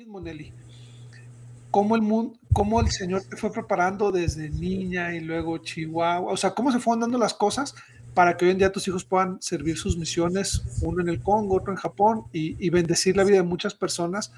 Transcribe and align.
mismo. 0.00 0.20
¿Cómo 1.70 1.94
el, 1.94 2.02
mundo, 2.02 2.36
cómo 2.52 2.80
el 2.80 2.90
Señor 2.90 3.22
te 3.22 3.36
fue 3.36 3.52
preparando 3.52 4.10
desde 4.10 4.48
niña 4.50 5.14
y 5.14 5.20
luego 5.20 5.58
Chihuahua? 5.58 6.32
O 6.32 6.36
sea, 6.36 6.50
¿cómo 6.50 6.72
se 6.72 6.80
fueron 6.80 7.00
dando 7.00 7.18
las 7.18 7.34
cosas 7.34 7.74
para 8.14 8.36
que 8.36 8.44
hoy 8.44 8.50
en 8.50 8.58
día 8.58 8.72
tus 8.72 8.88
hijos 8.88 9.04
puedan 9.04 9.40
servir 9.40 9.76
sus 9.76 9.96
misiones, 9.96 10.62
uno 10.82 11.00
en 11.00 11.08
el 11.08 11.20
Congo, 11.20 11.56
otro 11.56 11.72
en 11.72 11.78
Japón, 11.78 12.24
y, 12.32 12.68
bendecir 12.70 13.16
la 13.16 13.22
vida 13.22 13.36
de 13.36 13.42
muchas 13.44 13.74
personas 13.74 14.32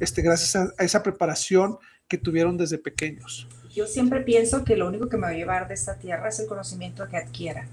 este, 0.00 0.22
gracias 0.22 0.56
a, 0.56 0.82
esa 0.82 1.02
preparación 1.02 1.76
que 2.06 2.16
tuvieron 2.16 2.56
desde 2.56 2.78
pequeños? 2.78 3.46
Yo 3.74 3.86
siempre 3.86 4.20
pienso 4.22 4.64
que 4.64 4.76
lo 4.76 4.88
único 4.88 5.08
que 5.08 5.16
me 5.18 5.24
va 5.24 5.28
a 5.28 5.34
llevar 5.34 5.68
de 5.68 5.74
esta 5.74 5.96
tierra 5.96 6.30
es 6.30 6.38
el 6.38 6.46
conocimiento 6.46 7.06
que 7.08 7.18
adquiera. 7.18 7.66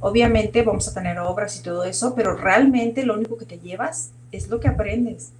Obviamente 0.00 0.62
vamos 0.62 0.88
a 0.88 0.94
tener 0.94 1.18
obras 1.18 1.60
y 1.60 1.62
todo 1.62 1.84
eso, 1.84 2.14
pero 2.16 2.34
realmente 2.34 3.04
lo 3.04 3.14
único 3.14 3.36
que 3.38 3.44
te 3.44 3.58
llevas 3.58 4.10
es 4.32 4.48
lo 4.48 4.58
que 4.58 4.68
aprendes. 4.68 5.32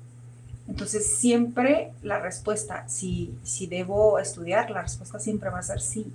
Entonces 0.70 1.16
siempre 1.16 1.90
la 2.02 2.20
respuesta, 2.20 2.88
si, 2.88 3.34
si 3.42 3.66
debo 3.66 4.20
estudiar, 4.20 4.70
la 4.70 4.82
respuesta 4.82 5.18
siempre 5.18 5.50
va 5.50 5.58
a 5.58 5.62
ser 5.62 5.80
sí, 5.80 6.06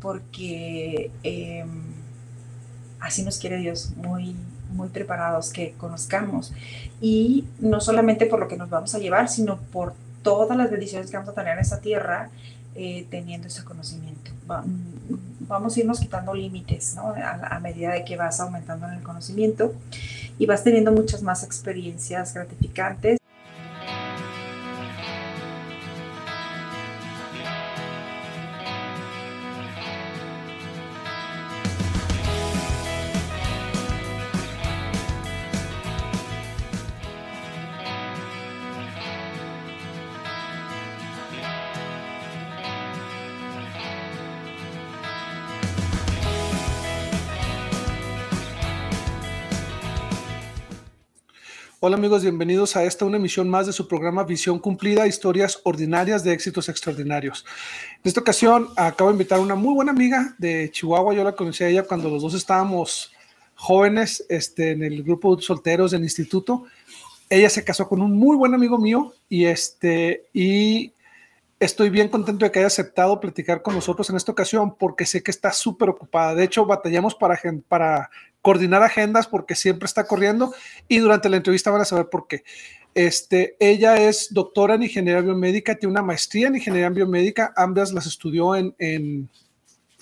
porque 0.00 1.10
em, 1.24 1.82
así 3.00 3.24
nos 3.24 3.38
quiere 3.38 3.56
Dios, 3.56 3.92
muy, 3.96 4.36
muy 4.70 4.88
preparados 4.88 5.50
que 5.50 5.72
conozcamos. 5.72 6.52
Y 7.00 7.44
no 7.58 7.80
solamente 7.80 8.26
por 8.26 8.38
lo 8.38 8.46
que 8.46 8.56
nos 8.56 8.70
vamos 8.70 8.94
a 8.94 9.00
llevar, 9.00 9.28
sino 9.28 9.58
por 9.58 9.94
todas 10.22 10.56
las 10.56 10.70
bendiciones 10.70 11.10
que 11.10 11.16
vamos 11.16 11.30
a 11.30 11.34
tener 11.34 11.54
en 11.54 11.58
esta 11.58 11.80
tierra 11.80 12.30
eh, 12.76 13.04
teniendo 13.10 13.48
ese 13.48 13.64
conocimiento. 13.64 14.30
vamos 15.40 15.76
a 15.76 15.80
irnos 15.80 15.98
quitando 15.98 16.32
límites 16.34 16.94
¿no? 16.94 17.08
a, 17.08 17.56
a, 17.56 17.58
medida 17.58 17.92
de 17.92 18.04
que 18.04 18.16
vas 18.16 18.38
aumentando 18.38 18.86
en 18.86 18.94
el 18.94 19.02
conocimiento 19.02 19.74
y 20.38 20.46
vas 20.46 20.62
teniendo 20.62 20.92
muchas 20.92 21.20
más 21.22 21.42
experiencias 21.42 22.32
gratificantes. 22.32 23.18
Hola 51.84 51.96
amigos, 51.96 52.22
bienvenidos 52.22 52.76
a 52.76 52.84
esta 52.84 53.04
una 53.04 53.16
emisión 53.16 53.50
más 53.50 53.66
de 53.66 53.72
su 53.72 53.88
programa 53.88 54.22
Visión 54.22 54.60
Cumplida, 54.60 55.08
historias 55.08 55.58
ordinarias 55.64 56.22
de 56.22 56.32
éxitos 56.32 56.68
extraordinarios. 56.68 57.44
En 57.96 58.08
esta 58.08 58.20
ocasión 58.20 58.68
acabo 58.76 59.10
de 59.10 59.14
invitar 59.14 59.40
a 59.40 59.42
una 59.42 59.56
muy 59.56 59.74
buena 59.74 59.90
amiga 59.90 60.32
de 60.38 60.70
Chihuahua, 60.70 61.12
yo 61.12 61.24
la 61.24 61.34
conocí 61.34 61.64
a 61.64 61.68
ella 61.68 61.82
cuando 61.82 62.08
los 62.08 62.22
dos 62.22 62.34
estábamos 62.34 63.10
jóvenes 63.56 64.24
este, 64.28 64.70
en 64.70 64.84
el 64.84 65.02
grupo 65.02 65.34
de 65.34 65.42
solteros 65.42 65.90
del 65.90 66.04
instituto. 66.04 66.66
Ella 67.28 67.50
se 67.50 67.64
casó 67.64 67.88
con 67.88 68.00
un 68.00 68.12
muy 68.12 68.36
buen 68.36 68.54
amigo 68.54 68.78
mío 68.78 69.12
y, 69.28 69.46
este, 69.46 70.26
y 70.32 70.92
estoy 71.58 71.90
bien 71.90 72.10
contento 72.10 72.44
de 72.44 72.52
que 72.52 72.60
haya 72.60 72.68
aceptado 72.68 73.18
platicar 73.18 73.60
con 73.60 73.74
nosotros 73.74 74.08
en 74.08 74.14
esta 74.14 74.30
ocasión 74.30 74.76
porque 74.76 75.04
sé 75.04 75.20
que 75.24 75.32
está 75.32 75.50
súper 75.50 75.88
ocupada. 75.88 76.36
De 76.36 76.44
hecho, 76.44 76.64
batallamos 76.64 77.16
para, 77.16 77.40
para 77.66 78.08
coordinar 78.42 78.82
agendas 78.82 79.26
porque 79.28 79.54
siempre 79.54 79.86
está 79.86 80.06
corriendo 80.06 80.52
y 80.88 80.98
durante 80.98 81.28
la 81.28 81.38
entrevista 81.38 81.70
van 81.70 81.80
a 81.80 81.86
saber 81.86 82.08
por 82.10 82.26
qué. 82.26 82.44
Este, 82.94 83.56
ella 83.58 83.96
es 83.96 84.34
doctora 84.34 84.74
en 84.74 84.82
ingeniería 84.82 85.22
biomédica, 85.22 85.76
tiene 85.76 85.92
una 85.92 86.02
maestría 86.02 86.48
en 86.48 86.56
ingeniería 86.56 86.90
biomédica, 86.90 87.54
ambas 87.56 87.92
las 87.92 88.06
estudió 88.06 88.54
en, 88.54 88.74
en, 88.78 89.30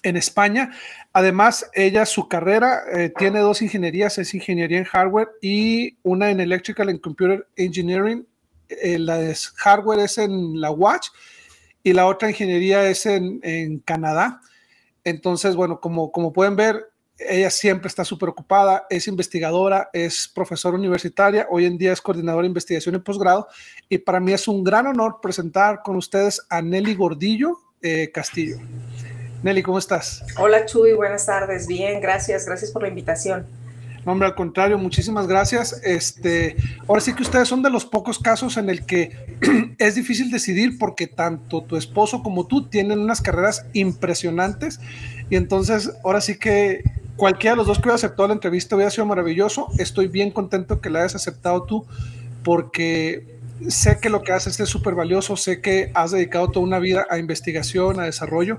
en 0.02 0.16
España. 0.16 0.72
Además, 1.12 1.70
ella, 1.74 2.04
su 2.06 2.28
carrera 2.28 2.80
eh, 2.92 3.12
tiene 3.16 3.40
dos 3.40 3.62
ingenierías, 3.62 4.18
es 4.18 4.34
ingeniería 4.34 4.78
en 4.78 4.84
hardware 4.84 5.28
y 5.40 5.98
una 6.02 6.30
en 6.30 6.40
electrical 6.40 6.88
and 6.88 7.00
computer 7.00 7.46
engineering. 7.56 8.26
Eh, 8.68 8.98
la 8.98 9.18
de 9.18 9.36
hardware 9.56 10.00
es 10.00 10.18
en 10.18 10.60
la 10.60 10.70
Watch 10.70 11.08
y 11.82 11.92
la 11.92 12.06
otra 12.06 12.30
ingeniería 12.30 12.88
es 12.88 13.06
en, 13.06 13.40
en 13.42 13.78
Canadá. 13.80 14.40
Entonces, 15.04 15.54
bueno, 15.54 15.80
como, 15.80 16.10
como 16.10 16.32
pueden 16.32 16.56
ver, 16.56 16.89
ella 17.28 17.50
siempre 17.50 17.88
está 17.88 18.04
súper 18.04 18.28
ocupada, 18.30 18.86
es 18.88 19.06
investigadora, 19.06 19.90
es 19.92 20.28
profesora 20.28 20.76
universitaria, 20.76 21.46
hoy 21.50 21.66
en 21.66 21.76
día 21.76 21.92
es 21.92 22.00
coordinadora 22.00 22.42
de 22.42 22.48
investigación 22.48 22.94
y 22.94 22.98
posgrado, 22.98 23.48
y 23.88 23.98
para 23.98 24.20
mí 24.20 24.32
es 24.32 24.48
un 24.48 24.64
gran 24.64 24.86
honor 24.86 25.18
presentar 25.20 25.82
con 25.82 25.96
ustedes 25.96 26.40
a 26.48 26.62
Nelly 26.62 26.94
Gordillo 26.94 27.58
eh, 27.82 28.10
Castillo. 28.12 28.56
Nelly, 29.42 29.62
¿cómo 29.62 29.78
estás? 29.78 30.22
Hola 30.38 30.66
Chuy, 30.66 30.92
buenas 30.92 31.26
tardes, 31.26 31.66
bien, 31.66 32.00
gracias, 32.00 32.46
gracias 32.46 32.70
por 32.70 32.82
la 32.82 32.88
invitación. 32.88 33.46
No, 34.04 34.12
hombre, 34.12 34.28
al 34.28 34.34
contrario, 34.34 34.78
muchísimas 34.78 35.26
gracias. 35.26 35.78
Este, 35.84 36.56
ahora 36.88 37.02
sí 37.02 37.12
que 37.12 37.22
ustedes 37.22 37.48
son 37.48 37.62
de 37.62 37.68
los 37.68 37.84
pocos 37.84 38.18
casos 38.18 38.56
en 38.56 38.70
el 38.70 38.86
que 38.86 39.36
es 39.78 39.94
difícil 39.94 40.30
decidir 40.30 40.78
porque 40.78 41.06
tanto 41.06 41.62
tu 41.62 41.76
esposo 41.76 42.22
como 42.22 42.46
tú 42.46 42.68
tienen 42.68 42.98
unas 42.98 43.20
carreras 43.20 43.66
impresionantes 43.74 44.80
y 45.28 45.36
entonces 45.36 45.92
ahora 46.02 46.20
sí 46.20 46.38
que 46.38 46.82
cualquiera 47.16 47.52
de 47.52 47.58
los 47.58 47.66
dos 47.66 47.78
que 47.78 47.82
hubiera 47.82 47.96
aceptado 47.96 48.28
la 48.28 48.34
entrevista 48.34 48.76
hubiera 48.76 48.90
sido 48.90 49.06
maravilloso. 49.06 49.68
Estoy 49.78 50.08
bien 50.08 50.30
contento 50.30 50.80
que 50.80 50.90
la 50.90 51.00
hayas 51.00 51.14
aceptado 51.14 51.64
tú 51.64 51.86
porque 52.42 53.38
sé 53.68 53.98
que 54.00 54.08
lo 54.08 54.22
que 54.22 54.32
haces 54.32 54.58
es 54.58 54.68
súper 54.68 54.94
valioso, 54.94 55.36
sé 55.36 55.60
que 55.60 55.90
has 55.94 56.12
dedicado 56.12 56.48
toda 56.48 56.64
una 56.64 56.78
vida 56.78 57.06
a 57.10 57.18
investigación, 57.18 58.00
a 58.00 58.04
desarrollo 58.04 58.58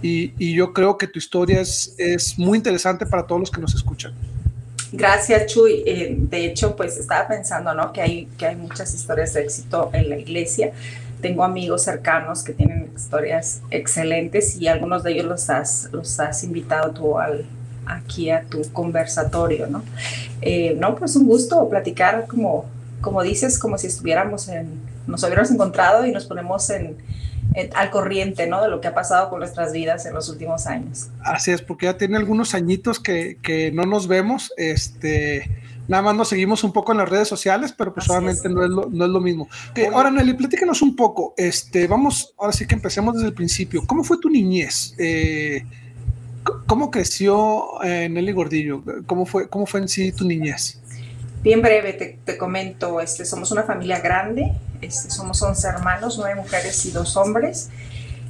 y, 0.00 0.54
yo 0.54 0.72
creo 0.72 0.96
que 0.96 1.06
tu 1.06 1.18
historia 1.18 1.60
es, 1.60 2.34
muy 2.38 2.58
interesante 2.58 3.04
para 3.04 3.26
todos 3.26 3.40
los 3.40 3.50
que 3.50 3.60
nos 3.60 3.74
escuchan. 3.74 4.14
Gracias, 4.92 5.52
Chuy. 5.52 5.82
Eh, 5.84 6.14
de 6.16 6.46
hecho, 6.46 6.74
pues 6.74 6.96
estaba 6.96 7.28
pensando, 7.28 7.74
¿no? 7.74 7.92
Que 7.92 8.00
hay, 8.00 8.28
que 8.38 8.46
hay 8.46 8.56
muchas 8.56 8.94
historias 8.94 9.34
de 9.34 9.42
éxito 9.42 9.90
en 9.92 10.08
la 10.08 10.16
iglesia. 10.16 10.72
Tengo 11.20 11.44
amigos 11.44 11.82
cercanos 11.82 12.42
que 12.42 12.54
tienen 12.54 12.90
historias 12.96 13.60
excelentes 13.70 14.56
y 14.56 14.68
algunos 14.68 15.02
de 15.02 15.12
ellos 15.12 15.26
los 15.26 15.50
has, 15.50 15.88
los 15.92 16.18
has 16.20 16.42
invitado 16.44 16.92
tú 16.92 17.18
al, 17.18 17.44
aquí 17.88 18.30
a 18.30 18.42
tu 18.42 18.62
conversatorio, 18.72 19.66
¿no? 19.66 19.82
Eh, 20.40 20.76
no, 20.78 20.94
pues 20.96 21.16
un 21.16 21.26
gusto 21.26 21.68
platicar 21.68 22.26
como, 22.26 22.66
como 23.00 23.22
dices, 23.22 23.58
como 23.58 23.78
si 23.78 23.86
estuviéramos 23.86 24.48
en, 24.48 24.68
nos 25.06 25.22
hubiéramos 25.22 25.50
encontrado 25.50 26.06
y 26.06 26.12
nos 26.12 26.26
ponemos 26.26 26.68
en, 26.70 26.96
al 27.74 27.90
corriente, 27.90 28.46
¿no? 28.46 28.62
De 28.62 28.68
lo 28.68 28.80
que 28.80 28.88
ha 28.88 28.94
pasado 28.94 29.30
con 29.30 29.40
nuestras 29.40 29.72
vidas 29.72 30.06
en 30.06 30.14
los 30.14 30.28
últimos 30.28 30.66
años. 30.66 31.08
Así 31.24 31.50
es, 31.50 31.62
porque 31.62 31.86
ya 31.86 31.96
tiene 31.96 32.16
algunos 32.16 32.54
añitos 32.54 33.00
que, 33.00 33.38
que 33.42 33.72
no 33.72 33.84
nos 33.84 34.06
vemos, 34.06 34.52
este, 34.56 35.50
nada 35.88 36.02
más 36.02 36.14
nos 36.14 36.28
seguimos 36.28 36.62
un 36.62 36.72
poco 36.72 36.92
en 36.92 36.98
las 36.98 37.08
redes 37.08 37.26
sociales, 37.26 37.74
pero 37.76 37.92
pues 37.92 38.08
obviamente 38.10 38.48
no, 38.48 38.62
es 38.62 38.70
lo, 38.70 38.88
no 38.90 39.04
es 39.06 39.10
lo 39.10 39.20
mismo. 39.20 39.48
ahora, 39.92 40.10
Nelly, 40.10 40.34
platícanos 40.34 40.82
un 40.82 40.94
poco, 40.94 41.34
este, 41.36 41.86
vamos, 41.88 42.34
ahora 42.38 42.52
sí 42.52 42.66
que 42.66 42.74
empecemos 42.74 43.14
desde 43.14 43.28
el 43.28 43.34
principio. 43.34 43.82
¿Cómo 43.86 44.04
fue 44.04 44.18
tu 44.18 44.28
niñez? 44.28 44.94
Eh, 44.98 45.64
¿Cómo 46.66 46.90
creció 46.90 47.82
eh, 47.82 48.08
Nelly 48.08 48.32
Gordillo? 48.32 48.82
¿Cómo 49.06 49.26
fue, 49.26 49.48
¿Cómo 49.48 49.66
fue 49.66 49.80
en 49.80 49.88
sí 49.88 50.12
tu 50.12 50.26
niñez? 50.26 50.80
Bien 51.42 51.62
breve, 51.62 51.92
te, 51.92 52.18
te 52.24 52.36
comento, 52.36 53.00
este, 53.00 53.24
somos 53.24 53.52
una 53.52 53.62
familia 53.62 54.00
grande, 54.00 54.52
este, 54.80 55.10
somos 55.10 55.40
11 55.40 55.68
hermanos, 55.68 56.16
nueve 56.18 56.34
mujeres 56.34 56.84
y 56.86 56.90
dos 56.90 57.16
hombres. 57.16 57.70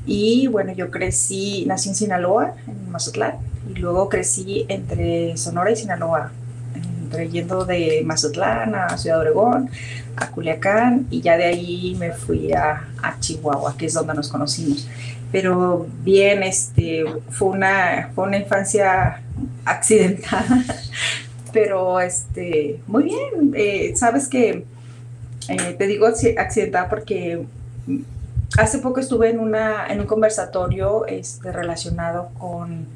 Y 0.06 0.46
bueno, 0.46 0.72
yo 0.72 0.90
crecí, 0.90 1.64
nací 1.66 1.90
en 1.90 1.94
Sinaloa, 1.94 2.54
en 2.66 2.90
Mazatlán, 2.90 3.38
y 3.68 3.78
luego 3.78 4.08
crecí 4.08 4.66
entre 4.68 5.36
Sonora 5.36 5.70
y 5.70 5.76
Sinaloa, 5.76 6.32
entre 7.02 7.28
yendo 7.28 7.64
de 7.64 8.02
Mazatlán 8.04 8.74
a 8.74 8.96
Ciudad 8.96 9.20
Obregón, 9.20 9.70
a 10.16 10.30
Culiacán, 10.30 11.06
y 11.10 11.20
ya 11.20 11.36
de 11.36 11.44
ahí 11.44 11.96
me 11.98 12.12
fui 12.12 12.52
a, 12.52 12.88
a 13.02 13.20
Chihuahua, 13.20 13.76
que 13.76 13.86
es 13.86 13.94
donde 13.94 14.14
nos 14.14 14.28
conocimos 14.28 14.88
pero 15.30 15.86
bien, 16.02 16.42
este, 16.42 17.04
fue 17.30 17.48
una, 17.48 18.10
fue 18.14 18.24
una 18.24 18.38
infancia 18.38 19.22
accidentada, 19.64 20.64
pero 21.52 22.00
este, 22.00 22.80
muy 22.86 23.04
bien, 23.04 23.52
eh, 23.54 23.92
sabes 23.94 24.28
que 24.28 24.64
eh, 25.48 25.74
te 25.78 25.86
digo 25.86 26.06
accidentada 26.06 26.88
porque 26.88 27.44
hace 28.56 28.78
poco 28.78 29.00
estuve 29.00 29.30
en, 29.30 29.40
una, 29.40 29.86
en 29.88 30.00
un 30.00 30.06
conversatorio 30.06 31.06
este, 31.06 31.52
relacionado 31.52 32.30
con, 32.38 32.86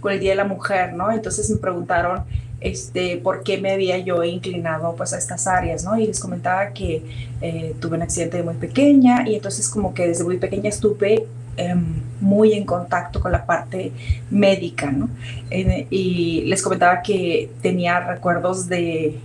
con 0.00 0.12
el 0.12 0.20
Día 0.20 0.30
de 0.30 0.36
la 0.36 0.44
Mujer, 0.44 0.94
¿no? 0.94 1.10
Entonces 1.10 1.48
me 1.50 1.56
preguntaron 1.56 2.24
este, 2.60 3.16
por 3.18 3.42
qué 3.42 3.58
me 3.58 3.72
había 3.72 3.98
yo 3.98 4.22
inclinado 4.24 4.94
pues 4.96 5.12
a 5.12 5.18
estas 5.18 5.46
áreas, 5.46 5.84
¿no? 5.84 5.98
Y 5.98 6.06
les 6.06 6.20
comentaba 6.20 6.68
que 6.70 7.02
eh, 7.40 7.74
tuve 7.80 7.96
un 7.96 8.02
accidente 8.02 8.38
de 8.38 8.42
muy 8.44 8.54
pequeña 8.54 9.28
y 9.28 9.34
entonces 9.34 9.68
como 9.68 9.94
que 9.94 10.08
desde 10.08 10.24
muy 10.24 10.38
pequeña 10.38 10.68
estuve 10.68 11.26
Em, 11.56 12.02
muy 12.20 12.54
en 12.54 12.64
contacto 12.64 13.20
con 13.20 13.30
la 13.30 13.44
parte 13.44 13.92
médica, 14.30 14.90
¿no? 14.90 15.10
y 15.50 16.44
les 16.46 16.62
comentaba 16.62 17.02
que 17.02 17.50
tenía 17.60 18.00
recuerdos 18.00 18.68
de, 18.68 19.18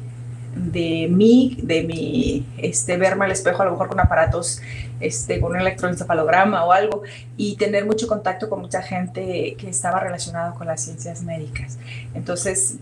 de 0.55 1.07
mí, 1.09 1.57
de 1.61 1.83
mi 1.83 2.45
este, 2.57 2.97
verme 2.97 3.25
al 3.25 3.31
espejo, 3.31 3.61
a 3.61 3.65
lo 3.65 3.71
mejor 3.71 3.87
con 3.87 3.99
aparatos, 3.99 4.61
este, 4.99 5.39
con 5.39 5.51
un 5.51 5.61
electroencefalograma 5.61 6.65
o 6.65 6.73
algo, 6.73 7.03
y 7.37 7.55
tener 7.55 7.85
mucho 7.85 8.07
contacto 8.07 8.49
con 8.49 8.59
mucha 8.59 8.81
gente 8.81 9.55
que 9.57 9.69
estaba 9.69 9.99
relacionada 9.99 10.53
con 10.53 10.67
las 10.67 10.81
ciencias 10.81 11.21
médicas. 11.21 11.77
Entonces, 12.13 12.75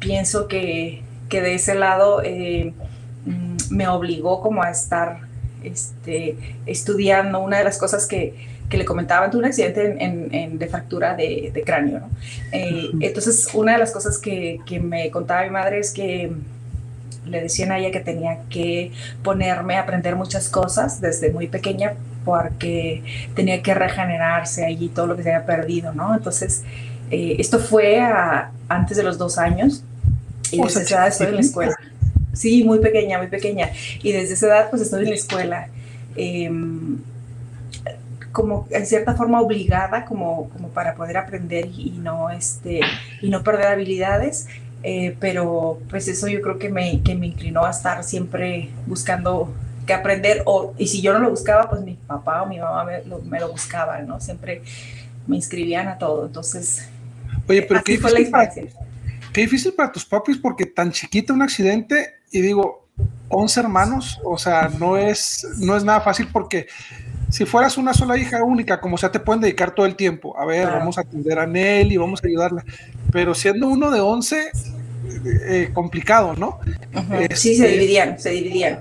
pienso 0.00 0.48
que, 0.48 1.02
que 1.28 1.40
de 1.40 1.54
ese 1.54 1.74
lado 1.74 2.22
eh, 2.24 2.72
mm, 3.26 3.56
me 3.70 3.86
obligó 3.86 4.40
como 4.40 4.62
a 4.62 4.70
estar 4.70 5.20
este, 5.62 6.56
estudiando. 6.66 7.40
Una 7.40 7.58
de 7.58 7.64
las 7.64 7.78
cosas 7.78 8.06
que, 8.06 8.57
que 8.68 8.76
le 8.76 8.84
comentaba, 8.84 9.30
tuve 9.30 9.40
un 9.40 9.46
accidente 9.46 9.96
en, 9.98 10.58
de 10.58 10.66
fractura 10.66 11.14
de, 11.14 11.50
de 11.52 11.62
cráneo. 11.62 12.00
¿no? 12.00 12.10
Eh, 12.52 12.90
entonces, 13.00 13.48
una 13.54 13.72
de 13.72 13.78
las 13.78 13.92
cosas 13.92 14.18
que, 14.18 14.60
que 14.66 14.78
me 14.78 15.10
contaba 15.10 15.42
mi 15.42 15.50
madre 15.50 15.78
es 15.78 15.92
que 15.92 16.32
le 17.26 17.40
decían 17.40 17.72
a 17.72 17.78
ella 17.78 17.90
que 17.90 18.00
tenía 18.00 18.38
que 18.48 18.92
ponerme 19.22 19.76
a 19.76 19.82
aprender 19.82 20.16
muchas 20.16 20.48
cosas 20.48 21.00
desde 21.00 21.30
muy 21.30 21.46
pequeña 21.46 21.94
porque 22.24 23.02
tenía 23.34 23.62
que 23.62 23.74
regenerarse 23.74 24.64
allí 24.64 24.88
todo 24.88 25.06
lo 25.06 25.16
que 25.16 25.22
se 25.22 25.34
había 25.34 25.46
perdido, 25.46 25.92
¿no? 25.92 26.14
Entonces, 26.14 26.62
eh, 27.10 27.36
esto 27.38 27.58
fue 27.58 28.00
antes 28.68 28.96
de 28.96 29.02
los 29.02 29.16
dos 29.16 29.38
años 29.38 29.82
y 30.50 30.60
desde 30.60 30.82
esa 30.82 30.96
edad 30.96 31.08
estoy 31.08 31.28
en 31.28 31.34
la 31.36 31.40
escuela. 31.40 31.76
Sí, 32.34 32.64
muy 32.64 32.78
pequeña, 32.80 33.18
muy 33.18 33.28
pequeña. 33.28 33.70
Y 34.02 34.12
desde 34.12 34.34
esa 34.34 34.46
edad 34.46 34.70
pues 34.70 34.82
estoy 34.82 35.04
en 35.04 35.10
la 35.10 35.14
escuela. 35.14 35.68
Em, 36.16 36.98
como 38.38 38.68
en 38.70 38.86
cierta 38.86 39.14
forma 39.14 39.40
obligada 39.40 40.04
como, 40.04 40.48
como 40.50 40.68
para 40.68 40.94
poder 40.94 41.16
aprender 41.16 41.66
y, 41.76 41.90
no, 42.00 42.30
este, 42.30 42.82
y 43.20 43.30
no 43.30 43.42
perder 43.42 43.66
habilidades. 43.66 44.46
Eh, 44.84 45.16
pero 45.18 45.80
pues 45.90 46.06
eso 46.06 46.28
yo 46.28 46.40
creo 46.40 46.56
que 46.56 46.68
me, 46.68 47.02
que 47.02 47.16
me 47.16 47.26
inclinó 47.26 47.64
a 47.64 47.70
estar 47.70 48.04
siempre 48.04 48.70
buscando 48.86 49.52
que 49.84 49.92
aprender, 49.92 50.42
o, 50.44 50.72
y 50.78 50.86
si 50.86 51.02
yo 51.02 51.12
no 51.12 51.18
lo 51.18 51.30
buscaba, 51.30 51.68
pues 51.68 51.82
mi 51.82 51.94
papá 51.94 52.42
o 52.42 52.46
mi 52.46 52.60
mamá 52.60 52.84
me 52.84 53.04
lo, 53.04 53.18
me 53.22 53.40
lo 53.40 53.50
buscaban, 53.50 54.06
¿no? 54.06 54.20
Siempre 54.20 54.62
me 55.26 55.34
inscribían 55.34 55.88
a 55.88 55.98
todo, 55.98 56.26
entonces... 56.26 56.88
Oye, 57.48 57.62
pero 57.62 57.82
qué 57.82 57.92
difícil, 57.92 58.30
para, 58.30 58.50
qué 58.50 59.40
difícil 59.40 59.72
para 59.72 59.90
tus 59.90 60.04
papis 60.04 60.36
porque 60.36 60.66
tan 60.66 60.92
chiquita 60.92 61.32
un 61.32 61.42
accidente 61.42 62.20
y 62.30 62.40
digo, 62.40 62.86
11 63.30 63.60
hermanos, 63.60 64.20
o 64.22 64.38
sea, 64.38 64.70
no 64.78 64.96
es, 64.96 65.44
no 65.58 65.76
es 65.76 65.82
nada 65.82 66.00
fácil 66.02 66.28
porque 66.32 66.68
si 67.30 67.44
fueras 67.44 67.76
una 67.76 67.92
sola 67.92 68.16
hija 68.16 68.42
única, 68.42 68.80
como 68.80 68.96
sea, 68.96 69.12
te 69.12 69.20
pueden 69.20 69.42
dedicar 69.42 69.74
todo 69.74 69.86
el 69.86 69.96
tiempo. 69.96 70.38
A 70.38 70.46
ver, 70.46 70.66
vamos 70.66 70.98
a 70.98 71.02
atender 71.02 71.38
a 71.38 71.46
Nelly, 71.46 71.96
vamos 71.96 72.22
a 72.24 72.26
ayudarla. 72.26 72.64
Pero 73.12 73.34
siendo 73.34 73.68
uno 73.68 73.90
de 73.90 74.00
11, 74.00 74.50
eh, 75.24 75.70
complicado, 75.72 76.34
¿no? 76.34 76.58
sí, 77.34 77.54
se 77.54 77.64
este, 77.64 77.68
dividían, 77.68 78.18
se 78.18 78.30
dividían. 78.30 78.80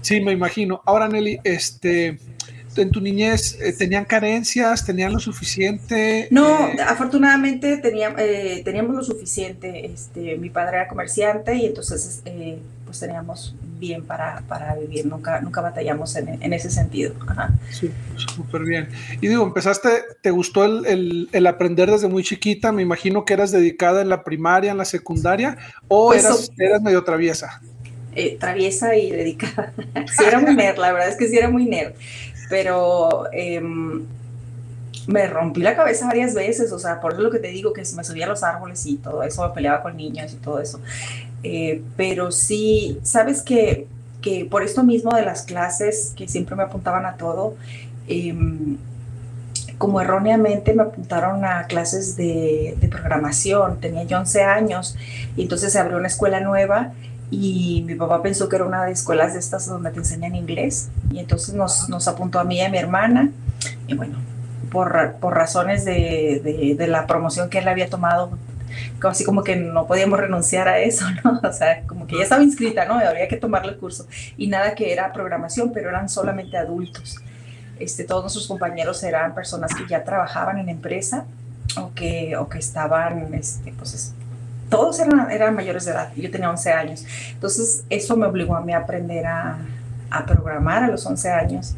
Sí, 0.00 0.20
me 0.20 0.32
imagino. 0.32 0.80
Ahora, 0.86 1.08
Nelly, 1.08 1.40
este, 1.44 2.18
en 2.76 2.90
tu 2.90 3.00
niñez 3.00 3.58
eh, 3.60 3.72
tenían 3.72 4.04
carencias, 4.04 4.84
tenían 4.84 5.12
lo 5.12 5.18
suficiente. 5.18 6.28
No, 6.30 6.68
eh, 6.68 6.76
afortunadamente 6.86 7.76
teníamos, 7.78 8.20
teníamos 8.64 8.96
lo 8.96 9.02
suficiente. 9.02 9.86
Este, 9.86 10.36
mi 10.38 10.48
padre 10.48 10.78
era 10.78 10.88
comerciante 10.88 11.54
y 11.56 11.66
entonces 11.66 12.22
pues 12.84 13.00
teníamos 13.00 13.54
bien 13.78 14.04
para, 14.04 14.42
para 14.48 14.74
vivir, 14.74 15.06
nunca, 15.06 15.40
nunca 15.40 15.60
batallamos 15.60 16.14
en, 16.16 16.42
en 16.42 16.52
ese 16.52 16.70
sentido. 16.70 17.14
Sí, 17.70 17.90
súper 18.16 18.62
bien. 18.62 18.88
Y 19.20 19.28
digo, 19.28 19.44
empezaste, 19.44 19.88
¿te 20.20 20.30
gustó 20.30 20.64
el, 20.64 21.28
el, 21.32 21.46
aprender 21.46 21.90
desde 21.90 22.08
muy 22.08 22.22
chiquita? 22.22 22.72
Me 22.72 22.82
imagino 22.82 23.24
que 23.24 23.34
eras 23.34 23.52
dedicada 23.52 24.02
en 24.02 24.08
la 24.08 24.24
primaria, 24.24 24.70
en 24.70 24.78
la 24.78 24.84
secundaria, 24.84 25.56
o 25.88 26.08
pues 26.08 26.24
eras, 26.24 26.50
eras, 26.58 26.82
medio 26.82 27.04
traviesa. 27.04 27.60
Eh, 28.14 28.36
traviesa 28.38 28.96
y 28.96 29.10
dedicada. 29.10 29.72
sí, 30.16 30.24
era 30.26 30.38
muy 30.38 30.54
nerd, 30.54 30.78
la 30.78 30.92
verdad 30.92 31.08
es 31.08 31.16
que 31.16 31.28
sí 31.28 31.36
era 31.36 31.50
muy 31.50 31.66
nerd, 31.66 31.94
pero... 32.48 33.24
Em, 33.32 34.06
me 35.06 35.26
rompí 35.28 35.62
la 35.62 35.76
cabeza 35.76 36.06
varias 36.06 36.34
veces, 36.34 36.72
o 36.72 36.78
sea, 36.78 37.00
por 37.00 37.12
eso 37.12 37.22
lo 37.22 37.30
que 37.30 37.38
te 37.38 37.48
digo, 37.48 37.72
que 37.72 37.82
me 37.96 38.04
subía 38.04 38.26
a 38.26 38.28
los 38.28 38.42
árboles 38.42 38.84
y 38.86 38.96
todo 38.96 39.22
eso, 39.22 39.46
me 39.46 39.54
peleaba 39.54 39.82
con 39.82 39.96
niños 39.96 40.32
y 40.32 40.36
todo 40.36 40.60
eso. 40.60 40.80
Eh, 41.42 41.82
pero 41.96 42.32
sí, 42.32 42.98
sabes 43.02 43.42
que, 43.42 43.86
que, 44.20 44.44
por 44.44 44.62
esto 44.62 44.82
mismo 44.82 45.14
de 45.14 45.22
las 45.22 45.42
clases, 45.42 46.12
que 46.16 46.28
siempre 46.28 46.56
me 46.56 46.64
apuntaban 46.64 47.06
a 47.06 47.16
todo, 47.16 47.54
em, 48.08 48.78
como 49.78 50.00
erróneamente 50.00 50.72
me 50.72 50.82
apuntaron 50.82 51.44
a 51.44 51.64
clases 51.66 52.16
de, 52.16 52.76
de, 52.80 52.88
programación, 52.88 53.78
tenía 53.80 54.04
yo 54.04 54.18
11 54.18 54.42
años 54.42 54.96
y 55.36 55.42
entonces 55.42 55.72
se 55.72 55.78
abrió 55.78 55.98
una 55.98 56.06
escuela 56.06 56.40
nueva 56.40 56.92
y 57.30 57.82
mi 57.86 57.94
papá 57.94 58.22
pensó 58.22 58.48
que 58.48 58.56
era 58.56 58.64
una 58.64 58.84
de 58.84 58.92
escuelas 58.92 59.32
de 59.32 59.40
estas 59.40 59.66
donde 59.66 59.90
te 59.90 59.98
enseñan 59.98 60.34
inglés. 60.34 60.88
Y 61.10 61.18
entonces 61.18 61.54
nos, 61.54 61.88
nos 61.88 62.06
apuntó 62.08 62.38
a 62.38 62.44
mí 62.44 62.58
y 62.58 62.60
a 62.60 62.68
mi 62.68 62.78
hermana. 62.78 63.30
Y 63.88 63.94
bueno, 63.94 64.18
por, 64.70 65.16
por 65.20 65.34
razones 65.34 65.84
de, 65.84 66.40
de, 66.42 66.74
de, 66.76 66.86
la 66.86 67.06
promoción 67.06 67.50
que 67.50 67.58
él 67.58 67.68
había 67.68 67.90
tomado 67.90 68.30
así 69.02 69.24
como 69.24 69.42
que 69.42 69.56
no 69.56 69.86
podíamos 69.86 70.18
renunciar 70.18 70.68
a 70.68 70.78
eso, 70.78 71.04
¿no? 71.24 71.40
O 71.42 71.52
sea, 71.52 71.82
como 71.82 72.06
que 72.06 72.16
ya 72.16 72.22
estaba 72.22 72.42
inscrita, 72.42 72.84
¿no? 72.84 72.94
Habría 72.94 73.28
que 73.28 73.36
tomarle 73.36 73.72
el 73.72 73.78
curso. 73.78 74.06
Y 74.36 74.48
nada 74.48 74.74
que 74.74 74.92
era 74.92 75.12
programación, 75.12 75.72
pero 75.72 75.90
eran 75.90 76.08
solamente 76.08 76.56
adultos. 76.56 77.16
Este, 77.78 78.04
todos 78.04 78.22
nuestros 78.22 78.46
compañeros 78.46 79.02
eran 79.02 79.34
personas 79.34 79.74
que 79.74 79.86
ya 79.86 80.02
trabajaban 80.02 80.58
en 80.58 80.68
empresa 80.68 81.26
o 81.78 81.92
que, 81.94 82.36
o 82.36 82.48
que 82.48 82.58
estaban, 82.58 83.34
este, 83.34 83.72
pues, 83.72 84.14
todos 84.70 84.98
eran, 84.98 85.30
eran 85.30 85.54
mayores 85.54 85.84
de 85.84 85.92
edad. 85.92 86.12
Yo 86.16 86.30
tenía 86.30 86.50
11 86.50 86.72
años. 86.72 87.04
Entonces, 87.32 87.84
eso 87.90 88.16
me 88.16 88.26
obligó 88.26 88.56
a 88.56 88.60
mí 88.60 88.72
a 88.72 88.78
aprender 88.78 89.26
a, 89.26 89.58
a 90.10 90.24
programar 90.24 90.84
a 90.84 90.88
los 90.88 91.04
11 91.06 91.30
años 91.30 91.76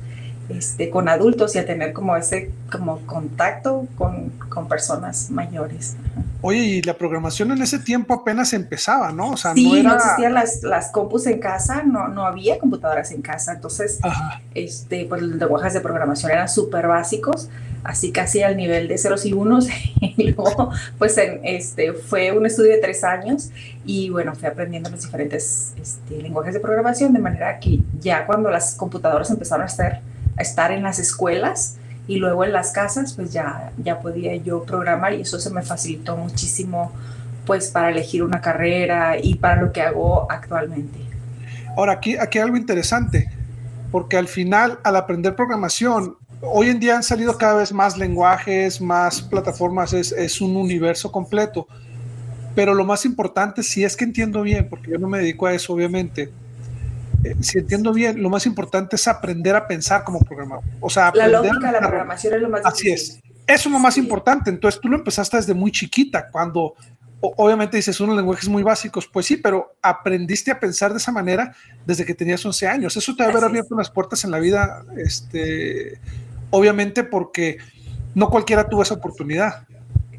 este, 0.48 0.88
con 0.90 1.08
adultos 1.08 1.54
y 1.56 1.58
a 1.58 1.66
tener 1.66 1.92
como 1.92 2.16
ese 2.16 2.50
como 2.72 3.00
contacto 3.00 3.86
con, 3.96 4.30
con 4.48 4.68
personas 4.68 5.30
mayores. 5.30 5.96
Oye, 6.40 6.58
y 6.58 6.82
la 6.82 6.94
programación 6.94 7.50
en 7.50 7.61
ese 7.62 7.81
tiempo 7.81 8.14
apenas 8.14 8.52
empezaba, 8.52 9.11
¿no? 9.11 9.31
O 9.31 9.37
sea, 9.37 9.55
sí, 9.55 9.69
no, 9.69 9.76
era... 9.76 9.88
no 9.90 9.96
existían 9.96 10.35
las, 10.35 10.62
las 10.62 10.90
compus 10.90 11.26
en 11.26 11.40
casa, 11.40 11.82
no, 11.82 12.08
no 12.08 12.25
había 12.25 12.58
computadoras 12.58 13.11
en 13.11 13.23
casa, 13.23 13.52
entonces, 13.52 13.99
este, 14.55 15.06
pues 15.06 15.20
los 15.23 15.37
lenguajes 15.37 15.75
de 15.75 15.81
programación 15.81 16.31
eran 16.31 16.49
súper 16.49 16.87
básicos, 16.87 17.49
así 17.82 18.12
casi 18.12 18.43
al 18.43 18.56
nivel 18.56 18.87
de 18.87 18.99
ceros 18.99 19.26
y 19.26 19.32
unos, 19.32 19.67
y 20.00 20.31
luego, 20.31 20.70
pues, 20.96 21.19
en, 21.19 21.40
este, 21.43 21.93
fue 21.93 22.31
un 22.31 22.46
estudio 22.46 22.70
de 22.70 22.79
tres 22.79 23.02
años, 23.02 23.50
y 23.85 24.11
bueno, 24.11 24.37
fui 24.37 24.46
aprendiendo 24.46 24.90
los 24.90 25.02
diferentes 25.02 25.73
este, 25.81 26.23
lenguajes 26.23 26.55
de 26.55 26.61
programación, 26.61 27.12
de 27.12 27.19
manera 27.19 27.58
que 27.58 27.81
ya 28.00 28.26
cuando 28.26 28.49
las 28.49 28.76
computadoras 28.76 29.29
empezaron 29.31 29.64
a 29.64 29.67
estar 29.67 30.02
estar 30.38 30.73
en 30.73 30.82
las 30.82 30.99
escuelas 30.99 31.77
y 32.08 32.16
luego 32.16 32.42
en 32.42 32.52
las 32.52 32.72
casas, 32.72 33.12
pues 33.12 33.32
ya, 33.32 33.70
ya 33.76 34.00
podía 34.00 34.34
yo 34.36 34.64
programar 34.64 35.12
y 35.12 35.20
eso 35.20 35.38
se 35.38 35.50
me 35.50 35.62
facilitó 35.62 36.16
muchísimo 36.16 36.90
pues 37.44 37.68
para 37.68 37.90
elegir 37.90 38.22
una 38.22 38.40
carrera 38.40 39.16
y 39.22 39.36
para 39.36 39.60
lo 39.60 39.72
que 39.72 39.82
hago 39.82 40.26
actualmente. 40.30 40.98
Ahora, 41.76 41.92
aquí, 41.92 42.16
aquí 42.16 42.38
hay 42.38 42.44
algo 42.44 42.56
interesante, 42.56 43.30
porque 43.92 44.16
al 44.16 44.26
final, 44.26 44.80
al 44.82 44.96
aprender 44.96 45.36
programación, 45.36 46.16
hoy 46.40 46.70
en 46.70 46.80
día 46.80 46.96
han 46.96 47.02
salido 47.02 47.36
cada 47.36 47.54
vez 47.54 47.72
más 47.72 47.96
lenguajes, 47.96 48.80
más 48.80 49.20
plataformas, 49.22 49.92
es, 49.92 50.12
es 50.12 50.40
un 50.40 50.56
universo 50.56 51.12
completo. 51.12 51.68
Pero 52.54 52.74
lo 52.74 52.84
más 52.84 53.04
importante, 53.04 53.62
si 53.62 53.84
es 53.84 53.96
que 53.96 54.04
entiendo 54.04 54.42
bien, 54.42 54.68
porque 54.68 54.90
yo 54.90 54.98
no 54.98 55.08
me 55.08 55.18
dedico 55.18 55.46
a 55.46 55.54
eso, 55.54 55.74
obviamente, 55.74 56.30
eh, 57.30 57.37
si 57.40 57.58
entiendo 57.58 57.92
bien, 57.92 58.23
lo 58.23 58.30
más 58.30 58.47
importante 58.47 58.97
es 58.97 59.08
aprender 59.08 59.56
a 59.56 59.66
pensar 59.66 60.04
como 60.04 60.20
programador. 60.20 60.64
O 60.80 60.90
sea, 60.90 61.12
la 61.14 61.28
lógica 61.28 61.66
de 61.66 61.73
la 61.73 61.80
programación 61.80 62.35
es 62.35 62.42
lo 62.42 62.49
más 62.49 62.62
Así 62.64 62.90
es. 62.90 63.20
Eso 63.47 63.68
es 63.68 63.73
lo 63.73 63.78
más 63.78 63.97
importante. 63.97 64.50
Entonces, 64.50 64.80
tú 64.80 64.88
lo 64.88 64.97
empezaste 64.97 65.37
desde 65.37 65.54
muy 65.54 65.73
chiquita, 65.73 66.28
cuando 66.30 66.75
obviamente 67.20 67.76
dices 67.76 68.00
unos 68.00 68.16
lenguajes 68.16 68.49
muy 68.49 68.62
básicos, 68.62 69.08
pues 69.08 69.26
sí, 69.26 69.37
pero 69.37 69.75
aprendiste 69.82 70.50
a 70.50 70.61
pensar 70.61 70.92
de 70.92 70.99
esa 70.99 71.11
manera 71.11 71.52
desde 71.85 72.04
que 72.04 72.14
tenías 72.14 72.44
11 72.44 72.66
años. 72.68 72.97
Eso 72.97 73.14
te 73.16 73.23
va 73.23 73.28
a 73.28 73.32
haber 73.32 73.44
abierto 73.44 73.75
unas 73.75 73.90
puertas 73.90 74.25
en 74.25 74.30
la 74.30 74.38
vida, 74.38 74.85
este, 74.97 75.99
obviamente 76.50 77.02
porque 77.02 77.58
no 78.14 78.30
cualquiera 78.30 78.68
tuvo 78.68 78.82
esa 78.82 78.94
oportunidad. 78.94 79.66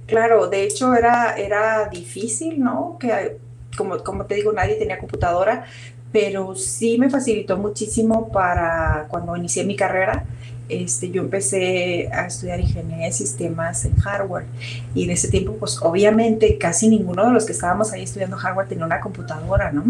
Claro, 0.08 0.48
de 0.48 0.63
hecho 0.63 0.94
era, 0.96 1.38
era 1.38 1.88
difícil, 1.88 2.60
¿no? 2.60 2.98
Que 3.00 3.38
como, 3.78 3.98
como 4.04 4.25
te 4.25 4.36
digo, 4.36 4.51
nadie 4.51 4.75
tenía 4.75 5.00
computadora, 5.00 5.66
pero 6.12 6.56
sí 6.56 6.98
me 6.98 7.10
facilitó 7.10 7.58
muchísimo 7.58 8.30
para 8.30 9.06
cuando 9.10 9.36
inicié 9.36 9.63
mi 9.63 9.75
carrera. 9.75 10.25
Este, 10.68 11.10
yo 11.10 11.24
empecé 11.24 12.10
a 12.13 12.28
estudiar 12.28 12.60
ingeniería 12.60 13.08
de 13.08 13.12
sistemas 13.12 13.86
en 13.86 13.96
hardware 13.96 14.46
y 14.94 15.06
en 15.06 15.10
ese 15.10 15.28
tiempo, 15.28 15.56
pues 15.58 15.82
obviamente 15.82 16.60
casi 16.60 16.89
ninguno 16.89 17.25
de 17.25 17.32
los 17.32 17.46
que 17.46 17.54
estábamos 17.54 17.92
ahí 17.92 18.04
estudiando 18.04 18.38
hardware 18.38 18.68
tenía 18.68 18.86
una 18.86 19.00
computadora, 19.00 19.72
¿no? 19.72 19.84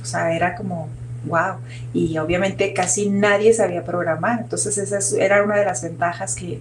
O 0.00 0.04
sea, 0.04 0.34
era 0.34 0.54
como, 0.54 0.88
wow, 1.26 1.56
y 1.92 2.16
obviamente 2.16 2.72
casi 2.72 3.10
nadie 3.10 3.52
sabía 3.52 3.84
programar, 3.84 4.40
entonces 4.40 4.78
esa 4.78 5.22
era 5.22 5.42
una 5.42 5.56
de 5.56 5.66
las 5.66 5.82
ventajas 5.82 6.34
que, 6.34 6.60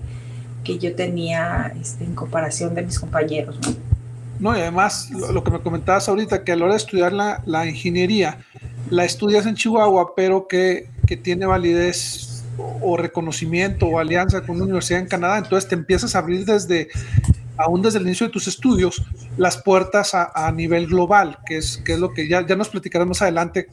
que 0.65 0.77
yo 0.77 0.93
tenía 0.93 1.73
este, 1.79 2.03
en 2.03 2.15
comparación 2.15 2.75
de 2.75 2.81
mis 2.81 2.99
compañeros, 2.99 3.57
¿no? 3.61 3.93
No, 4.39 4.57
y 4.57 4.61
además 4.61 5.09
lo, 5.11 5.41
que 5.41 5.51
me 5.51 5.61
comentabas 5.61 6.09
ahorita, 6.09 6.43
que 6.43 6.51
a 6.51 6.57
la 6.57 6.65
hora 6.65 6.73
de 6.73 6.79
estudiar 6.79 7.13
la, 7.13 7.41
la 7.45 7.65
ingeniería, 7.65 8.39
la 8.89 9.05
estudias 9.05 9.45
en 9.45 9.55
Chihuahua, 9.55 10.15
pero 10.15 10.47
que, 10.47 10.89
que 11.07 11.17
tiene 11.17 11.45
validez 11.45 12.43
o 12.81 12.97
reconocimiento 12.97 13.87
o 13.87 13.99
alianza 13.99 14.41
con 14.41 14.55
una 14.55 14.65
universidad 14.65 15.01
en 15.01 15.07
Canadá, 15.07 15.39
entonces 15.39 15.67
te 15.67 15.75
empiezas 15.75 16.15
a 16.15 16.19
abrir 16.19 16.45
desde, 16.45 16.89
aún 17.57 17.81
desde 17.81 17.99
el 17.99 18.05
inicio 18.05 18.27
de 18.27 18.33
tus 18.33 18.47
estudios, 18.47 19.01
las 19.37 19.57
puertas 19.57 20.13
a, 20.13 20.31
a 20.33 20.51
nivel 20.51 20.87
global, 20.87 21.39
que 21.45 21.57
es, 21.57 21.77
que 21.77 21.93
es 21.93 21.99
lo 21.99 22.13
que 22.13 22.27
ya, 22.27 22.45
ya 22.45 22.55
nos 22.55 22.69
platicaremos 22.69 23.21
adelante 23.21 23.69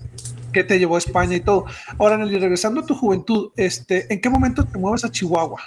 qué 0.52 0.64
te 0.64 0.78
llevó 0.78 0.96
a 0.96 0.98
España 0.98 1.36
y 1.36 1.40
todo. 1.40 1.66
Ahora, 1.98 2.16
Nelly, 2.16 2.38
regresando 2.38 2.80
a 2.80 2.86
tu 2.86 2.94
juventud, 2.94 3.50
este, 3.56 4.12
¿en 4.12 4.20
qué 4.20 4.28
momento 4.30 4.64
te 4.64 4.78
mueves 4.78 5.04
a 5.04 5.10
Chihuahua? 5.10 5.60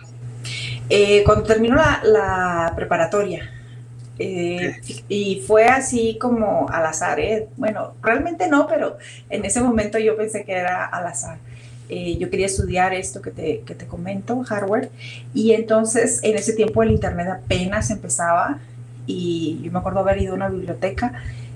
Eh, 0.90 1.24
cuando 1.24 1.44
terminó 1.44 1.76
la, 1.76 2.02
la 2.04 2.74
preparatoria. 2.76 3.50
Eh, 4.20 4.80
y 5.10 5.44
fue 5.48 5.66
así 5.66 6.18
como 6.20 6.70
al 6.70 6.86
azar, 6.86 7.20
¿eh? 7.20 7.48
bueno, 7.58 7.96
realmente 8.02 8.48
no, 8.48 8.68
pero 8.68 8.98
en 9.30 9.44
ese 9.44 9.62
momento 9.62 9.98
yo 9.98 10.16
pensé 10.16 10.44
que 10.44 10.54
era 10.54 10.86
al 10.86 11.08
azar. 11.08 11.38
Eh, 11.90 12.18
yo 12.18 12.30
quería 12.30 12.46
estudiar 12.46 12.94
esto 12.94 13.22
que 13.22 13.32
te, 13.32 13.60
que 13.62 13.76
te 13.76 13.86
comento, 13.88 14.42
hardware, 14.44 14.90
y 15.34 15.54
entonces 15.54 16.20
en 16.24 16.38
ese 16.38 16.54
tiempo 16.54 16.82
el 16.84 16.92
internet 16.92 17.28
apenas 17.28 17.90
empezaba 17.90 18.60
y 19.06 19.60
yo 19.64 19.72
me 19.72 19.80
acuerdo 19.80 20.00
haber 20.00 20.22
ido 20.22 20.34
a 20.34 20.36
una 20.36 20.50
biblioteca 20.50 21.14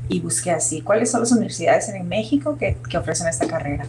y 0.10 0.20
busqué 0.20 0.52
así, 0.52 0.82
¿cuáles 0.82 1.12
son 1.12 1.22
las 1.22 1.32
universidades 1.32 1.90
en 1.90 2.08
México 2.08 2.58
que, 2.58 2.78
que 2.90 2.98
ofrecen 2.98 3.28
esta 3.28 3.48
carrera? 3.48 3.86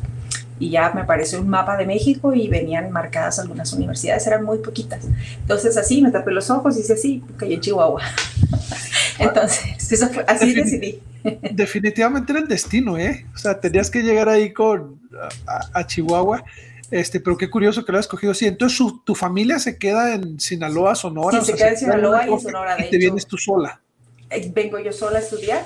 Y 0.58 0.70
ya 0.70 0.92
me 0.94 1.02
apareció 1.02 1.40
un 1.40 1.48
mapa 1.48 1.76
de 1.76 1.86
México 1.86 2.34
y 2.34 2.48
venían 2.48 2.90
marcadas 2.90 3.38
algunas 3.38 3.72
universidades, 3.72 4.26
eran 4.26 4.44
muy 4.44 4.58
poquitas. 4.58 5.06
Entonces 5.40 5.76
así 5.76 6.02
me 6.02 6.10
tapé 6.10 6.32
los 6.32 6.50
ojos 6.50 6.76
y 6.76 6.80
hice 6.80 6.94
así, 6.94 7.22
caí 7.36 7.54
en 7.54 7.60
Chihuahua. 7.60 8.02
Entonces, 9.18 9.92
eso 9.92 10.08
fue, 10.08 10.24
así 10.26 10.54
decidí. 10.54 11.00
Definitivamente 11.50 12.32
era 12.32 12.40
el 12.40 12.48
destino, 12.48 12.96
¿eh? 12.96 13.26
O 13.34 13.38
sea, 13.38 13.60
tenías 13.60 13.90
que 13.90 14.02
llegar 14.02 14.28
ahí 14.28 14.52
con 14.52 15.00
a, 15.46 15.86
Chihuahua. 15.86 16.44
Este, 16.90 17.20
pero 17.20 17.36
qué 17.36 17.50
curioso 17.50 17.84
que 17.84 17.92
lo 17.92 17.98
has 17.98 18.04
escogido 18.04 18.32
así. 18.32 18.46
Entonces, 18.46 18.78
tu 19.04 19.14
familia 19.14 19.58
se 19.58 19.76
queda 19.76 20.14
en 20.14 20.38
Sinaloa, 20.40 20.94
Sonora. 20.94 21.40
Sí, 21.40 21.46
se 21.46 21.54
queda 21.54 21.70
en 21.70 21.76
Sinaloa 21.76 22.28
y 22.28 22.32
en 22.32 22.40
Sonora. 22.40 22.76
De 22.76 22.86
y 22.86 22.90
te 22.90 22.98
vienes 22.98 23.26
tú 23.26 23.36
sola. 23.36 23.80
Eh, 24.30 24.50
vengo 24.54 24.78
yo 24.78 24.92
sola 24.92 25.18
a 25.18 25.22
estudiar 25.22 25.64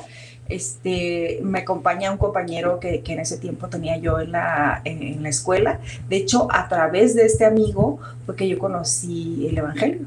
este, 0.54 1.40
me 1.42 1.60
acompaña 1.60 2.10
un 2.10 2.18
compañero 2.18 2.78
que, 2.78 3.02
en 3.04 3.20
ese 3.20 3.38
tiempo 3.38 3.68
tenía 3.68 3.96
yo 3.96 4.20
en 4.20 4.32
la, 4.32 4.82
en, 4.84 5.22
la 5.22 5.28
escuela. 5.28 5.80
De 6.08 6.16
hecho, 6.16 6.48
a 6.50 6.68
través 6.68 7.14
de 7.14 7.24
este 7.24 7.44
amigo 7.44 7.98
fue 8.26 8.36
que 8.36 8.48
yo 8.48 8.58
conocí 8.58 9.46
el 9.48 9.58
Evangelio. 9.58 10.00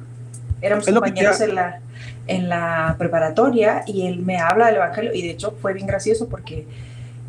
Éramos 0.62 0.86
compañeros 0.86 1.42
en 1.42 1.56
la, 1.56 1.80
en 2.28 2.50
la 2.50 2.96
preparatoria 2.98 3.84
y 3.88 4.08
él 4.08 4.20
me 4.20 4.38
habla 4.38 4.68
del 4.68 4.76
Evangelio 4.76 5.14
y 5.14 5.22
de 5.22 5.32
hecho 5.32 5.56
fue 5.62 5.74
bien 5.74 5.88
gracioso 5.88 6.28
porque 6.28 6.66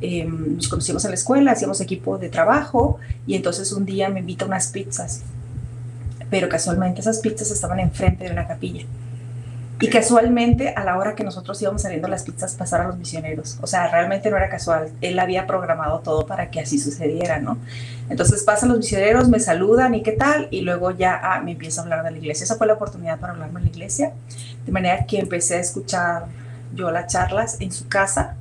em, 0.01 0.57
nos 0.57 0.69
conocimos 0.69 1.05
en 1.05 1.11
la 1.11 1.17
escuela, 1.17 1.53
hacíamos 1.53 1.81
equipo 1.81 2.19
de 2.19 2.29
trabajo 2.29 2.99
y 3.27 3.35
entonces 3.35 3.73
un 3.73 3.85
día 3.85 4.09
me 4.09 4.21
invita 4.21 4.45
a 4.45 4.49
unas 4.49 4.69
pizzas, 4.69 5.23
pero 6.31 6.49
casualmente 6.49 7.01
esas 7.01 7.19
pizzas 7.19 7.51
estaban 7.51 7.81
enfrente 7.81 8.25
de 8.25 8.35
la 8.35 8.47
capilla. 8.47 8.85
Y 9.79 9.89
casualmente, 9.89 10.71
a 10.71 10.85
la 10.85 10.97
hora 10.97 11.15
que 11.15 11.23
nosotros 11.23 11.61
íbamos 11.61 11.83
saliendo 11.83 12.09
las 12.09 12.23
pizzas, 12.23 12.55
pasaron 12.55 12.89
los 12.89 12.97
misioneros. 12.97 13.59
O 13.61 13.67
sea, 13.67 13.89
realmente 13.89 14.31
no 14.31 14.39
era 14.39 14.49
casual. 14.49 14.89
Él 15.03 15.19
había 15.19 15.47
programado 15.47 15.99
todo 16.01 16.27
para 16.27 16.51
que 16.51 16.61
así 16.61 16.79
sucediera, 16.79 17.41
¿no? 17.41 17.59
Entonces 18.09 18.43
pasan 18.43 18.71
los 18.71 18.79
misioneros, 18.79 19.29
me 19.29 19.39
saludan 19.39 19.95
y 19.95 20.03
qué 20.03 20.13
tal, 20.13 20.49
y 20.51 20.63
luego 20.63 20.93
ya 20.93 21.21
ah, 21.23 21.43
me 21.43 21.53
empiezo 21.53 21.81
a 21.81 21.85
hablar 21.85 22.05
de 22.05 22.11
la 22.11 22.17
iglesia. 22.17 22.45
Esa 22.45 22.57
fue 22.57 22.67
la 22.67 22.73
oportunidad 22.73 23.21
para 23.21 23.35
hablarme 23.35 23.61
de 23.61 23.67
la 23.67 23.71
iglesia. 23.73 24.13
De 24.65 24.73
manera 24.73 25.05
que 25.05 25.19
empecé 25.19 25.57
a 25.57 25.61
escuchar 25.61 26.25
yo 26.75 26.91
las 26.91 27.13
charlas 27.13 27.61
en 27.61 27.71
su 27.71 27.87
casa. 27.87 28.37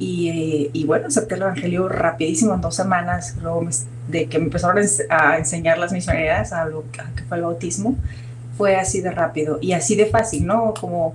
Y, 0.00 0.70
y 0.72 0.84
bueno, 0.86 1.06
acepté 1.06 1.36
el 1.36 1.42
evangelio 1.42 1.88
rapidísimo 1.88 2.52
en 2.52 2.60
dos 2.60 2.74
semanas, 2.74 3.36
luego 3.40 3.64
de 4.08 4.26
que 4.26 4.38
me 4.40 4.46
empezaron 4.46 4.84
a 5.08 5.38
enseñar 5.38 5.78
las 5.78 5.92
misioneras 5.92 6.52
a 6.52 6.64
lo 6.64 6.82
que 6.90 7.22
fue 7.28 7.36
el 7.36 7.44
bautismo 7.44 7.96
fue 8.56 8.76
así 8.76 9.00
de 9.00 9.10
rápido 9.10 9.58
y 9.60 9.72
así 9.72 9.96
de 9.96 10.06
fácil, 10.06 10.46
¿no? 10.46 10.74
Como, 10.74 11.14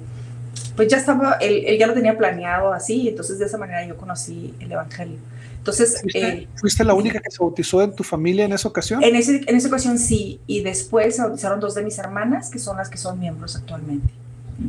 pues 0.76 0.88
ya 0.88 0.98
estaba, 0.98 1.34
él, 1.42 1.78
ya 1.78 1.88
lo 1.88 1.94
tenía 1.94 2.18
planeado 2.18 2.74
así, 2.74 3.08
entonces 3.08 3.40
de 3.40 3.46
esa 3.46 3.58
manera 3.58 3.86
yo 3.86 3.98
conocí 3.98 4.54
el 4.60 4.72
Evangelio. 4.72 5.18
Entonces, 5.58 6.02
¿Fuiste, 6.02 6.84
eh, 6.84 6.86
la 6.86 6.94
única 6.94 7.20
que 7.20 7.30
se 7.30 7.38
bautizó 7.40 7.84
en 7.84 7.94
tu 7.94 8.04
familia 8.04 8.46
en 8.46 8.54
esa 8.54 8.68
ocasión? 8.68 9.04
En, 9.04 9.16
ese, 9.16 9.42
en 9.46 9.56
esa 9.56 9.68
ocasión 9.68 10.00
sí, 10.00 10.40
y 10.48 10.62
después 10.62 11.16
se 11.16 11.22
bautizaron 11.22 11.60
dos 11.60 11.76
de 11.76 11.84
mis 11.84 11.98
hermanas, 11.98 12.50
que 12.50 12.60
son 12.60 12.78
las 12.78 12.90
que 12.90 12.98
son 12.98 13.20
miembros 13.20 13.56
actualmente. 13.56 14.08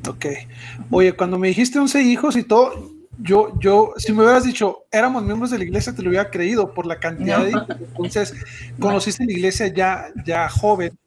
Ok. 0.08 0.26
Oye, 0.90 1.12
cuando 1.12 1.38
me 1.38 1.48
dijiste 1.48 1.78
11 1.78 2.02
hijos 2.02 2.36
y 2.36 2.42
todo, 2.42 2.92
yo, 3.18 3.52
yo, 3.60 3.92
si 3.98 4.12
me 4.12 4.22
hubieras 4.22 4.44
dicho, 4.44 4.84
éramos 4.90 5.22
miembros 5.22 5.50
de 5.50 5.58
la 5.58 5.64
iglesia, 5.64 5.94
te 5.94 6.02
lo 6.02 6.08
hubiera 6.08 6.30
creído 6.30 6.74
por 6.74 6.86
la 6.86 6.98
cantidad 6.98 7.42
de 7.42 7.50
hijos. 7.50 7.66
Entonces, 7.68 8.34
conociste 8.78 9.24
la 9.24 9.32
iglesia 9.32 9.68
ya, 9.68 10.08
ya 10.24 10.48
joven 10.48 10.98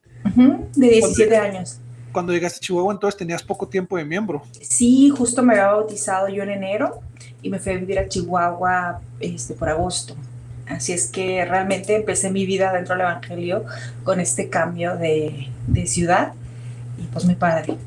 de 0.76 0.90
17 0.90 1.38
años. 1.38 1.80
Cuando 2.12 2.32
llegaste 2.32 2.58
a 2.58 2.62
Chihuahua, 2.62 2.94
entonces 2.94 3.18
tenías 3.18 3.42
poco 3.42 3.68
tiempo 3.68 3.98
de 3.98 4.06
miembro. 4.06 4.44
Sí, 4.62 5.10
justo 5.10 5.42
me 5.42 5.54
había 5.54 5.68
bautizado 5.68 6.30
yo 6.30 6.44
en 6.44 6.52
enero 6.52 7.02
y 7.42 7.50
me 7.50 7.60
fui 7.60 7.74
a 7.74 7.78
vivir 7.78 8.00
a 8.00 8.08
Chihuahua 8.08 9.02
este, 9.20 9.54
por 9.56 9.70
agosto. 9.70 10.16
Así 10.68 10.94
es 10.94 11.08
que 11.08 11.44
realmente 11.44 11.96
empecé 11.96 12.32
mi 12.32 12.46
vida 12.46 12.72
dentro 12.72 12.96
del 12.96 13.02
Evangelio 13.02 13.66
con 14.04 14.20
este 14.20 14.50
cambio 14.50 14.96
de, 14.96 15.50
de 15.68 15.88
ciudad 15.88 16.34
y 16.98 17.04
pues 17.08 17.26
mi 17.26 17.36
padre. 17.36 17.78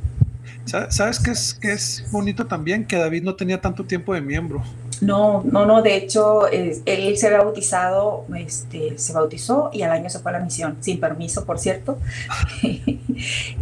¿Sabes 0.67 1.21
qué 1.21 1.31
es, 1.31 1.55
qué 1.55 1.73
es 1.73 2.05
bonito 2.11 2.47
también? 2.47 2.85
Que 2.85 2.97
David 2.97 3.23
no 3.23 3.37
tenía 3.37 3.61
tanto 3.61 3.85
tiempo 3.85 4.13
de 4.13 4.21
miembro. 4.21 4.65
No, 5.03 5.43
no, 5.45 5.67
no, 5.67 5.83
de 5.83 5.97
hecho, 5.97 6.49
él 6.49 7.17
se 7.17 7.27
había 7.27 7.39
bautizado, 7.43 8.25
este, 8.37 8.99
se 8.99 9.13
bautizó 9.13 9.71
y 9.73 9.83
al 9.83 9.93
año 9.93 10.09
se 10.09 10.19
fue 10.19 10.31
a 10.31 10.39
la 10.39 10.41
misión, 10.41 10.77
sin 10.81 11.01
permiso, 11.01 11.45
por 11.45 11.59
cierto. 11.59 11.99
y 12.63 13.01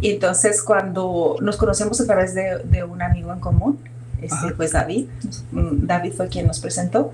entonces 0.01 0.61
cuando 0.63 1.37
nos 1.41 1.57
conocemos 1.57 1.99
a 2.01 2.05
través 2.05 2.33
de, 2.35 2.83
un 2.83 3.01
amigo 3.01 3.33
en 3.33 3.39
común, 3.39 3.79
este, 4.21 4.53
pues 4.55 4.71
David, 4.71 5.07
mm, 5.51 5.85
David 5.85 6.13
fue 6.13 6.29
quien 6.29 6.47
nos 6.47 6.59
presentó 6.59 7.11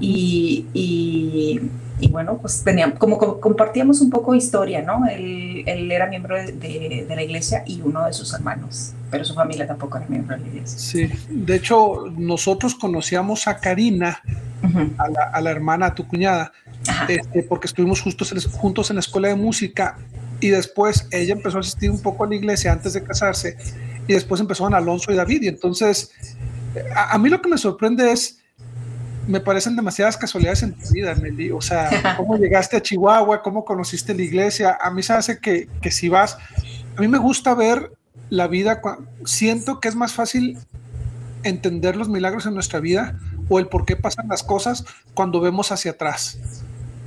y, 0.00 0.66
y, 0.72 2.08
bueno, 2.08 2.38
pues 2.38 2.62
teníamos, 2.64 2.98
como, 2.98 3.18
compartíamos 3.40 4.00
un 4.00 4.10
poco 4.10 4.34
historia, 4.34 4.82
¿no? 4.82 5.06
Él, 5.06 5.62
él 5.66 5.92
era 5.92 6.06
miembro 6.06 6.36
de, 6.36 6.52
de 6.52 7.16
la 7.16 7.22
iglesia 7.22 7.62
y 7.66 7.80
uno 7.82 8.04
de 8.04 8.12
sus 8.12 8.34
hermanos 8.34 8.94
pero 9.10 9.24
su 9.24 9.34
familia 9.34 9.66
tampoco 9.66 9.98
era 9.98 10.06
miembro 10.06 10.36
de 10.36 10.42
la 10.42 10.48
iglesia. 10.48 10.78
Sí, 10.78 11.10
de 11.28 11.56
hecho, 11.56 12.04
nosotros 12.16 12.74
conocíamos 12.74 13.48
a 13.48 13.58
Karina, 13.58 14.22
a, 14.98 15.40
la, 15.40 15.50
hermana, 15.50 15.86
a 15.86 15.94
tu 15.94 16.06
cuñada, 16.06 16.52
este, 17.08 17.42
porque 17.42 17.66
estuvimos 17.66 18.00
justos 18.00 18.32
juntos 18.52 18.90
en 18.90 18.96
la 18.96 19.00
escuela 19.00 19.28
de 19.28 19.34
música 19.34 19.98
y 20.40 20.48
después 20.48 21.06
ella 21.10 21.34
empezó 21.34 21.58
a 21.58 21.60
asistir 21.60 21.90
un 21.90 22.00
poco 22.00 22.24
a 22.24 22.28
la 22.28 22.34
iglesia 22.34 22.72
antes 22.72 22.92
de 22.94 23.02
casarse 23.02 23.56
y 24.06 24.14
después 24.14 24.40
empezaron 24.40 24.74
Alonso 24.74 25.12
y 25.12 25.16
David 25.16 25.42
y 25.42 25.48
entonces 25.48 26.12
a, 26.94 27.18
mí 27.18 27.28
lo 27.28 27.40
que 27.40 27.48
me 27.48 27.58
sorprende 27.58 28.10
es 28.10 28.38
me 29.26 29.40
parecen 29.40 29.76
demasiadas 29.76 30.16
casualidades 30.16 30.62
en 30.62 30.74
tu 30.74 30.88
vida, 30.92 31.14
Nelly. 31.14 31.52
O 31.52 31.60
sea, 31.60 31.90
cómo 32.16 32.36
llegaste 32.36 32.76
a 32.76 32.82
Chihuahua, 32.82 33.42
cómo 33.42 33.64
conociste 33.64 34.14
la 34.14 34.22
iglesia. 34.22 34.78
A 34.80 34.90
mí 34.90 35.02
se 35.02 35.12
hace 35.12 35.38
que, 35.38 35.68
que 35.80 35.90
si 35.90 36.08
vas, 36.08 36.36
a 36.96 37.00
mí 37.00 37.06
me 37.06 37.18
gusta 37.18 37.54
ver 37.54 37.92
la 38.30 38.46
vida, 38.46 38.80
siento 39.24 39.80
que 39.80 39.88
es 39.88 39.96
más 39.96 40.12
fácil 40.14 40.58
entender 41.42 41.96
los 41.96 42.08
milagros 42.08 42.46
en 42.46 42.54
nuestra 42.54 42.80
vida 42.80 43.18
o 43.48 43.58
el 43.58 43.66
por 43.66 43.84
qué 43.84 43.96
pasan 43.96 44.28
las 44.28 44.42
cosas 44.42 44.84
cuando 45.14 45.40
vemos 45.40 45.72
hacia 45.72 45.92
atrás. 45.92 46.38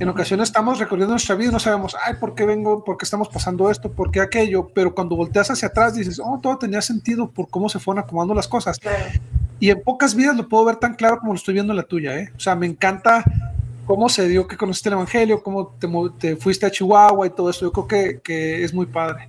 En 0.00 0.08
ocasiones 0.08 0.48
estamos 0.48 0.78
recorriendo 0.78 1.12
nuestra 1.12 1.36
vida 1.36 1.50
y 1.50 1.52
no 1.52 1.60
sabemos, 1.60 1.96
ay, 2.04 2.14
¿por 2.20 2.34
qué 2.34 2.44
vengo? 2.44 2.84
¿Por 2.84 2.96
qué 2.96 3.04
estamos 3.04 3.28
pasando 3.28 3.70
esto? 3.70 3.92
¿Por 3.92 4.10
qué 4.10 4.20
aquello? 4.20 4.68
Pero 4.74 4.94
cuando 4.94 5.16
volteas 5.16 5.50
hacia 5.50 5.68
atrás 5.68 5.94
dices, 5.94 6.20
oh, 6.22 6.38
todo 6.42 6.58
tenía 6.58 6.82
sentido 6.82 7.30
por 7.30 7.48
cómo 7.48 7.68
se 7.68 7.78
fueron 7.78 8.02
acomodando 8.02 8.34
las 8.34 8.48
cosas. 8.48 8.78
Y 9.60 9.70
en 9.70 9.80
pocas 9.82 10.14
vidas 10.14 10.36
lo 10.36 10.48
puedo 10.48 10.64
ver 10.64 10.76
tan 10.76 10.94
claro 10.94 11.18
como 11.20 11.32
lo 11.32 11.36
estoy 11.36 11.54
viendo 11.54 11.72
en 11.72 11.76
la 11.76 11.84
tuya, 11.84 12.18
¿eh? 12.18 12.32
O 12.36 12.40
sea, 12.40 12.56
me 12.56 12.66
encanta 12.66 13.22
cómo 13.86 14.08
se 14.08 14.26
dio 14.28 14.48
que 14.48 14.56
conociste 14.56 14.88
el 14.88 14.94
Evangelio, 14.94 15.42
cómo 15.42 15.68
te, 16.18 16.36
fuiste 16.36 16.66
a 16.66 16.70
Chihuahua 16.70 17.28
y 17.28 17.30
todo 17.30 17.48
eso. 17.48 17.60
Yo 17.60 17.72
creo 17.72 17.86
que, 17.86 18.20
que 18.20 18.64
es 18.64 18.74
muy 18.74 18.86
padre. 18.86 19.28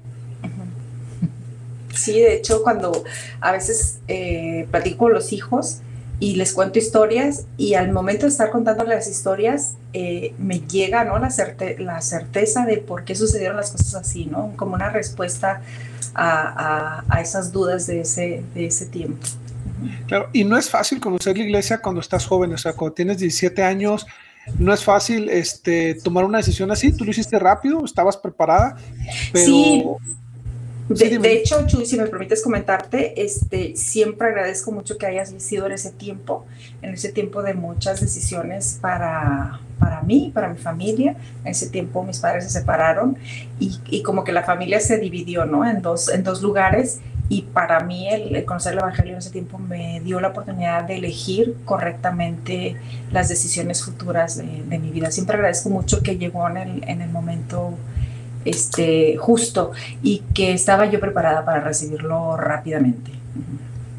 Sí, 1.95 2.19
de 2.19 2.35
hecho, 2.35 2.61
cuando 2.63 3.03
a 3.41 3.51
veces 3.51 3.99
eh, 4.07 4.67
platico 4.69 5.05
con 5.05 5.13
los 5.13 5.33
hijos 5.33 5.79
y 6.19 6.35
les 6.35 6.53
cuento 6.53 6.79
historias 6.79 7.45
y 7.57 7.73
al 7.73 7.91
momento 7.91 8.25
de 8.25 8.31
estar 8.31 8.49
contando 8.49 8.83
las 8.85 9.09
historias 9.09 9.73
eh, 9.93 10.33
me 10.37 10.61
llega 10.61 11.03
¿no? 11.03 11.19
la, 11.19 11.29
la 11.79 12.01
certeza 12.01 12.65
de 12.65 12.77
por 12.77 13.03
qué 13.03 13.15
sucedieron 13.15 13.57
las 13.57 13.71
cosas 13.71 13.95
así, 13.95 14.25
¿no? 14.25 14.53
Como 14.55 14.75
una 14.75 14.89
respuesta 14.89 15.61
a, 16.13 17.03
a, 17.09 17.21
esas 17.21 17.51
dudas 17.51 17.87
de 17.87 18.01
ese, 18.01 18.43
de 18.53 18.67
ese 18.67 18.85
tiempo. 18.85 19.25
Claro, 20.07 20.29
y 20.31 20.45
no 20.45 20.57
es 20.57 20.69
fácil 20.69 20.99
conocer 20.99 21.37
la 21.37 21.43
iglesia 21.43 21.81
cuando 21.81 21.99
estás 21.99 22.25
joven, 22.25 22.53
o 22.53 22.57
sea, 22.57 22.73
cuando 22.73 22.93
tienes 22.93 23.17
17 23.17 23.61
años, 23.61 24.07
no 24.57 24.73
es 24.73 24.83
fácil 24.83 25.29
este, 25.29 25.95
tomar 25.95 26.23
una 26.23 26.37
decisión 26.37 26.71
así. 26.71 26.91
Tú 26.91 27.03
lo 27.03 27.11
hiciste 27.11 27.37
rápido, 27.39 27.83
estabas 27.83 28.15
preparada, 28.15 28.77
pero 29.33 29.97
De, 30.87 31.33
hecho, 31.33 31.65
Chuy, 31.65 31.85
si 31.85 31.97
me 31.97 32.05
permites 32.05 32.43
comentarte, 32.43 33.19
este, 33.23 33.75
siempre 33.75 34.27
agradezco 34.27 34.71
mucho 34.71 34.97
que 34.97 35.07
hayas 35.07 35.33
sido 35.39 35.65
en 35.65 35.71
ese 35.71 35.91
tiempo, 35.91 36.45
en 36.83 36.93
ese 36.93 37.11
tiempo 37.11 37.41
de 37.41 37.55
muchas 37.55 38.01
decisiones 38.01 38.77
para, 38.79 39.59
para 39.79 40.01
mí, 40.01 40.31
para 40.33 40.47
mi 40.47 40.57
familia. 40.57 41.15
En 41.43 41.51
ese 41.51 41.69
tiempo 41.69 42.03
mis 42.03 42.19
padres 42.19 42.43
se 42.43 42.51
separaron 42.51 43.17
y, 43.59 43.79
y 43.87 44.03
como 44.03 44.23
que 44.23 44.31
la 44.31 44.43
familia 44.43 44.79
se 44.79 44.99
dividió, 44.99 45.45
¿no? 45.45 45.67
En 45.67 45.81
dos, 45.81 46.07
en 46.09 46.23
dos 46.23 46.43
lugares 46.43 46.99
y 47.27 47.41
para 47.41 47.79
mí 47.79 48.07
el, 48.07 48.45
conocer 48.45 48.73
el 48.73 48.79
Evangelio 48.79 49.13
en 49.13 49.19
ese 49.19 49.31
tiempo 49.31 49.57
me 49.57 49.99
dio 50.01 50.19
la 50.19 50.27
oportunidad 50.27 50.83
de 50.83 50.97
elegir 50.97 51.55
correctamente 51.65 52.75
las 53.11 53.29
decisiones 53.29 53.83
futuras 53.83 54.37
de, 54.37 54.77
mi 54.77 54.91
vida. 54.91 55.09
Siempre 55.09 55.35
agradezco 55.35 55.69
mucho 55.69 56.03
que 56.03 56.17
llegó 56.17 56.47
en 56.49 56.57
el, 56.57 56.83
en 56.87 57.01
el 57.01 57.09
momento 57.09 57.73
este, 58.45 59.17
justo 59.17 59.71
y 60.01 60.19
que 60.33 60.53
estaba 60.53 60.85
yo 60.85 60.99
preparada 60.99 61.43
para 61.43 61.59
recibirlo 61.59 62.37
rápidamente. 62.37 63.11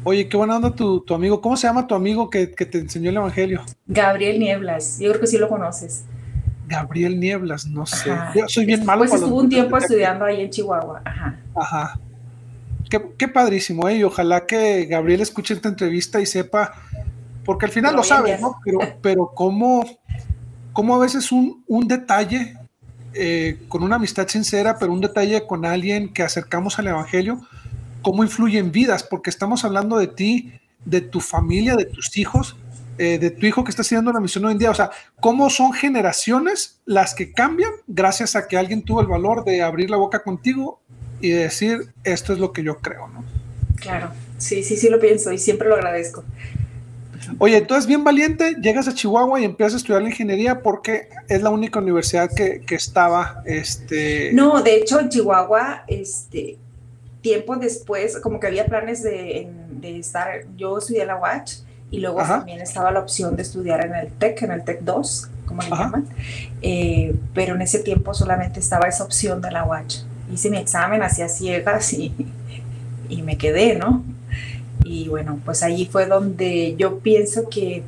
Oye, 0.03 0.29
qué 0.29 0.37
buena 0.37 0.55
onda 0.55 0.71
tu, 0.71 1.01
tu 1.01 1.13
amigo. 1.13 1.41
¿Cómo 1.41 1.57
se 1.57 1.67
llama 1.67 1.85
tu 1.85 1.93
amigo 1.93 2.29
que, 2.29 2.51
que, 2.51 2.65
te 2.65 2.79
enseñó 2.79 3.09
el 3.09 3.17
Evangelio? 3.17 3.61
Gabriel 3.85 4.39
Nieblas. 4.39 4.99
Yo 4.99 5.09
creo 5.09 5.21
que 5.21 5.27
sí 5.27 5.37
lo 5.37 5.49
conoces. 5.49 6.05
Gabriel 6.67 7.19
Nieblas, 7.19 7.65
no 7.65 7.85
sé. 7.85 8.11
Yo 8.33 8.47
soy 8.47 8.65
bien 8.65 8.85
malo. 8.85 8.99
Pues 8.99 9.13
estuvo 9.13 9.35
un 9.35 9.49
tiempo 9.49 9.77
estudiando 9.77 10.25
ahí 10.25 10.41
en 10.41 10.49
Chihuahua. 10.49 11.01
Ajá. 11.03 11.39
Ajá. 11.55 11.99
Qué, 12.89 13.27
padrísimo, 13.27 13.87
¿eh? 13.89 13.97
Y 13.97 14.03
ojalá 14.03 14.45
que 14.45 14.85
Gabriel 14.85 15.21
escuche 15.21 15.53
esta 15.53 15.67
entrevista 15.67 16.21
y 16.21 16.25
sepa, 16.25 16.73
porque 17.43 17.65
al 17.65 17.71
final 17.71 17.95
lo 17.95 18.03
sabe, 18.03 18.37
¿no? 18.39 18.59
Pero, 18.63 18.79
pero 19.01 19.31
cómo, 19.35 19.85
cómo 20.71 20.95
a 20.95 20.99
veces 20.99 21.33
un, 21.33 21.65
un 21.67 21.85
detalle 21.85 22.56
eh, 23.17 23.59
con 23.67 23.83
una 23.83 23.95
amistad 23.95 24.27
sincera, 24.27 24.77
pero 24.77 24.93
un 24.93 25.01
detalle 25.01 25.45
con 25.45 25.65
alguien 25.65 26.13
que 26.13 26.23
acercamos 26.23 26.79
al 26.79 26.87
Evangelio, 26.87 27.41
cómo 28.01 28.23
influye 28.23 28.59
en 28.59 28.71
vidas, 28.71 29.03
porque 29.03 29.29
estamos 29.29 29.65
hablando 29.65 29.97
de 29.97 30.07
ti, 30.07 30.53
de 30.85 31.01
tu 31.01 31.19
familia, 31.19 31.75
de 31.75 31.85
tus 31.85 32.17
hijos, 32.17 32.55
eh, 32.99 33.19
de 33.19 33.29
tu 33.29 33.45
hijo 33.45 33.63
que 33.63 33.69
está 33.69 33.81
haciendo 33.81 34.09
una 34.09 34.19
misión 34.19 34.45
hoy 34.45 34.53
en 34.53 34.57
día. 34.57 34.71
O 34.71 34.75
sea, 34.75 34.91
cómo 35.19 35.49
son 35.49 35.73
generaciones 35.73 36.79
las 36.85 37.13
que 37.13 37.31
cambian 37.31 37.71
gracias 37.87 38.35
a 38.35 38.47
que 38.47 38.57
alguien 38.57 38.83
tuvo 38.83 39.01
el 39.01 39.07
valor 39.07 39.43
de 39.43 39.61
abrir 39.61 39.89
la 39.89 39.97
boca 39.97 40.23
contigo 40.23 40.79
y 41.21 41.29
decir, 41.29 41.93
esto 42.03 42.33
es 42.33 42.39
lo 42.39 42.53
que 42.53 42.63
yo 42.63 42.77
creo, 42.77 43.07
¿no? 43.07 43.23
Claro, 43.75 44.11
sí, 44.37 44.63
sí, 44.63 44.77
sí 44.77 44.89
lo 44.89 44.99
pienso 44.99 45.31
y 45.31 45.37
siempre 45.37 45.67
lo 45.67 45.75
agradezco. 45.75 46.23
Oye, 47.39 47.61
tú 47.61 47.73
eres 47.73 47.87
bien 47.87 48.03
valiente, 48.03 48.55
llegas 48.61 48.87
a 48.87 48.93
Chihuahua 48.93 49.39
y 49.39 49.45
empiezas 49.45 49.75
a 49.75 49.77
estudiar 49.77 50.01
la 50.01 50.09
ingeniería 50.09 50.61
porque 50.61 51.09
es 51.27 51.41
la 51.41 51.49
única 51.49 51.79
universidad 51.79 52.29
que, 52.33 52.61
que 52.61 52.75
estaba, 52.75 53.41
este... 53.45 54.31
No, 54.33 54.61
de 54.61 54.77
hecho 54.77 54.99
en 54.99 55.09
Chihuahua, 55.09 55.83
este, 55.87 56.57
tiempo 57.21 57.55
después, 57.57 58.17
como 58.19 58.39
que 58.39 58.47
había 58.47 58.65
planes 58.65 59.03
de, 59.03 59.49
de 59.71 59.99
estar, 59.99 60.45
yo 60.55 60.77
estudié 60.77 61.05
la 61.05 61.17
UACH 61.17 61.59
y 61.91 61.99
luego 61.99 62.19
también 62.19 62.61
estaba 62.61 62.91
la 62.91 62.99
opción 62.99 63.35
de 63.35 63.43
estudiar 63.43 63.85
en 63.85 63.95
el 63.95 64.11
TEC, 64.11 64.43
en 64.43 64.51
el 64.51 64.63
TEC 64.63 64.81
2, 64.81 65.29
como 65.45 65.61
le 65.61 65.69
llaman, 65.69 66.05
eh, 66.61 67.15
pero 67.33 67.55
en 67.55 67.61
ese 67.61 67.79
tiempo 67.79 68.13
solamente 68.13 68.59
estaba 68.59 68.87
esa 68.87 69.03
opción 69.03 69.41
de 69.41 69.51
la 69.51 69.65
UACH. 69.65 70.03
Hice 70.31 70.49
mi 70.49 70.57
examen 70.57 71.01
hacia 71.01 71.29
ciegas 71.29 71.93
y, 71.93 72.13
y 73.09 73.21
me 73.21 73.37
quedé, 73.37 73.75
¿no? 73.75 74.03
Y 74.89 75.09
bueno, 75.09 75.39
pues 75.43 75.63
allí 75.63 75.85
fue 75.85 76.05
donde 76.05 76.75
yo 76.77 76.99
pienso 76.99 77.49
que 77.49 77.83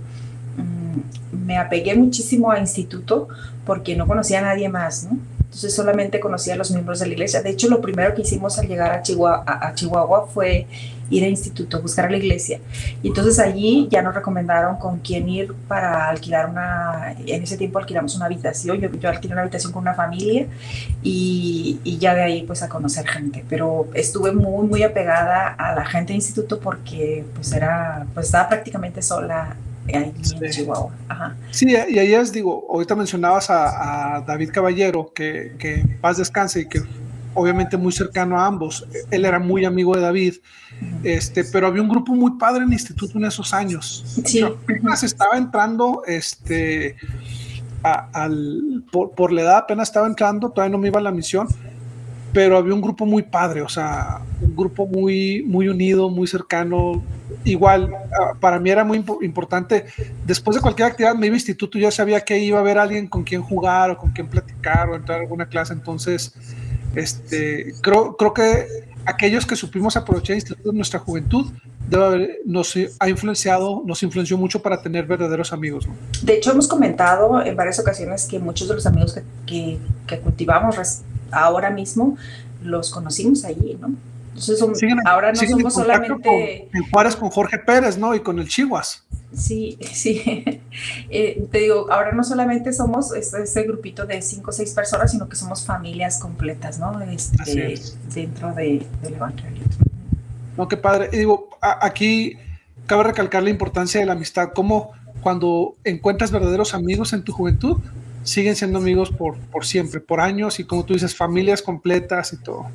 mm, 0.58 1.46
me 1.46 1.58
apegué 1.58 1.96
muchísimo 1.96 2.52
a 2.52 2.60
instituto 2.60 3.30
porque 3.66 3.96
no 3.96 4.06
conocía 4.06 4.40
a 4.40 4.42
nadie 4.42 4.68
más, 4.68 5.06
¿no? 5.06 5.18
Entonces 5.50 5.76
solamente 5.76 6.20
conocía 6.20 6.54
a 6.54 6.58
los 6.58 6.70
miembros 6.70 7.00
de 7.00 7.08
la 7.08 7.14
iglesia. 7.14 7.42
De 7.42 7.50
hecho, 7.50 7.68
lo 7.70 7.82
primero 7.82 8.14
que 8.14 8.22
hicimos 8.22 8.60
al 8.60 8.68
llegar 8.68 8.92
a 8.92 9.02
Chihuahua, 9.02 9.44
a 9.48 9.74
Chihuahua 9.74 10.28
fue 10.28 10.68
ir 11.10 11.24
al 11.24 11.32
instituto, 11.32 11.82
buscar 11.82 12.06
a 12.06 12.10
la 12.12 12.18
iglesia. 12.18 12.60
Y 13.02 13.08
entonces 13.08 13.40
allí 13.40 13.88
ya 13.90 14.04
nos 14.04 14.14
recomendaron 14.14 14.78
con 14.78 15.00
quién 15.00 15.28
ir 15.28 15.54
para 15.68 16.08
alquilar 16.08 16.50
una, 16.50 17.16
en 17.26 17.44
ese 17.44 17.58
tiempo 17.58 17.80
alquilamos 17.80 18.16
una 18.16 18.26
habitación, 18.26 18.80
yo, 18.80 19.10
alquilé 19.10 19.34
una 19.34 19.42
habitación 19.42 19.74
con 19.74 19.82
una 19.82 19.96
familia 19.96 20.46
y, 21.02 21.80
y, 21.84 21.98
ya 21.98 22.14
de 22.14 22.22
ahí 22.22 22.44
pues 22.44 22.62
a 22.62 22.70
conocer 22.70 23.08
gente. 23.08 23.44
Pero 23.50 23.88
estuve 23.94 24.32
muy, 24.32 24.68
muy 24.68 24.84
apegada 24.84 25.48
a 25.48 25.74
la 25.74 25.86
gente 25.86 26.10
del 26.10 26.18
instituto 26.18 26.60
porque 26.60 27.26
pues 27.34 27.52
era, 27.54 28.06
pues 28.14 28.28
estaba 28.28 28.50
prácticamente 28.50 29.02
sola 29.02 29.56
en 29.94 30.14
Chihuahua. 30.52 30.94
Ajá. 31.08 31.36
Sí, 31.52 31.68
y 31.70 32.00
ahí 32.00 32.14
es, 32.14 32.32
digo, 32.32 32.66
ahorita 32.70 32.96
mencionabas 32.96 33.50
a, 33.50 34.18
a 34.18 34.22
David 34.22 34.50
Caballero, 34.52 35.12
que, 35.14 35.54
que 35.58 35.84
paz 36.02 36.18
descanse 36.18 36.62
y 36.62 36.66
que 36.68 36.82
obviamente 37.34 37.78
muy 37.78 37.92
cercano 37.92 38.40
a 38.40 38.46
ambos. 38.46 38.86
Él 39.12 39.26
era 39.26 39.40
muy 39.40 39.66
amigo 39.66 39.96
de 39.96 40.02
David, 40.02 40.36
este, 41.04 41.44
pero 41.46 41.68
había 41.68 41.82
un 41.82 41.90
grupo 41.90 42.14
muy 42.14 42.38
padre 42.38 42.64
en 42.64 42.68
el 42.68 42.74
instituto 42.74 43.18
en 43.18 43.26
esos 43.26 43.54
años. 43.54 44.04
Sí. 44.26 44.42
Apenas 44.42 45.04
estaba 45.04 45.38
entrando, 45.38 46.04
este, 46.06 46.96
al, 47.84 48.84
por, 48.92 49.32
la 49.32 49.42
edad 49.42 49.58
apenas 49.58 49.90
estaba 49.90 50.08
entrando, 50.08 50.50
todavía 50.50 50.72
no 50.72 50.78
me 50.78 50.88
iba 50.88 51.00
a 51.00 51.04
la 51.04 51.12
misión, 51.12 51.48
pero 52.34 52.58
había 52.58 52.74
un 52.74 52.82
grupo 52.82 53.06
muy 53.06 53.24
padre, 53.24 53.62
o 53.62 53.70
sea, 53.70 54.22
un 54.42 54.56
grupo 54.56 54.88
muy, 54.88 55.44
muy 55.44 55.68
unido, 55.68 56.10
muy 56.10 56.28
cercano. 56.28 57.04
Igual, 57.44 57.90
ah, 57.94 58.34
para 58.40 58.60
mí 58.60 58.70
era 58.70 58.84
muy 58.84 59.04
importante, 59.22 59.86
después 60.26 60.56
de 60.56 60.62
cualquier 60.62 60.90
actividad 60.90 61.16
me 61.16 61.28
iba 61.28 61.34
al 61.34 61.38
instituto, 61.38 61.78
ya 61.78 61.90
sabía 61.90 62.22
que 62.22 62.38
iba 62.38 62.58
a 62.58 62.62
haber 62.62 62.78
alguien 62.78 63.08
con 63.08 63.24
quien 63.24 63.42
jugar 63.42 63.92
o 63.92 63.98
con 63.98 64.12
quien 64.12 64.28
platicar 64.28 64.90
o 64.90 64.96
entrar 64.96 65.20
a 65.20 65.22
alguna 65.22 65.48
clase, 65.48 65.74
entonces 65.74 66.34
este, 66.96 67.74
creo, 67.82 68.16
creo 68.18 68.34
que 68.34 68.68
aquellos 69.06 69.46
que 69.46 69.56
supimos 69.56 69.96
aprovechar 69.96 70.38
de 70.38 70.74
nuestra 70.74 71.00
juventud 71.00 71.48
debe 71.88 72.06
haber, 72.06 72.40
nos 72.46 72.76
ha 73.00 73.10
influenciado, 73.10 73.82
nos 73.86 74.04
influenció 74.04 74.38
mucho 74.38 74.62
para 74.62 74.82
tener 74.82 75.06
verdaderos 75.06 75.54
amigos. 75.54 75.88
De 76.22 76.36
hecho, 76.36 76.52
hemos 76.52 76.68
comentado 76.68 77.44
en 77.44 77.56
varias 77.56 77.80
ocasiones 77.80 78.28
que 78.28 78.38
muchos 78.40 78.68
de 78.68 78.76
los 78.76 78.86
amigos 78.86 79.20
que, 79.46 79.80
que 80.06 80.20
cultivamos 80.20 80.76
ahora 81.32 81.70
mismo 81.70 82.18
los 82.64 82.92
conocimos 82.92 83.46
allí, 83.46 83.78
¿no? 83.80 83.92
Entonces, 84.40 84.96
ahora 85.06 85.32
no 85.34 85.42
somos 85.42 85.74
solamente... 85.74 86.70
en 86.74 86.90
Juárez 86.92 87.16
con 87.16 87.30
Jorge 87.30 87.60
Pérez, 87.60 87.98
¿no? 87.98 88.16
Y 88.16 88.22
con 88.22 88.40
el 88.40 88.48
Chihuas. 88.48 89.06
Sí, 89.34 89.78
sí. 89.94 90.62
Eh, 91.10 91.48
te 91.52 91.60
digo, 91.60 91.88
ahora 91.92 92.12
no 92.12 92.24
solamente 92.24 92.74
somos 92.74 93.14
este, 93.14 93.64
grupito 93.64 94.06
de 94.06 94.22
cinco 94.22 94.50
o 94.50 94.54
seis 94.54 94.74
personas, 94.74 95.12
sino 95.12 95.28
que 95.28 95.36
somos 95.36 95.66
familias 95.66 96.20
completas, 96.20 96.80
¿no? 96.80 97.00
Este, 97.02 97.80
dentro 98.14 98.54
de, 98.54 98.86
del 99.02 99.14
Evangelio. 99.14 99.64
No, 100.58 100.68
qué 100.68 100.78
padre. 100.78 101.10
Y 101.12 101.18
digo, 101.18 101.50
aquí 101.62 102.38
cabe 102.86 103.04
recalcar 103.04 103.44
la 103.44 103.50
importancia 103.50 104.00
de 104.00 104.06
la 104.06 104.14
amistad, 104.14 104.50
como 104.54 104.92
cuando 105.22 105.76
encuentras 105.84 106.32
verdaderos 106.32 106.74
amigos 106.74 107.14
en 107.14 107.24
tu 107.24 107.34
juventud, 107.34 107.78
siguen 108.24 108.56
siendo 108.56 108.80
amigos 108.80 109.12
por, 109.12 109.38
por 109.38 109.66
siempre, 109.66 110.00
por 110.00 110.22
años, 110.22 110.60
y 110.60 110.64
como 110.64 110.86
tú 110.86 110.94
dices, 110.94 111.16
familias 111.16 111.62
completas 111.62 112.34
y 112.34 112.38
todo. 112.38 112.68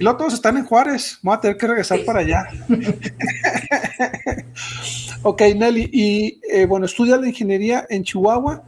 Y 0.00 0.02
luego 0.02 0.18
todos 0.18 0.32
están 0.32 0.56
en 0.56 0.64
Juárez. 0.64 1.18
Voy 1.20 1.34
a 1.34 1.40
tener 1.40 1.58
que 1.58 1.66
regresar 1.66 2.02
para 2.06 2.20
allá. 2.20 2.48
ok, 5.22 5.42
Nelly. 5.54 5.90
Y 5.92 6.40
eh, 6.50 6.64
bueno, 6.64 6.86
estudias 6.86 7.20
la 7.20 7.28
ingeniería 7.28 7.86
en 7.90 8.02
Chihuahua. 8.02 8.62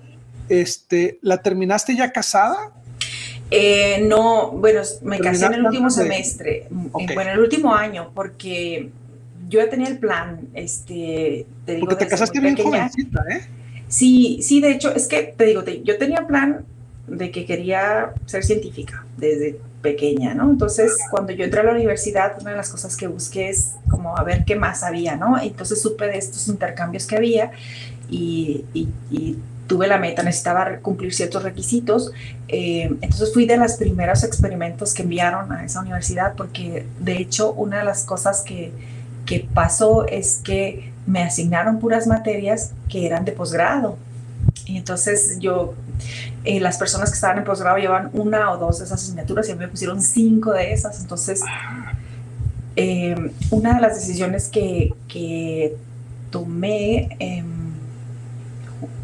Este, 0.50 1.18
¿La 1.22 1.40
terminaste 1.40 1.96
ya 1.96 2.12
casada? 2.12 2.72
Eh, 3.50 4.04
no, 4.06 4.50
bueno, 4.50 4.82
me 5.00 5.18
casé 5.20 5.46
en 5.46 5.54
el 5.54 5.64
último 5.64 5.88
semestre, 5.88 6.66
bueno, 6.70 7.22
en 7.22 7.28
el 7.28 7.38
último 7.38 7.74
año, 7.74 8.10
porque 8.14 8.90
yo 9.48 9.60
ya 9.60 9.68
tenía 9.68 9.88
el 9.88 9.98
plan, 9.98 10.48
este, 10.54 11.46
te 11.66 11.74
digo, 11.74 11.86
porque 11.86 12.04
te 12.04 12.10
casaste 12.10 12.40
bien 12.40 12.56
jovencita, 12.56 13.22
¿eh? 13.30 13.42
Sí, 13.88 14.38
sí, 14.40 14.62
de 14.62 14.72
hecho, 14.72 14.94
es 14.94 15.06
que 15.06 15.34
te 15.36 15.44
digo, 15.44 15.62
yo 15.84 15.98
tenía 15.98 16.26
plan 16.26 16.64
de 17.06 17.30
que 17.30 17.44
quería 17.44 18.14
ser 18.24 18.42
científica 18.42 19.04
desde 19.18 19.58
pequeña, 19.82 20.34
¿no? 20.34 20.50
Entonces, 20.50 20.92
cuando 21.10 21.32
yo 21.32 21.44
entré 21.44 21.60
a 21.60 21.64
la 21.64 21.72
universidad, 21.72 22.40
una 22.40 22.52
de 22.52 22.56
las 22.56 22.70
cosas 22.70 22.96
que 22.96 23.06
busqué 23.08 23.50
es 23.50 23.72
como 23.90 24.16
a 24.16 24.22
ver 24.22 24.44
qué 24.44 24.56
más 24.56 24.82
había, 24.82 25.16
¿no? 25.16 25.38
Entonces 25.40 25.82
supe 25.82 26.06
de 26.06 26.16
estos 26.16 26.48
intercambios 26.48 27.06
que 27.06 27.16
había 27.16 27.50
y, 28.08 28.64
tuve 29.68 29.86
la 29.86 29.96
meta, 29.96 30.22
necesitaba 30.22 30.78
cumplir 30.78 31.14
ciertos 31.14 31.42
requisitos. 31.42 32.12
Eh, 32.48 32.94
entonces 33.00 33.32
fui 33.32 33.46
de 33.46 33.56
los 33.56 33.74
primeros 33.74 34.22
experimentos 34.22 34.92
que 34.92 35.02
enviaron 35.02 35.50
a 35.50 35.64
esa 35.64 35.80
universidad 35.80 36.34
porque 36.36 36.84
de 37.00 37.16
hecho 37.16 37.52
una 37.52 37.78
de 37.78 37.84
las 37.84 38.04
cosas 38.04 38.42
que, 38.42 38.70
que 39.24 39.48
pasó 39.54 40.06
es 40.06 40.40
que 40.44 40.92
me 41.06 41.22
asignaron 41.22 41.78
puras 41.78 42.06
materias 42.06 42.72
que 42.90 43.06
eran 43.06 43.24
de 43.24 43.32
posgrado. 43.32 43.96
Y 44.66 44.76
entonces 44.76 45.38
yo 45.38 45.74
eh, 46.44 46.60
las 46.60 46.76
personas 46.76 47.10
que 47.10 47.14
estaban 47.14 47.38
en 47.38 47.44
posgrado 47.44 47.78
llevaban 47.78 48.10
una 48.12 48.50
o 48.50 48.58
dos 48.58 48.78
de 48.78 48.84
esas 48.84 49.00
asignaturas 49.02 49.48
y 49.48 49.52
a 49.52 49.54
mí 49.54 49.60
me 49.60 49.68
pusieron 49.68 50.00
cinco 50.02 50.52
de 50.52 50.72
esas. 50.72 51.00
Entonces, 51.00 51.40
eh, 52.74 53.32
una 53.50 53.74
de 53.74 53.80
las 53.80 53.94
decisiones 53.94 54.48
que, 54.48 54.94
que 55.06 55.76
tomé 56.30 57.16
em, 57.20 57.74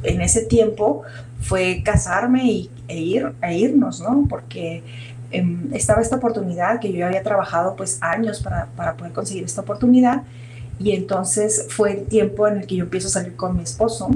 en 0.03 0.21
ese 0.21 0.47
tiempo 0.47 1.03
fue 1.41 1.83
casarme 1.85 2.45
y, 2.45 2.71
e, 2.89 2.99
ir, 2.99 3.33
e 3.43 3.57
irnos, 3.57 4.01
¿no? 4.01 4.27
Porque 4.29 4.83
em, 5.31 5.73
estaba 5.73 6.01
esta 6.01 6.17
oportunidad 6.17 6.81
que 6.81 6.93
yo 6.93 7.07
había 7.07 7.23
trabajado 7.23 7.77
pues 7.77 7.99
años 8.01 8.41
para, 8.41 8.67
para 8.75 8.97
poder 8.97 9.13
conseguir 9.13 9.45
esta 9.45 9.61
oportunidad 9.61 10.23
y 10.79 10.93
entonces 10.93 11.67
fue 11.69 11.93
el 11.93 12.07
tiempo 12.07 12.49
en 12.49 12.59
el 12.59 12.67
que 12.67 12.77
yo 12.77 12.85
empiezo 12.85 13.09
a 13.09 13.11
salir 13.11 13.37
con 13.37 13.57
mi 13.57 13.63
esposo, 13.63 14.11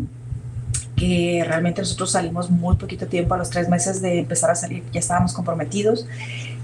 que 1.03 1.43
realmente 1.45 1.83
nosotros 1.83 2.13
salimos 2.13 2.49
muy 2.49 2.77
poquito 2.77 3.09
tiempo, 3.09 3.35
a 3.35 3.39
los 3.39 3.51
tres 3.51 3.69
meses 3.69 4.01
de 4.01 4.21
empezar 4.21 4.53
a 4.53 4.55
salir 4.55 4.85
ya 4.93 5.01
estábamos 5.01 5.33
comprometidos 5.33 6.07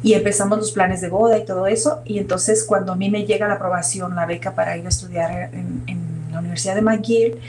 y 0.00 0.12
empezamos 0.12 0.58
los 0.58 0.70
planes 0.70 1.00
de 1.00 1.08
boda 1.08 1.36
y 1.38 1.44
todo 1.44 1.66
eso. 1.66 2.02
Y 2.04 2.20
entonces 2.20 2.62
cuando 2.62 2.92
a 2.92 2.94
mí 2.94 3.10
me 3.10 3.24
llega 3.24 3.48
la 3.48 3.54
aprobación, 3.54 4.14
la 4.14 4.26
beca 4.26 4.54
para 4.54 4.76
ir 4.76 4.86
a 4.86 4.90
estudiar 4.90 5.52
en, 5.52 5.82
en 5.88 5.98
la 6.30 6.38
Universidad 6.38 6.76
de 6.76 6.82
McGill, 6.82 7.40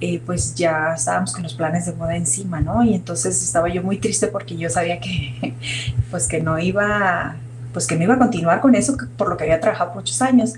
eh, 0.00 0.22
pues 0.24 0.54
ya 0.54 0.94
estábamos 0.94 1.32
con 1.32 1.42
los 1.42 1.54
planes 1.54 1.86
de 1.86 1.92
boda 1.92 2.14
encima, 2.14 2.60
¿no? 2.60 2.84
Y 2.84 2.94
entonces 2.94 3.42
estaba 3.42 3.68
yo 3.68 3.82
muy 3.82 3.98
triste 3.98 4.28
porque 4.28 4.56
yo 4.56 4.70
sabía 4.70 5.00
que, 5.00 5.52
pues 6.12 6.28
que 6.28 6.40
no 6.40 6.60
iba, 6.60 7.34
pues 7.72 7.88
que 7.88 7.96
no 7.96 8.04
iba 8.04 8.14
a 8.14 8.18
continuar 8.18 8.60
con 8.60 8.76
eso 8.76 8.96
por 9.16 9.30
lo 9.30 9.36
que 9.36 9.42
había 9.42 9.60
trabajado 9.60 9.90
por 9.90 10.02
muchos 10.02 10.22
años. 10.22 10.54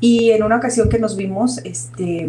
Y 0.00 0.32
en 0.32 0.42
una 0.42 0.56
ocasión 0.56 0.90
que 0.90 0.98
nos 0.98 1.16
vimos, 1.16 1.62
este, 1.64 2.28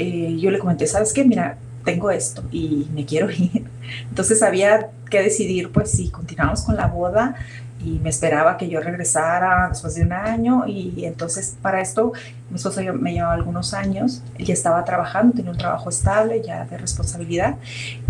eh, 0.00 0.36
yo 0.40 0.50
le 0.50 0.58
comenté, 0.58 0.88
¿sabes 0.88 1.12
qué? 1.12 1.24
Mira, 1.24 1.58
tengo 1.86 2.10
esto 2.10 2.42
y 2.52 2.86
me 2.92 3.06
quiero 3.06 3.30
ir. 3.30 3.64
Entonces 4.10 4.42
había 4.42 4.90
que 5.08 5.22
decidir, 5.22 5.72
pues, 5.72 5.92
si 5.92 6.10
continuamos 6.10 6.62
con 6.62 6.76
la 6.76 6.88
boda 6.88 7.36
y 7.82 8.00
me 8.00 8.10
esperaba 8.10 8.58
que 8.58 8.68
yo 8.68 8.80
regresara 8.80 9.68
después 9.70 9.94
de 9.94 10.02
un 10.02 10.12
año 10.12 10.66
y 10.66 11.04
entonces 11.04 11.56
para 11.60 11.80
esto 11.80 12.12
mi 12.50 12.56
esposo 12.56 12.80
me 12.94 13.12
llevaba 13.12 13.34
algunos 13.34 13.74
años, 13.74 14.22
ya 14.38 14.54
estaba 14.54 14.84
trabajando, 14.84 15.34
tenía 15.34 15.50
un 15.50 15.58
trabajo 15.58 15.90
estable 15.90 16.42
ya 16.44 16.64
de 16.64 16.78
responsabilidad 16.78 17.56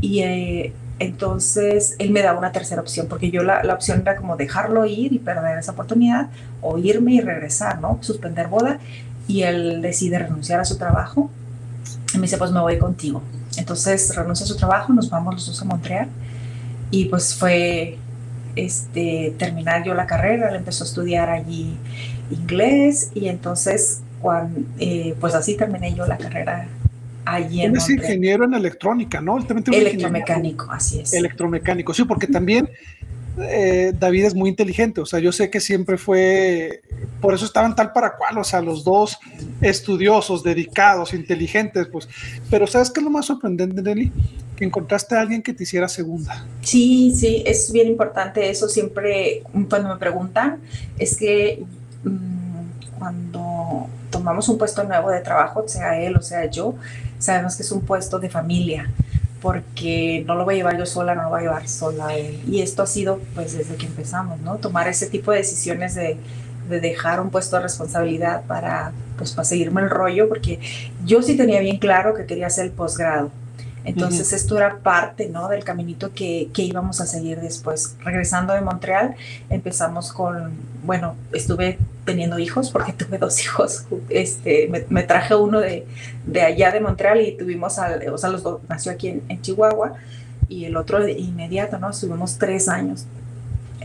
y 0.01 0.21
eh, 0.21 0.73
entonces 0.99 1.97
él 1.99 2.11
me 2.11 2.23
daba 2.23 2.39
una 2.39 2.53
tercera 2.53 2.81
opción 2.81 3.07
porque 3.09 3.31
yo 3.31 3.43
la, 3.43 3.65
la, 3.65 3.75
opción 3.75 4.03
era 4.03 4.17
como 4.17 4.37
dejarlo 4.37 4.87
ir 4.87 5.13
y 5.13 5.19
perder 5.19 5.59
esa 5.59 5.73
oportunidad 5.73 6.29
o 6.63 6.79
irme 6.79 7.15
y 7.15 7.21
regresar, 7.21 7.81
¿no? 7.81 7.99
Suspender 8.03 8.49
boda 8.49 8.79
y 9.27 9.43
él 9.43 9.83
decide 9.83 10.19
renunciar 10.19 10.61
a 10.61 10.65
su 10.65 10.79
trabajo 10.79 11.31
y 12.15 12.19
me 12.19 12.23
dice 12.23 12.39
pues 12.39 12.53
me 12.53 12.61
voy 12.61 12.79
contigo. 12.79 13.23
Entonces 13.57 14.15
renuncia 14.15 14.45
a 14.45 14.47
su 14.49 14.57
trabajo, 14.57 14.93
nos 14.93 15.11
vamos 15.11 15.35
los 15.35 15.47
dos 15.47 15.63
a 15.63 15.65
Montreal 15.65 16.09
y 16.91 17.07
pues 17.07 17.35
fue 17.35 17.99
este, 18.55 19.35
terminar 19.39 19.85
yo 19.85 19.95
la 19.95 20.07
carrera, 20.07 20.49
él 20.51 20.57
empezó 20.57 20.85
a 20.85 20.87
estudiar 20.87 21.29
allí 21.31 21.77
inglés 22.31 23.11
y 23.15 23.29
entonces 23.29 24.01
cuando, 24.21 24.61
eh, 24.79 25.15
pues 25.21 25.35
así 25.35 25.57
terminé 25.57 25.95
yo 25.95 26.07
la 26.07 26.17
carrera 26.17 26.67
allí 27.25 27.63
en 27.63 27.77
es 27.77 27.91
ingeniero 27.91 28.45
en 28.45 28.55
electrónica, 28.55 29.21
¿no? 29.21 29.39
Electromecánico, 29.39 30.71
así 30.71 31.01
es. 31.01 31.13
Electromecánico, 31.13 31.93
sí, 31.93 32.05
porque 32.05 32.27
también 32.27 32.71
eh, 33.39 33.93
David 33.99 34.25
es 34.25 34.35
muy 34.35 34.49
inteligente, 34.49 35.01
o 35.01 35.07
sea, 35.07 35.19
yo 35.19 35.33
sé 35.33 35.51
que 35.51 35.61
siempre 35.61 35.99
fue, 35.99 36.83
por 37.21 37.35
eso 37.35 37.45
estaban 37.45 37.77
tal 37.77 37.93
para 37.93 38.17
cual, 38.17 38.39
o 38.39 38.45
sea, 38.45 38.61
los 38.63 38.85
dos 38.85 39.19
estudiosos, 39.61 40.43
dedicados, 40.43 41.13
inteligentes, 41.13 41.87
pues, 41.89 42.09
pero 42.51 42.67
¿sabes 42.67 42.91
qué 42.91 43.01
es 43.01 43.05
lo 43.05 43.11
más 43.11 43.27
sorprendente, 43.27 43.83
Nelly? 43.83 44.13
Que 44.57 44.65
encontraste 44.65 45.17
a 45.17 45.21
alguien 45.21 45.43
que 45.43 45.53
te 45.53 45.65
hiciera 45.65 45.89
segunda. 45.89 46.47
Sí, 46.63 47.13
sí, 47.15 47.43
es 47.47 47.71
bien 47.73 47.89
importante 47.89 48.49
eso, 48.49 48.69
siempre 48.69 49.43
cuando 49.69 49.91
me 49.91 49.97
preguntan, 49.97 50.61
es 50.99 51.17
que 51.17 51.63
mmm, 52.05 52.99
cuando 52.99 53.89
tomamos 54.11 54.49
un 54.49 54.57
puesto 54.57 54.83
nuevo 54.85 55.11
de 55.11 55.21
trabajo, 55.21 55.69
sea 55.69 56.01
él 56.01 56.17
o 56.17 56.23
sea 56.23 56.51
yo, 56.51 56.75
sabemos 57.19 57.57
que 57.57 57.63
es 57.63 57.73
un 57.73 57.83
puesto 57.83 58.19
de 58.19 58.31
familia 58.31 58.91
porque 59.47 60.25
no 60.27 60.35
lo 60.35 60.45
voy 60.45 60.55
a 60.55 60.57
llevar 60.57 60.77
yo 60.77 60.87
sola, 60.87 61.15
no 61.15 61.23
lo 61.23 61.29
voy 61.29 61.39
a 61.39 61.43
llevar 61.43 61.69
sola 61.69 62.17
él. 62.17 62.43
Y 62.49 62.63
esto 62.63 62.83
ha 62.83 62.87
sido 62.87 63.21
pues 63.37 63.57
desde 63.57 63.77
que 63.77 63.87
empezamos, 63.87 64.41
¿no? 64.41 64.57
Tomar 64.57 64.89
ese 64.89 65.07
tipo 65.07 65.31
de 65.31 65.39
decisiones 65.39 65.95
de, 65.95 66.17
de 66.69 66.81
dejar 66.81 67.21
un 67.21 67.31
puesto 67.31 67.55
de 67.55 67.63
responsabilidad 67.63 68.43
para 68.49 68.91
pues 69.17 69.35
para 69.35 69.45
seguirme 69.45 69.83
el 69.83 69.91
rollo, 69.91 70.29
porque 70.29 70.59
yo 71.05 71.23
sí 71.23 71.37
tenía 71.37 71.61
bien 71.61 71.79
claro 71.79 72.13
que 72.17 72.27
quería 72.27 72.49
hacer 72.49 72.65
el 72.65 72.73
posgrado. 72.73 73.31
Entonces 73.85 74.27
uh 74.27 74.33
-huh. 74.33 74.37
esto 74.37 74.57
era 74.57 74.79
parte 74.79 75.29
¿no? 75.29 75.49
del 75.49 75.63
caminito 75.63 76.13
que, 76.13 76.49
que, 76.53 76.63
íbamos 76.63 77.01
a 77.01 77.07
seguir 77.07 77.41
después. 77.41 77.95
Regresando 78.01 78.53
de 78.53 78.63
Montreal, 78.63 79.15
empezamos 79.49 80.13
con, 80.13 80.55
bueno, 80.85 81.15
estuve 81.33 81.79
teniendo 82.07 82.39
hijos 82.39 82.71
porque 82.71 82.95
tuve 82.95 83.19
dos 83.19 83.39
hijos. 83.45 83.85
Este, 84.09 84.69
me, 84.69 84.87
me 84.89 85.03
traje 85.03 85.35
uno 85.35 85.61
de, 85.61 85.87
de, 86.25 86.41
allá 86.41 86.71
de 86.71 86.81
Montreal 86.81 87.21
y 87.21 87.37
tuvimos, 87.37 87.79
al, 87.79 88.09
o 88.09 88.17
sea, 88.17 88.31
los 88.31 88.43
dos, 88.43 88.61
nació 88.69 88.93
aquí 88.93 89.09
en, 89.09 89.23
en, 89.29 89.43
Chihuahua 89.43 89.95
y 90.49 90.65
el 90.65 90.77
otro 90.77 91.01
de 91.01 91.13
inmediato, 91.13 91.79
¿no? 91.79 91.91
Estuvimos 91.91 92.39
tres 92.39 92.69
años. 92.69 93.05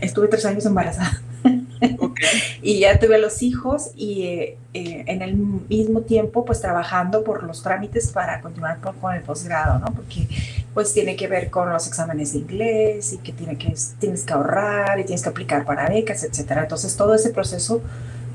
Estuve 0.00 0.28
tres 0.28 0.46
años 0.46 0.64
embarazada. 0.64 1.20
Okay. 1.98 2.28
y 2.62 2.78
ya 2.78 3.00
tuve 3.00 3.18
los 3.18 3.42
hijos 3.42 3.90
y 3.96 4.22
eh, 4.22 4.58
eh, 4.72 5.02
en 5.08 5.20
el 5.20 5.34
mismo 5.34 6.02
tiempo 6.02 6.44
pues 6.44 6.60
trabajando 6.60 7.24
por 7.24 7.42
los 7.42 7.64
trámites 7.64 8.12
para 8.12 8.40
continuar 8.40 8.78
por, 8.78 8.94
con 8.94 9.12
el 9.12 9.22
posgrado, 9.22 9.80
¿no? 9.80 9.86
Porque 9.86 10.28
pues 10.74 10.92
tiene 10.92 11.16
que 11.16 11.28
ver 11.28 11.50
con 11.50 11.70
los 11.70 11.86
exámenes 11.86 12.32
de 12.32 12.38
inglés 12.38 13.12
y 13.12 13.18
que, 13.18 13.32
tiene 13.32 13.56
que 13.56 13.74
tienes 13.98 14.24
que 14.24 14.32
ahorrar 14.32 14.98
y 14.98 15.04
tienes 15.04 15.22
que 15.22 15.28
aplicar 15.28 15.64
para 15.64 15.88
becas, 15.88 16.24
etcétera. 16.24 16.62
Entonces 16.62 16.96
todo 16.96 17.14
ese 17.14 17.30
proceso 17.30 17.82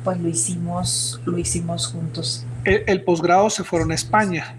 pues 0.04 0.20
lo 0.20 0.30
hicimos, 0.30 1.20
lo 1.26 1.38
hicimos 1.38 1.88
juntos. 1.88 2.46
El, 2.64 2.84
el 2.88 3.04
posgrado 3.04 3.50
se 3.50 3.64
fueron 3.64 3.92
a 3.92 3.96
España. 3.96 4.56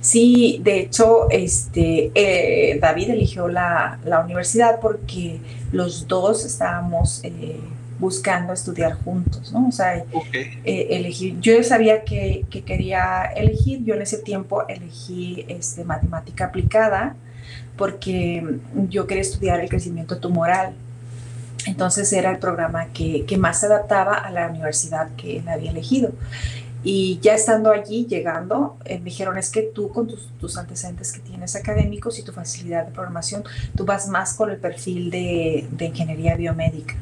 Sí, 0.00 0.60
de 0.62 0.80
hecho, 0.80 1.28
este, 1.30 2.10
eh, 2.14 2.78
David 2.80 3.10
eligió 3.10 3.48
la, 3.48 3.98
la, 4.04 4.20
universidad 4.20 4.80
porque 4.80 5.40
los 5.72 6.08
dos 6.08 6.44
estábamos 6.44 7.20
eh, 7.22 7.60
buscando 8.00 8.52
estudiar 8.52 8.94
juntos, 9.04 9.52
¿no? 9.52 9.68
O 9.68 9.72
sea, 9.72 10.04
okay. 10.12 10.60
eh, 10.64 10.88
elegir, 10.90 11.38
yo 11.40 11.62
sabía 11.62 12.02
que, 12.02 12.46
que, 12.50 12.62
quería 12.62 13.24
elegir, 13.36 13.84
yo 13.84 13.94
en 13.94 14.02
ese 14.02 14.18
tiempo 14.18 14.66
elegí 14.66 15.44
este, 15.48 15.84
matemática 15.84 16.46
aplicada 16.46 17.14
porque 17.76 18.58
yo 18.88 19.06
quería 19.06 19.22
estudiar 19.22 19.60
el 19.60 19.68
crecimiento 19.68 20.18
tumoral. 20.18 20.74
Entonces 21.66 22.10
era 22.12 22.30
el 22.30 22.38
programa 22.38 22.86
que, 22.86 23.24
que 23.26 23.36
más 23.36 23.60
se 23.60 23.66
adaptaba 23.66 24.14
a 24.14 24.30
la 24.30 24.48
universidad 24.48 25.10
que 25.16 25.38
él 25.38 25.48
había 25.48 25.70
elegido. 25.70 26.12
Y 26.82 27.18
ya 27.20 27.34
estando 27.34 27.70
allí, 27.70 28.06
llegando, 28.06 28.78
eh, 28.86 28.98
me 28.98 29.06
dijeron, 29.06 29.36
es 29.36 29.50
que 29.50 29.62
tú 29.62 29.90
con 29.90 30.06
tus, 30.06 30.28
tus, 30.38 30.56
antecedentes 30.56 31.12
que 31.12 31.20
tienes 31.20 31.54
académicos 31.54 32.18
y 32.18 32.22
tu 32.22 32.32
facilidad 32.32 32.86
de 32.86 32.92
programación, 32.92 33.44
tú 33.76 33.84
vas 33.84 34.08
más 34.08 34.32
con 34.32 34.50
el 34.50 34.56
perfil 34.56 35.10
de, 35.10 35.66
de 35.70 35.84
ingeniería 35.84 36.36
biomédica. 36.36 36.94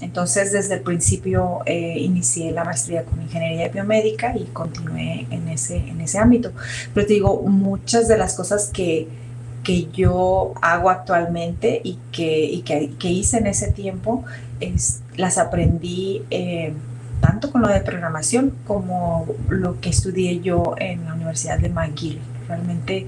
Entonces, 0.00 0.52
desde 0.52 0.74
el 0.74 0.80
principio 0.80 1.60
eh, 1.66 1.98
inicié 1.98 2.52
la 2.52 2.64
maestría 2.64 3.04
con 3.04 3.20
ingeniería 3.20 3.68
biomédica 3.68 4.36
y 4.36 4.44
continué 4.46 5.26
en 5.30 5.48
ese, 5.48 5.76
en 5.76 6.00
ese 6.00 6.18
ámbito. 6.18 6.52
Pero 6.94 7.06
te 7.06 7.14
digo, 7.14 7.42
muchas 7.42 8.08
de 8.08 8.16
las 8.16 8.34
cosas 8.34 8.70
que, 8.72 9.08
que 9.62 9.90
yo 9.92 10.54
hago 10.62 10.90
actualmente 10.90 11.80
y 11.84 11.98
que, 12.12 12.44
y 12.44 12.62
que, 12.62 12.92
que 12.98 13.08
hice 13.08 13.38
en 13.38 13.46
ese 13.46 13.72
tiempo, 13.72 14.24
es, 14.60 15.00
las 15.16 15.38
aprendí 15.38 16.22
eh, 16.30 16.72
tanto 17.20 17.52
con 17.52 17.62
lo 17.62 17.68
de 17.68 17.80
programación 17.80 18.54
como 18.66 19.26
lo 19.48 19.80
que 19.80 19.90
estudié 19.90 20.40
yo 20.40 20.74
en 20.78 21.04
la 21.04 21.14
Universidad 21.14 21.58
de 21.58 21.68
McGill. 21.68 22.18
Realmente, 22.50 23.06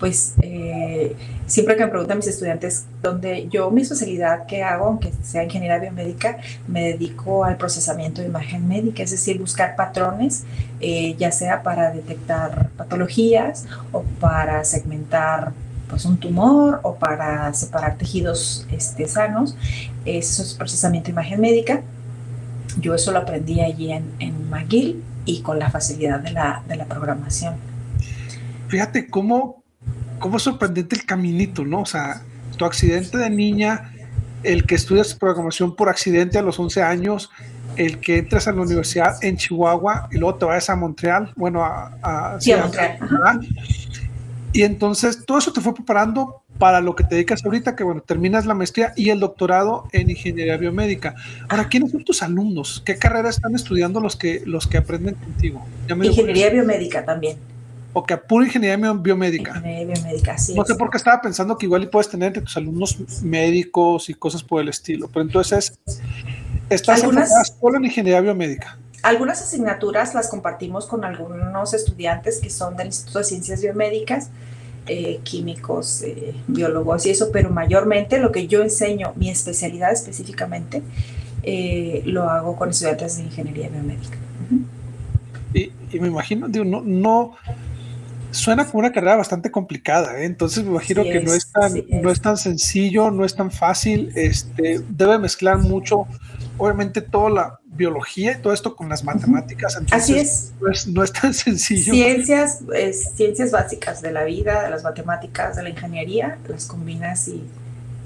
pues, 0.00 0.34
eh, 0.42 1.14
siempre 1.46 1.76
que 1.76 1.84
me 1.84 1.90
preguntan 1.90 2.18
mis 2.18 2.26
estudiantes 2.26 2.86
donde 3.02 3.48
yo 3.48 3.70
mi 3.70 3.82
especialidad 3.82 4.46
que 4.46 4.64
hago, 4.64 4.86
aunque 4.86 5.12
sea 5.22 5.44
ingeniería 5.44 5.78
biomédica, 5.78 6.38
me 6.66 6.88
dedico 6.88 7.44
al 7.44 7.56
procesamiento 7.56 8.20
de 8.20 8.26
imagen 8.26 8.66
médica, 8.66 9.04
es 9.04 9.12
decir, 9.12 9.38
buscar 9.38 9.76
patrones, 9.76 10.42
eh, 10.80 11.14
ya 11.18 11.30
sea 11.30 11.62
para 11.62 11.92
detectar 11.92 12.70
patologías 12.70 13.66
o 13.92 14.02
para 14.18 14.64
segmentar 14.64 15.52
pues 15.88 16.04
un 16.04 16.18
tumor 16.18 16.80
o 16.82 16.96
para 16.96 17.52
separar 17.54 17.96
tejidos 17.96 18.66
este, 18.72 19.06
sanos. 19.06 19.56
Eso 20.04 20.42
es 20.42 20.54
procesamiento 20.54 21.06
de 21.06 21.12
imagen 21.12 21.40
médica. 21.40 21.82
Yo 22.78 22.94
eso 22.94 23.12
lo 23.12 23.18
aprendí 23.18 23.60
allí 23.60 23.92
en, 23.92 24.10
en 24.20 24.50
McGill 24.50 25.02
y 25.24 25.42
con 25.42 25.58
la 25.58 25.70
facilidad 25.70 26.20
de 26.20 26.32
la, 26.32 26.62
de 26.66 26.76
la 26.76 26.86
programación. 26.86 27.69
Fíjate 28.70 29.08
cómo, 29.08 29.64
cómo 30.20 30.36
es 30.36 30.44
sorprendente 30.44 30.94
el 30.94 31.04
caminito, 31.04 31.64
¿no? 31.64 31.82
O 31.82 31.86
sea, 31.86 32.22
tu 32.56 32.64
accidente 32.64 33.18
de 33.18 33.28
niña, 33.28 33.92
el 34.44 34.64
que 34.64 34.76
estudias 34.76 35.14
programación 35.14 35.74
por 35.74 35.88
accidente 35.88 36.38
a 36.38 36.42
los 36.42 36.58
11 36.58 36.82
años, 36.82 37.30
el 37.76 37.98
que 37.98 38.18
entras 38.18 38.46
a 38.46 38.52
la 38.52 38.62
universidad 38.62 39.22
en 39.22 39.36
Chihuahua 39.36 40.08
y 40.12 40.18
luego 40.18 40.36
te 40.36 40.44
vas 40.44 40.70
a 40.70 40.76
Montreal, 40.76 41.32
bueno, 41.36 41.64
a, 41.64 41.96
a, 42.02 42.40
sí, 42.40 42.52
a 42.52 42.58
Montreal. 42.58 42.98
Y 44.52 44.62
entonces 44.62 45.24
todo 45.26 45.38
eso 45.38 45.52
te 45.52 45.60
fue 45.60 45.74
preparando 45.74 46.42
para 46.58 46.80
lo 46.80 46.94
que 46.94 47.02
te 47.04 47.14
dedicas 47.16 47.44
ahorita, 47.44 47.74
que 47.74 47.82
bueno, 47.82 48.02
terminas 48.02 48.46
la 48.46 48.54
maestría 48.54 48.92
y 48.94 49.10
el 49.10 49.18
doctorado 49.18 49.88
en 49.92 50.10
ingeniería 50.10 50.56
biomédica. 50.58 51.14
Ahora, 51.48 51.68
¿quiénes 51.68 51.90
son 51.90 52.04
tus 52.04 52.22
alumnos? 52.22 52.82
¿Qué 52.84 52.98
carrera 52.98 53.30
están 53.30 53.54
estudiando 53.54 53.98
los 53.98 54.14
que, 54.14 54.42
los 54.44 54.66
que 54.66 54.76
aprenden 54.76 55.14
contigo? 55.14 55.66
ingeniería 55.88 56.50
biomédica 56.50 57.04
también. 57.04 57.38
O 57.92 58.04
que 58.04 58.14
a 58.14 58.22
pura 58.22 58.46
ingeniería 58.46 58.92
biomédica. 58.92 59.56
Ingeniería 59.56 59.94
biomédica, 59.94 60.38
sí. 60.38 60.54
No 60.54 60.64
sé 60.64 60.74
por 60.74 60.90
qué 60.90 60.96
estaba 60.96 61.20
pensando 61.20 61.56
que 61.58 61.66
igual 61.66 61.82
y 61.82 61.86
puedes 61.86 62.08
tener 62.08 62.28
entre 62.28 62.42
tus 62.42 62.56
alumnos 62.56 62.98
médicos 63.22 64.08
y 64.08 64.14
cosas 64.14 64.42
por 64.42 64.60
el 64.60 64.68
estilo, 64.68 65.08
pero 65.08 65.22
entonces 65.22 65.78
estás 66.68 67.02
algunas, 67.02 67.30
solo 67.60 67.78
en 67.78 67.84
ingeniería 67.86 68.20
biomédica. 68.20 68.78
Algunas 69.02 69.40
asignaturas 69.40 70.14
las 70.14 70.28
compartimos 70.28 70.86
con 70.86 71.04
algunos 71.04 71.72
estudiantes 71.72 72.38
que 72.38 72.50
son 72.50 72.76
del 72.76 72.88
Instituto 72.88 73.20
de 73.20 73.24
Ciencias 73.24 73.62
Biomédicas, 73.62 74.28
eh, 74.86 75.20
químicos, 75.22 76.02
eh, 76.02 76.34
biólogos 76.46 77.06
y 77.06 77.10
eso, 77.10 77.30
pero 77.32 77.50
mayormente 77.50 78.18
lo 78.18 78.30
que 78.30 78.46
yo 78.46 78.62
enseño, 78.62 79.12
mi 79.16 79.30
especialidad 79.30 79.92
específicamente, 79.92 80.82
eh, 81.42 82.02
lo 82.04 82.28
hago 82.28 82.56
con 82.56 82.70
estudiantes 82.70 83.16
de 83.16 83.24
ingeniería 83.24 83.68
biomédica. 83.68 84.18
y, 85.54 85.72
me 85.98 86.08
imagino, 86.08 86.48
digo, 86.48 86.64
no, 86.64 86.82
no, 86.82 87.36
suena 88.30 88.66
como 88.66 88.80
una 88.80 88.92
carrera 88.92 89.16
bastante 89.16 89.50
complicada, 89.50 90.22
entonces 90.22 90.64
me 90.64 90.70
imagino 90.70 91.02
que 91.02 91.20
no, 91.20 91.32
es 91.32 91.50
tan, 91.50 91.72
no 92.02 92.10
es 92.10 92.20
tan 92.20 92.36
sencillo, 92.36 93.10
no 93.10 93.24
es 93.24 93.34
tan 93.34 93.50
fácil, 93.50 94.12
este, 94.14 94.80
debe 94.88 95.18
mezclar 95.18 95.58
mucho, 95.58 96.06
obviamente, 96.58 97.00
toda 97.00 97.30
la 97.30 97.60
biología 97.64 98.32
y 98.32 98.42
todo 98.42 98.52
esto 98.52 98.76
con 98.76 98.88
las 98.88 99.04
matemáticas. 99.04 99.80
Así 99.90 100.18
es. 100.18 100.52
No, 100.88 101.02
es. 101.02 101.12
tan 101.12 101.32
sencillo. 101.32 101.92
Ciencias, 101.92 102.60
ciencias 103.16 103.50
básicas 103.50 104.02
de 104.02 104.12
la 104.12 104.24
vida, 104.24 104.62
de 104.62 104.70
las 104.70 104.84
matemáticas, 104.84 105.56
de 105.56 105.62
la 105.62 105.70
ingeniería, 105.70 106.38
las 106.48 106.66
combinas 106.66 107.28
y, 107.28 107.42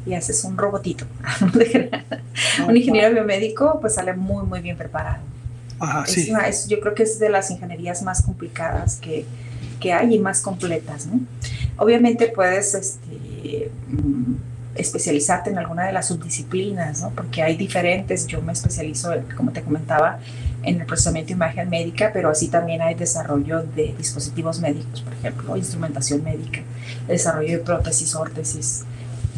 y 0.06 0.14
haces 0.14 0.44
un 0.44 0.56
robotito. 0.56 1.06
un 2.68 2.76
ingeniero 2.76 3.12
biomédico 3.12 3.78
pues 3.80 3.94
sale 3.94 4.14
muy, 4.14 4.46
muy 4.46 4.60
bien 4.60 4.76
preparado. 4.76 5.22
Ajá, 5.80 6.06
sí. 6.06 6.32
yo 6.68 6.80
creo 6.80 6.94
que 6.94 7.02
es 7.02 7.18
de 7.18 7.28
las 7.28 7.50
ingenierías 7.50 8.02
más 8.02 8.22
complicadas 8.22 8.96
que, 8.96 9.26
que 9.74 9.92
hay 9.92 10.14
y 10.14 10.18
más 10.18 10.40
completas. 10.40 11.08
Obviamente 11.76 12.28
puedes 12.28 12.74
este, 12.74 13.70
mm, 13.88 14.34
especializarte 14.74 15.50
en 15.50 15.58
alguna 15.58 15.86
de 15.86 15.92
las 15.92 16.08
subdisciplinas, 16.08 17.04
porque 17.14 17.42
hay 17.42 17.56
diferentes, 17.56 18.26
yo 18.26 18.42
me 18.42 18.52
especializo, 18.52 19.12
como 19.36 19.52
te 19.52 19.62
comentaba, 19.62 20.18
en 20.62 20.80
el 20.80 20.86
procesamiento 20.86 21.28
de 21.28 21.34
imagen 21.34 21.68
médica, 21.68 22.10
pero 22.12 22.30
así 22.30 22.48
también 22.48 22.80
hay 22.82 22.94
desarrollo 22.94 23.62
de 23.62 23.94
dispositivos 23.96 24.60
médicos, 24.60 25.02
por 25.02 25.12
ejemplo, 25.12 25.56
instrumentación 25.56 26.24
médica, 26.24 26.60
desarrollo 27.06 27.58
de 27.58 27.64
prótesis, 27.64 28.14
órtesis, 28.14 28.84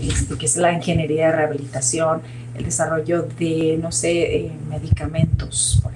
este, 0.00 0.36
que 0.36 0.46
es 0.46 0.56
la 0.56 0.72
ingeniería 0.72 1.26
de 1.26 1.32
rehabilitación, 1.32 2.22
el 2.56 2.64
desarrollo 2.64 3.22
de, 3.22 3.78
no 3.82 3.92
sé, 3.92 4.36
eh, 4.36 4.52
medicamentos, 4.68 5.80
por. 5.82 5.95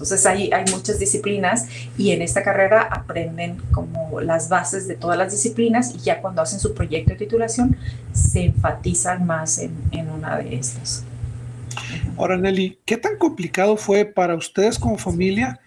Entonces 0.00 0.24
hay, 0.24 0.50
hay 0.50 0.64
muchas 0.72 0.98
disciplinas 0.98 1.66
y 1.98 2.12
en 2.12 2.22
esta 2.22 2.42
carrera 2.42 2.88
aprenden 2.90 3.58
como 3.70 4.22
las 4.22 4.48
bases 4.48 4.88
de 4.88 4.94
todas 4.94 5.18
las 5.18 5.30
disciplinas 5.30 5.94
y 5.94 5.98
ya 5.98 6.22
cuando 6.22 6.40
hacen 6.40 6.58
su 6.58 6.72
proyecto 6.72 7.10
de 7.10 7.16
titulación 7.16 7.76
se 8.14 8.46
enfatizan 8.46 9.26
más 9.26 9.58
en, 9.58 9.76
en 9.92 10.08
una 10.08 10.38
de 10.38 10.54
estas. 10.54 11.04
Ahora, 12.16 12.38
Nelly, 12.38 12.78
¿qué 12.86 12.96
tan 12.96 13.18
complicado 13.18 13.76
fue 13.76 14.06
para 14.06 14.34
ustedes 14.36 14.78
como 14.78 14.96
familia 14.96 15.60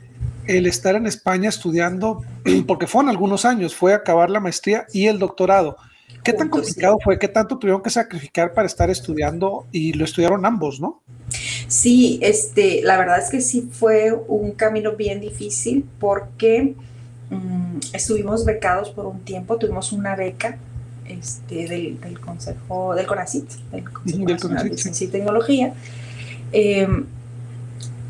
el 0.47 0.65
estar 0.65 0.95
en 0.95 1.05
España 1.05 1.49
estudiando? 1.49 2.23
Porque 2.67 2.87
fueron 2.87 3.09
algunos 3.09 3.45
años, 3.45 3.75
fue 3.75 3.93
acabar 3.93 4.31
la 4.31 4.39
maestría 4.39 4.87
y 4.93 5.05
el 5.05 5.19
doctorado. 5.19 5.77
¿Qué 6.23 6.33
tan 6.33 6.49
complicado 6.49 6.97
fue? 7.03 7.19
¿Qué 7.19 7.27
tanto 7.27 7.57
tuvieron 7.57 7.81
que 7.81 7.89
sacrificar 7.89 8.53
para 8.53 8.65
estar 8.65 8.89
estudiando? 8.89 9.67
Y 9.71 9.93
lo 9.93 10.05
estudiaron 10.05 10.45
ambos, 10.45 10.79
¿no? 10.79 11.01
Sí, 11.67 12.19
este, 12.21 12.81
la 12.83 12.97
verdad 12.97 13.19
es 13.19 13.29
que 13.29 13.41
sí 13.41 13.67
fue 13.71 14.13
un 14.27 14.51
camino 14.51 14.93
bien 14.93 15.19
difícil 15.19 15.85
porque 15.99 16.75
mm, 17.29 17.79
estuvimos 17.93 18.45
becados 18.45 18.91
por 18.91 19.05
un 19.05 19.19
tiempo, 19.21 19.57
tuvimos 19.57 19.91
una 19.91 20.15
beca 20.15 20.57
este, 21.07 21.67
del, 21.67 22.19
Consejo, 22.19 22.95
del 22.95 23.05
CONACIT, 23.05 23.49
del 23.71 23.91
Consejo 23.91 24.23
Nacional 24.23 24.69
de 24.69 24.77
Ciencia 24.77 25.05
y 25.05 25.09
Tecnología. 25.09 25.73
Em, 26.51 27.05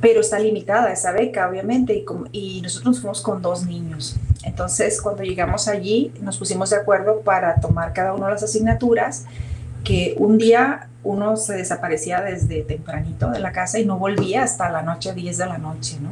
pero 0.03 0.19
está 0.19 0.37
limitada 0.37 0.91
esa 0.91 1.13
beca, 1.13 1.47
obviamente, 1.47 1.93
y, 1.93 2.57
y 2.57 2.61
nosotros 2.61 2.99
fuimos 2.99 3.21
con 3.21 3.41
dos 3.41 3.65
niños. 3.65 4.17
Entonces, 4.43 5.01
cuando 5.01 5.23
llegamos 5.23 5.69
allí, 5.69 6.11
nos 6.19 6.37
pusimos 6.37 6.71
de 6.71 6.75
acuerdo 6.75 7.21
para 7.21 7.55
tomar 7.61 7.93
cada 7.93 8.13
una 8.13 8.25
de 8.25 8.33
las 8.33 8.43
asignaturas, 8.43 9.23
que 9.85 10.13
un 10.17 10.37
día 10.37 10.89
uno 11.03 11.37
se 11.37 11.53
desaparecía 11.53 12.19
desde 12.19 12.63
tempranito 12.63 13.31
de 13.31 13.39
la 13.39 13.53
casa 13.53 13.79
y 13.79 13.85
no 13.85 13.97
volvía 13.97 14.43
hasta 14.43 14.69
la 14.69 14.81
noche, 14.81 15.13
10 15.13 15.37
de 15.37 15.45
la 15.45 15.57
noche, 15.57 15.97
¿no? 16.01 16.09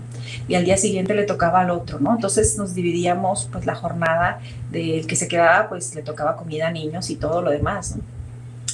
Y 0.47 0.55
al 0.55 0.63
día 0.63 0.77
siguiente 0.77 1.13
le 1.13 1.23
tocaba 1.23 1.59
al 1.59 1.69
otro, 1.69 1.99
¿no? 1.99 2.15
Entonces 2.15 2.57
nos 2.57 2.73
dividíamos, 2.73 3.49
pues, 3.51 3.65
la 3.65 3.75
jornada 3.75 4.39
del 4.71 5.05
que 5.05 5.17
se 5.17 5.27
quedaba, 5.27 5.67
pues, 5.67 5.93
le 5.95 6.01
tocaba 6.01 6.37
comida 6.37 6.69
a 6.69 6.71
niños 6.71 7.09
y 7.09 7.17
todo 7.17 7.41
lo 7.41 7.51
demás, 7.51 7.97
¿no? 7.97 8.03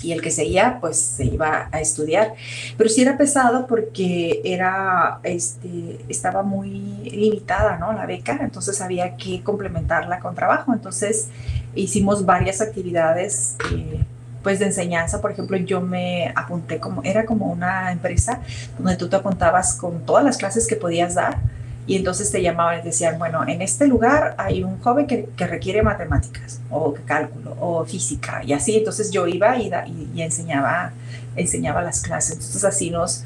Y 0.04 0.12
el 0.12 0.22
que 0.22 0.32
seguía 0.32 0.80
pues 0.80 0.98
se 1.00 1.26
iba 1.26 1.70
a 1.72 1.80
estudiar. 1.80 2.34
Pero 2.78 2.90
sí 2.90 3.02
era 3.02 3.18
pesado 3.18 3.68
porque 3.68 4.42
era, 4.44 5.20
este, 5.24 6.00
estaba 6.10 6.44
muy 6.44 6.70
limitada 7.04 7.78
¿no? 7.78 7.94
la 7.94 8.06
beca, 8.06 8.40
entonces 8.42 8.82
había 8.82 9.16
que 9.18 9.44
complementarla 9.44 10.20
con 10.20 10.36
trabajo. 10.36 10.74
Entonces 10.74 11.28
hicimos 11.76 12.26
varias 12.26 12.62
actividades 12.62 13.56
eh, 13.74 14.04
pues 14.44 14.60
de 14.60 14.66
enseñanza. 14.66 15.22
Por 15.22 15.32
ejemplo, 15.32 15.58
yo 15.58 15.82
me 15.82 16.32
apunté 16.36 16.80
como, 16.80 17.04
era 17.04 17.26
como 17.26 17.52
una 17.52 17.92
empresa 17.92 18.42
donde 18.78 18.96
tú 18.96 19.10
te 19.10 19.16
apuntabas 19.16 19.74
con 19.76 20.06
todas 20.06 20.24
las 20.24 20.38
clases 20.38 20.68
que 20.68 20.76
podías 20.76 21.16
dar 21.16 21.38
y 21.88 21.95
entonces 21.95 22.30
te 22.30 22.41
llamaban 22.41 22.80
y 22.80 22.82
decían, 22.84 23.17
bueno, 23.17 23.47
en 23.47 23.62
este 23.62 23.88
lugar 23.88 24.36
hay 24.38 24.62
un 24.62 24.80
joven 24.82 25.08
que, 25.08 25.30
que 25.38 25.47
requiere 25.47 25.82
matemáticas 25.82 26.60
o 26.69 26.93
cálculo 27.06 27.56
o 27.60 27.86
física 27.86 28.43
y 28.45 28.54
así, 28.54 28.78
entonces 28.78 29.10
yo 29.10 29.26
iba 29.26 29.58
y, 29.58 29.71
y, 30.13 30.21
enseñaba, 30.21 30.91
enseñaba 31.38 31.82
las 31.82 32.02
clases, 32.02 32.34
entonces 32.34 32.65
así 32.65 32.89
nos, 32.89 33.23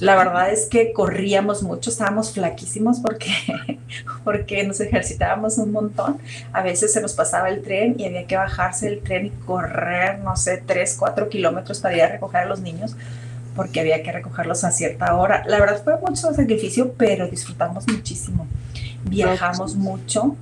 la 0.00 0.16
verdad 0.16 0.50
es 0.50 0.66
que 0.66 0.92
corríamos 0.92 1.62
mucho, 1.62 1.90
estábamos 1.90 2.32
flaquísimos 2.32 2.98
porque, 2.98 3.30
porque 4.24 4.64
nos 4.64 4.80
ejercitábamos 4.80 5.58
un 5.58 5.70
montón. 5.70 6.18
A 6.52 6.62
veces 6.62 6.92
se 6.92 7.00
nos 7.00 7.12
pasaba 7.12 7.48
el 7.48 7.62
tren 7.62 7.94
y 8.00 8.06
había 8.06 8.26
que 8.26 8.36
bajarse 8.36 8.86
del 8.86 9.00
tren 9.00 9.26
y 9.26 9.30
correr, 9.30 10.18
no 10.18 10.36
sé, 10.36 10.60
3, 10.66 10.96
4 10.98 11.28
kilómetros 11.28 11.78
para 11.78 11.94
ir 11.94 12.02
a 12.02 12.08
recoger 12.08 12.40
a 12.40 12.46
los 12.46 12.60
niños 12.60 12.96
porque 13.54 13.80
había 13.80 14.02
que 14.02 14.12
recogerlos 14.12 14.64
a 14.64 14.70
cierta 14.70 15.14
hora. 15.14 15.44
La 15.46 15.60
verdad 15.60 15.82
fue 15.82 15.98
mucho 15.98 16.32
sacrificio, 16.32 16.92
pero 16.96 17.28
disfrutamos 17.28 17.86
muchísimo. 17.88 18.46
Viajamos 19.04 19.76
mucho, 19.76 20.36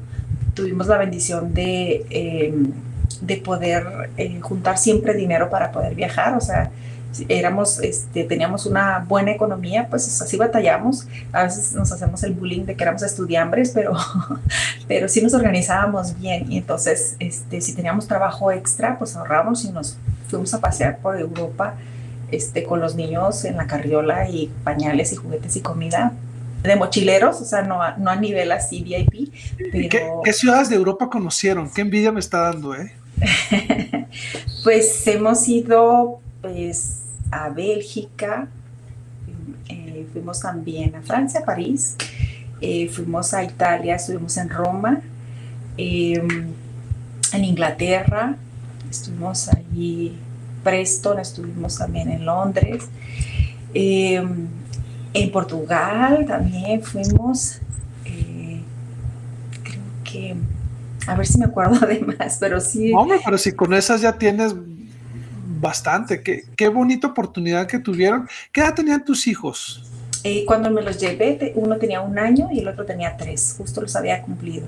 tuvimos 0.55 0.87
la 0.87 0.99
bendición 0.99 1.55
de, 1.55 2.07
em, 2.11 2.73
de 3.21 3.37
poder 3.39 4.11
eh, 4.17 4.41
juntar 4.41 4.79
siempre 4.79 5.15
dinero 5.15 5.51
para 5.51 5.73
poder 5.73 5.95
viajar, 5.95 6.37
o 6.37 6.41
sea, 6.41 6.71
éramos, 7.29 7.81
este, 7.81 8.25
teníamos 8.25 8.67
una 8.67 9.05
buena 9.09 9.33
economía, 9.33 9.89
pues 9.91 10.21
así 10.21 10.37
batallamos. 10.37 11.07
A 11.33 11.45
veces 11.45 11.73
nos 11.73 11.91
hacemos 11.91 12.23
el 12.23 12.35
bullying 12.35 12.65
de 12.65 12.77
que 12.77 12.85
éramos 12.85 13.03
estudiambres, 13.03 13.73
pero, 13.75 13.95
pero 14.89 15.09
sí 15.09 15.21
nos 15.21 15.35
organizábamos 15.35 16.19
bien. 16.19 16.51
Y 16.51 16.59
entonces, 16.59 17.17
este, 17.19 17.61
si 17.61 17.75
teníamos 17.75 18.07
trabajo 18.07 18.53
extra, 18.53 18.99
pues 18.99 19.17
ahorramos 19.17 19.65
y 19.65 19.73
nos 19.73 19.97
fuimos 20.29 20.55
a 20.55 20.61
pasear 20.61 20.99
por 20.99 21.19
Europa 21.19 21.75
este, 22.31 22.63
con 22.65 22.81
los 22.81 22.95
niños 22.95 23.45
en 23.45 23.57
la 23.57 23.67
carriola 23.67 24.29
y 24.29 24.51
pañales 24.65 25.13
y 25.13 25.17
juguetes 25.17 25.57
y 25.57 25.61
comida 25.61 26.13
de 26.63 26.77
mochileros, 26.77 27.41
o 27.41 27.45
sea, 27.45 27.63
no 27.63 27.83
a, 27.83 27.97
no 27.97 28.11
a 28.11 28.17
nivel 28.17 28.53
así 28.53 28.83
VIP. 28.83 29.33
¿Qué, 29.91 30.33
ciudades 30.33 30.69
de 30.69 30.77
Europa 30.77 31.09
conocieron? 31.09 31.71
¿Qué 31.71 31.81
envidia 31.81 32.13
me 32.13 32.21
está 32.21 32.41
dando, 32.41 32.75
eh? 32.75 32.93
pues 34.65 35.07
hemos 35.07 35.49
ido 35.49 36.21
pues, 36.43 37.01
a 37.31 37.49
Bélgica, 37.49 38.49
eh, 39.69 40.07
fuimos 40.13 40.41
también 40.41 40.95
a 40.97 41.03
Francia, 41.03 41.43
París, 41.45 41.97
eh, 42.61 42.89
fuimos 42.89 43.33
a 43.33 43.43
Italia, 43.43 43.97
estuvimos 43.97 44.37
en 44.37 44.51
Roma, 44.51 45.01
em, 45.79 46.49
en 47.33 47.45
Inglaterra, 47.45 48.37
estuvimos 48.91 49.49
allí 49.49 50.19
Preston, 50.63 51.19
estuvimos 51.19 51.79
también 51.79 52.11
en 52.11 52.25
Londres. 52.25 52.85
Em, 53.75 54.49
en 55.13 55.33
Portugal 55.33 56.25
también 56.27 56.83
fuimos, 56.83 57.59
eh, 58.05 58.61
creo 59.63 59.83
que, 60.05 60.37
a 61.07 61.15
ver 61.17 61.27
si 61.27 61.39
me 61.39 61.47
acuerdo 61.47 61.87
de 61.87 62.01
más, 62.01 62.39
pero 62.39 62.61
sí. 62.61 62.93
Hombre, 62.95 63.21
pero 63.25 63.39
si 63.39 63.53
con 63.53 63.75
esas 63.75 64.01
ya 64.01 64.13
tienes 64.13 64.55
bastante, 65.61 66.23
qué, 66.23 66.45
qué 66.57 66.69
bonita 66.69 67.09
oportunidad 67.09 67.67
que 67.67 67.79
tuvieron. 67.79 68.29
¿Qué 68.53 68.61
edad 68.61 68.75
tenían 68.75 69.05
tus 69.05 69.27
hijos? 69.27 69.85
Eh, 70.23 70.45
cuando 70.47 70.71
me 70.71 70.83
los 70.83 70.99
llevé, 70.99 71.53
uno 71.55 71.77
tenía 71.77 72.01
un 72.03 72.19
año 72.19 72.49
y 72.53 72.61
el 72.61 72.69
otro 72.69 72.85
tenía 72.85 73.17
tres, 73.17 73.55
justo 73.57 73.81
los 73.81 73.97
había 73.97 74.23
cumplido. 74.23 74.67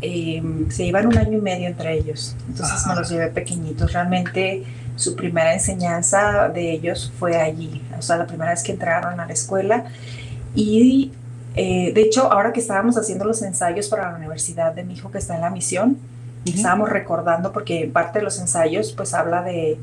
Se 0.00 0.84
iban 0.84 1.06
un 1.06 1.18
año 1.18 1.38
y 1.38 1.40
medio 1.40 1.66
entre 1.66 1.98
ellos, 1.98 2.36
entonces 2.48 2.86
me 2.86 2.94
los 2.94 3.08
llevé 3.08 3.28
pequeñitos. 3.28 3.92
Realmente 3.92 4.64
su 4.98 5.14
primera 5.16 5.54
enseñanza 5.54 6.50
de 6.50 6.72
ellos 6.72 7.10
fue 7.18 7.36
allí, 7.40 7.82
o 7.98 8.02
sea, 8.02 8.16
la 8.16 8.26
primera 8.26 8.50
vez 8.50 8.62
que 8.62 8.72
entraron 8.72 9.18
a 9.18 9.26
la 9.26 9.32
escuela. 9.32 9.84
Y 10.54 11.12
Eh, 11.60 11.92
de 11.92 12.02
hecho, 12.02 12.30
ahora 12.32 12.52
que 12.52 12.60
estábamos 12.60 12.96
haciendo 12.96 13.24
los 13.24 13.42
ensayos 13.42 13.88
para 13.88 14.12
la 14.12 14.16
universidad 14.16 14.72
de 14.74 14.84
mi 14.84 14.94
hijo 14.94 15.10
que 15.10 15.18
está 15.18 15.34
en 15.34 15.40
la 15.40 15.50
misión, 15.50 15.98
estábamos 16.44 16.88
recordando 16.88 17.52
porque 17.52 17.90
parte 17.92 18.20
de 18.20 18.24
los 18.24 18.38
ensayos 18.38 18.92
pues 18.92 19.12
habla 19.12 19.42
de, 19.42 19.76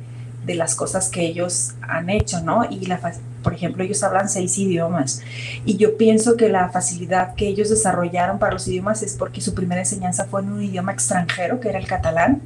de 0.46 0.56
las 0.56 0.76
cosas 0.76 1.10
que 1.10 1.22
ellos 1.22 1.74
han 1.82 2.10
hecho, 2.10 2.42
¿no? 2.42 2.66
Y 2.70 2.86
la, 2.86 3.00
por 3.44 3.54
ejemplo, 3.54 3.84
ellos 3.84 4.04
hablan 4.04 4.30
seis 4.30 4.58
idiomas. 4.58 5.22
Y 5.66 5.78
yo 5.78 5.98
pienso 5.98 6.38
que 6.38 6.50
la 6.50 6.70
facilidad 6.70 7.36
que 7.36 7.48
ellos 7.48 7.70
desarrollaron 7.70 8.40
para 8.40 8.54
los 8.54 8.68
idiomas 8.68 9.02
es 9.04 9.14
porque 9.14 9.42
su 9.42 9.54
primera 9.54 9.82
enseñanza 9.82 10.26
fue 10.26 10.42
en 10.42 10.52
un 10.52 10.64
idioma 10.64 10.92
extranjero, 10.92 11.60
que 11.60 11.70
era 11.70 11.80
el 11.80 11.88
catalán. 11.88 12.42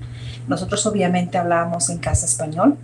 Nosotros 0.47 0.85
obviamente 0.85 1.38
hablábamos 1.38 1.89
en 1.89 1.97
casa 1.99 2.25
español 2.25 2.77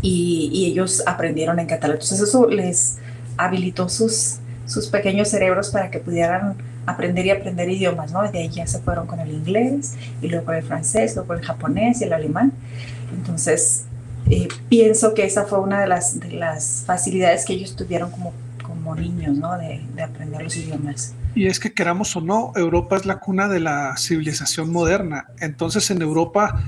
y, 0.00 0.66
ellos 0.66 1.02
aprendieron 1.06 1.58
en 1.58 1.66
catalán. 1.66 1.96
Entonces 1.96 2.20
eso 2.20 2.48
les 2.48 2.98
habilitó 3.36 3.88
sus, 3.88 4.38
sus 4.66 4.88
pequeños 4.88 5.28
cerebros 5.28 5.70
para 5.70 5.90
que 5.90 5.98
pudieran 5.98 6.56
aprender 6.86 7.26
y 7.26 7.30
aprender 7.30 7.68
idiomas, 7.70 8.12
¿no? 8.12 8.22
De 8.30 8.38
ahí 8.38 8.48
ya 8.48 8.66
se 8.66 8.80
fueron 8.80 9.06
con 9.06 9.20
el 9.20 9.30
inglés 9.30 9.94
y 10.20 10.28
luego 10.28 10.46
con 10.46 10.54
el 10.56 10.62
francés, 10.62 11.14
luego 11.14 11.28
con 11.28 11.38
el 11.38 11.44
japonés 11.44 12.00
y 12.00 12.04
el 12.04 12.12
alemán. 12.12 12.52
Entonces, 13.12 13.84
eh, 14.30 14.48
pienso 14.68 15.14
que 15.14 15.24
esa 15.24 15.44
fue 15.44 15.60
una 15.60 15.80
de 15.80 15.86
las, 15.86 16.18
de 16.20 16.32
las 16.32 16.84
facilidades 16.86 17.44
que 17.44 17.54
ellos 17.54 17.76
tuvieron 17.76 18.10
como, 18.10 18.32
como 18.62 18.94
niños, 18.94 19.36
¿no? 19.36 19.56
De, 19.58 19.82
de 19.94 20.02
aprender 20.02 20.42
los 20.42 20.56
idiomas. 20.56 21.14
Y 21.34 21.46
es 21.46 21.58
que 21.58 21.72
queramos 21.72 22.14
o 22.16 22.20
no, 22.20 22.52
Europa 22.56 22.96
es 22.96 23.06
la 23.06 23.18
cuna 23.18 23.48
de 23.48 23.60
la 23.60 23.94
civilización 23.96 24.70
moderna. 24.70 25.26
Entonces, 25.40 25.90
en 25.90 26.02
Europa, 26.02 26.62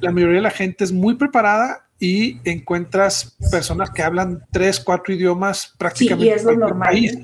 la 0.00 0.12
mayoría 0.12 0.36
de 0.36 0.42
la 0.42 0.50
gente 0.50 0.84
es 0.84 0.92
muy 0.92 1.14
preparada 1.14 1.86
y 1.98 2.40
encuentras 2.44 3.36
personas 3.50 3.90
que 3.90 4.02
hablan 4.02 4.42
tres, 4.50 4.80
cuatro 4.80 5.12
idiomas 5.14 5.74
prácticamente 5.76 6.24
sí, 6.24 6.30
y 6.30 6.34
es 6.34 6.44
lo 6.44 6.56
normal. 6.56 6.88
país. 6.90 7.18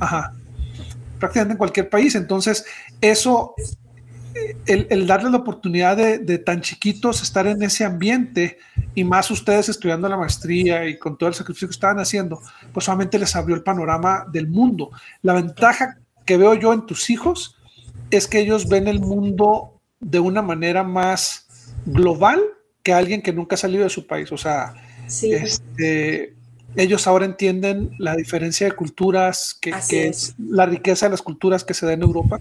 Ajá. 0.00 0.32
Prácticamente 1.18 1.52
en 1.52 1.58
cualquier 1.58 1.88
país. 1.88 2.14
Entonces, 2.14 2.64
eso, 3.00 3.54
el, 4.66 4.86
el 4.90 5.06
darle 5.06 5.30
la 5.30 5.38
oportunidad 5.38 5.96
de, 5.96 6.18
de, 6.18 6.38
tan 6.38 6.60
chiquitos 6.60 7.22
estar 7.22 7.46
en 7.46 7.62
ese 7.62 7.84
ambiente 7.84 8.58
y 8.94 9.04
más 9.04 9.30
ustedes 9.30 9.68
estudiando 9.68 10.08
la 10.08 10.16
maestría 10.16 10.86
y 10.86 10.98
con 10.98 11.16
todo 11.16 11.28
el 11.28 11.34
sacrificio 11.34 11.68
que 11.68 11.72
estaban 11.72 11.98
haciendo, 11.98 12.40
pues 12.72 12.84
solamente 12.84 13.18
les 13.18 13.34
abrió 13.36 13.56
el 13.56 13.62
panorama 13.62 14.24
del 14.30 14.48
mundo. 14.48 14.90
La 15.22 15.34
ventaja 15.34 15.98
que 16.24 16.36
veo 16.36 16.54
yo 16.54 16.72
en 16.72 16.86
tus 16.86 17.10
hijos 17.10 17.56
es 18.10 18.26
que 18.26 18.40
ellos 18.40 18.68
ven 18.68 18.88
el 18.88 19.00
mundo 19.00 19.80
de 20.00 20.20
una 20.20 20.42
manera 20.42 20.82
más 20.84 21.46
global 21.86 22.40
que 22.82 22.92
alguien 22.92 23.22
que 23.22 23.32
nunca 23.32 23.54
ha 23.54 23.58
salido 23.58 23.84
de 23.84 23.90
su 23.90 24.06
país. 24.06 24.30
O 24.32 24.38
sea, 24.38 24.74
sí. 25.06 25.32
este, 25.32 26.34
ellos 26.76 27.06
ahora 27.06 27.24
entienden 27.24 27.90
la 27.98 28.14
diferencia 28.14 28.66
de 28.66 28.72
culturas, 28.72 29.56
que, 29.60 29.72
que 29.88 30.08
es. 30.08 30.28
es. 30.28 30.34
la 30.38 30.66
riqueza 30.66 31.06
de 31.06 31.10
las 31.10 31.22
culturas 31.22 31.64
que 31.64 31.74
se 31.74 31.86
da 31.86 31.92
en 31.92 32.02
Europa. 32.02 32.40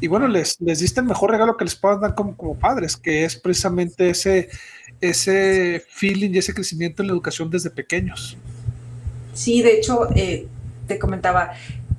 Y 0.00 0.08
bueno, 0.08 0.28
les, 0.28 0.60
les 0.60 0.80
diste 0.80 1.00
el 1.00 1.06
mejor 1.06 1.30
regalo 1.30 1.56
que 1.56 1.64
les 1.64 1.74
puedan 1.74 2.00
dar 2.00 2.14
como, 2.14 2.36
como 2.36 2.54
padres, 2.54 2.96
que 2.96 3.24
es 3.24 3.36
precisamente 3.36 4.10
ese, 4.10 4.50
ese 5.00 5.84
feeling 5.88 6.30
y 6.30 6.38
ese 6.38 6.52
crecimiento 6.54 7.02
en 7.02 7.08
la 7.08 7.14
educación 7.14 7.50
desde 7.50 7.70
pequeños. 7.70 8.36
Sí, 9.32 9.62
de 9.62 9.78
hecho, 9.78 10.08
eh, 10.14 10.46
te 10.86 10.98
comentaba, 10.98 11.52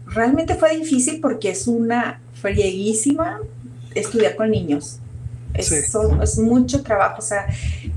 realmente 0.08 0.56
fue 0.56 0.78
difícil 0.78 1.20
porque 1.20 1.50
es 1.50 1.68
una 1.68 2.22
frieguísima 2.42 3.40
estudiar 3.94 4.36
con 4.36 4.52
niños. 4.52 5.00
Es, 5.54 5.68
sí. 5.68 5.82
son, 5.84 6.22
es 6.22 6.38
mucho 6.38 6.84
trabajo. 6.84 7.20
O 7.20 7.22
sea, 7.22 7.48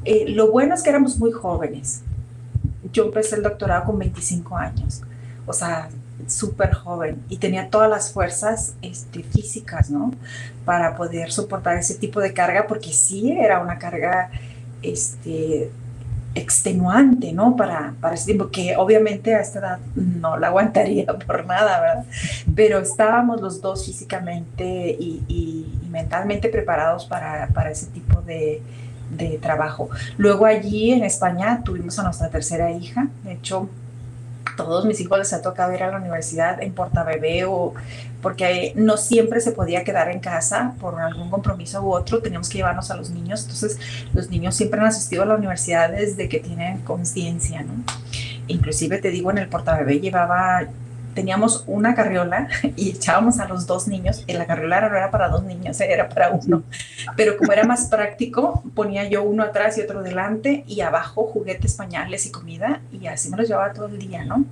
eh, 0.05 0.27
lo 0.29 0.51
bueno 0.51 0.75
es 0.75 0.83
que 0.83 0.91
éramos 0.91 1.19
muy 1.19 1.33
jóvenes. 1.33 2.03
Yo 2.93 3.07
empecé 3.07 3.37
el 3.37 3.43
doctorado 3.43 3.85
con 3.85 3.99
25 3.99 4.57
años. 4.57 5.03
O 5.47 5.53
sea, 5.53 5.89
súper 6.27 6.75
joven 6.75 7.23
y 7.29 7.39
tenía 7.39 7.71
todas 7.71 7.89
las 7.89 8.13
fuerzas 8.13 8.75
este, 8.83 9.23
físicas, 9.23 9.91
¿no? 9.91 10.13
Para 10.65 10.97
poder 10.97 11.33
soportar 11.33 11.77
ese 11.77 11.95
tipo 11.95 12.21
de 12.21 12.33
carga, 12.33 12.67
porque 12.67 12.93
sí 12.93 13.33
era 13.33 13.61
una 13.61 13.79
carga 13.79 14.31
este, 14.83 15.71
extenuante, 16.35 17.33
¿no? 17.33 17.57
Para, 17.57 17.95
para 18.01 18.15
ese 18.15 18.27
tiempo, 18.27 18.51
que 18.51 18.77
obviamente 18.77 19.35
a 19.35 19.41
esta 19.41 19.59
edad 19.61 19.79
no 19.95 20.37
la 20.37 20.49
aguantaría 20.49 21.07
por 21.27 21.47
nada, 21.47 21.81
¿verdad? 21.81 22.05
Pero 22.55 22.79
estábamos 22.79 23.41
los 23.41 23.61
dos 23.61 23.87
físicamente 23.87 24.97
y, 24.99 25.75
mentalmente 25.91 26.51
preparados 26.51 27.07
para, 27.07 27.49
para 27.49 27.71
ese 27.71 27.87
tipo 27.87 28.21
de, 28.21 28.61
de, 29.17 29.39
trabajo. 29.39 29.89
Luego 30.19 30.45
allí 30.45 30.93
en 30.93 31.03
España 31.03 31.63
tuvimos 31.65 31.99
a 31.99 32.03
nuestra 32.03 32.29
tercera 32.29 32.71
hija, 32.71 33.09
de 33.25 33.33
hecho 33.33 33.71
todos 34.59 34.85
mis 34.85 35.01
hijos 35.01 35.19
les 35.19 35.33
ha 35.33 35.41
tocado 35.41 35.73
ir 35.73 35.83
a 35.85 35.91
la 35.91 35.99
universidad 35.99 36.61
en 36.63 36.75
portabebé 36.75 37.45
o 37.45 37.75
porque 38.21 38.73
no 38.75 38.97
siempre 38.97 39.41
se 39.41 39.53
podía 39.53 39.85
quedar 39.85 40.11
en 40.11 40.19
casa 40.19 40.75
por 40.81 41.01
algún 41.01 41.31
compromiso 41.31 41.81
u 41.83 41.93
otro, 41.93 42.21
teníamos 42.21 42.49
que 42.49 42.59
llevarnos 42.59 42.91
a 42.91 42.97
los 42.97 43.11
niños, 43.11 43.43
entonces 43.43 43.79
los 44.13 44.29
niños 44.29 44.57
siempre 44.57 44.81
han 44.81 44.87
asistido 44.87 45.23
a 45.23 45.27
la 45.27 45.37
universidad 45.37 45.91
desde 45.91 46.29
que 46.29 46.41
tienen 46.41 46.79
conciencia, 46.79 47.63
¿no? 47.63 47.85
Inclusive 48.49 48.99
te 48.99 49.11
digo, 49.11 49.31
en 49.31 49.39
el 49.39 49.49
portabebé 49.49 50.01
llevaba, 50.01 50.65
teníamos 51.19 51.65
una 51.67 51.97
carriola 51.97 52.47
y 52.77 52.91
echábamos 52.91 53.41
a 53.41 53.49
los 53.49 53.67
dos 53.67 53.89
niños, 53.89 54.23
y 54.29 54.35
la 54.35 54.47
carriola 54.47 54.83
no 54.83 54.97
era 54.97 55.11
para 55.11 55.29
dos 55.29 55.43
niños, 55.43 55.81
era 55.81 56.09
para 56.09 56.31
uno, 56.31 56.63
pero 57.17 57.37
como 57.37 57.53
era 57.53 57.65
más 57.65 57.87
práctico, 57.87 58.63
ponía 58.73 59.09
yo 59.09 59.25
uno 59.25 59.43
atrás 59.43 59.77
y 59.79 59.81
otro 59.81 60.05
delante 60.05 60.63
y 60.69 60.81
abajo 60.81 61.25
juguetes, 61.25 61.75
pañales 61.75 62.25
y 62.27 62.31
comida 62.31 62.83
y 62.93 63.09
así 63.09 63.31
me 63.31 63.37
los 63.37 63.49
llevaba 63.49 63.73
todo 63.73 63.87
el 63.87 63.99
día, 63.99 64.25
¿no? 64.25 64.45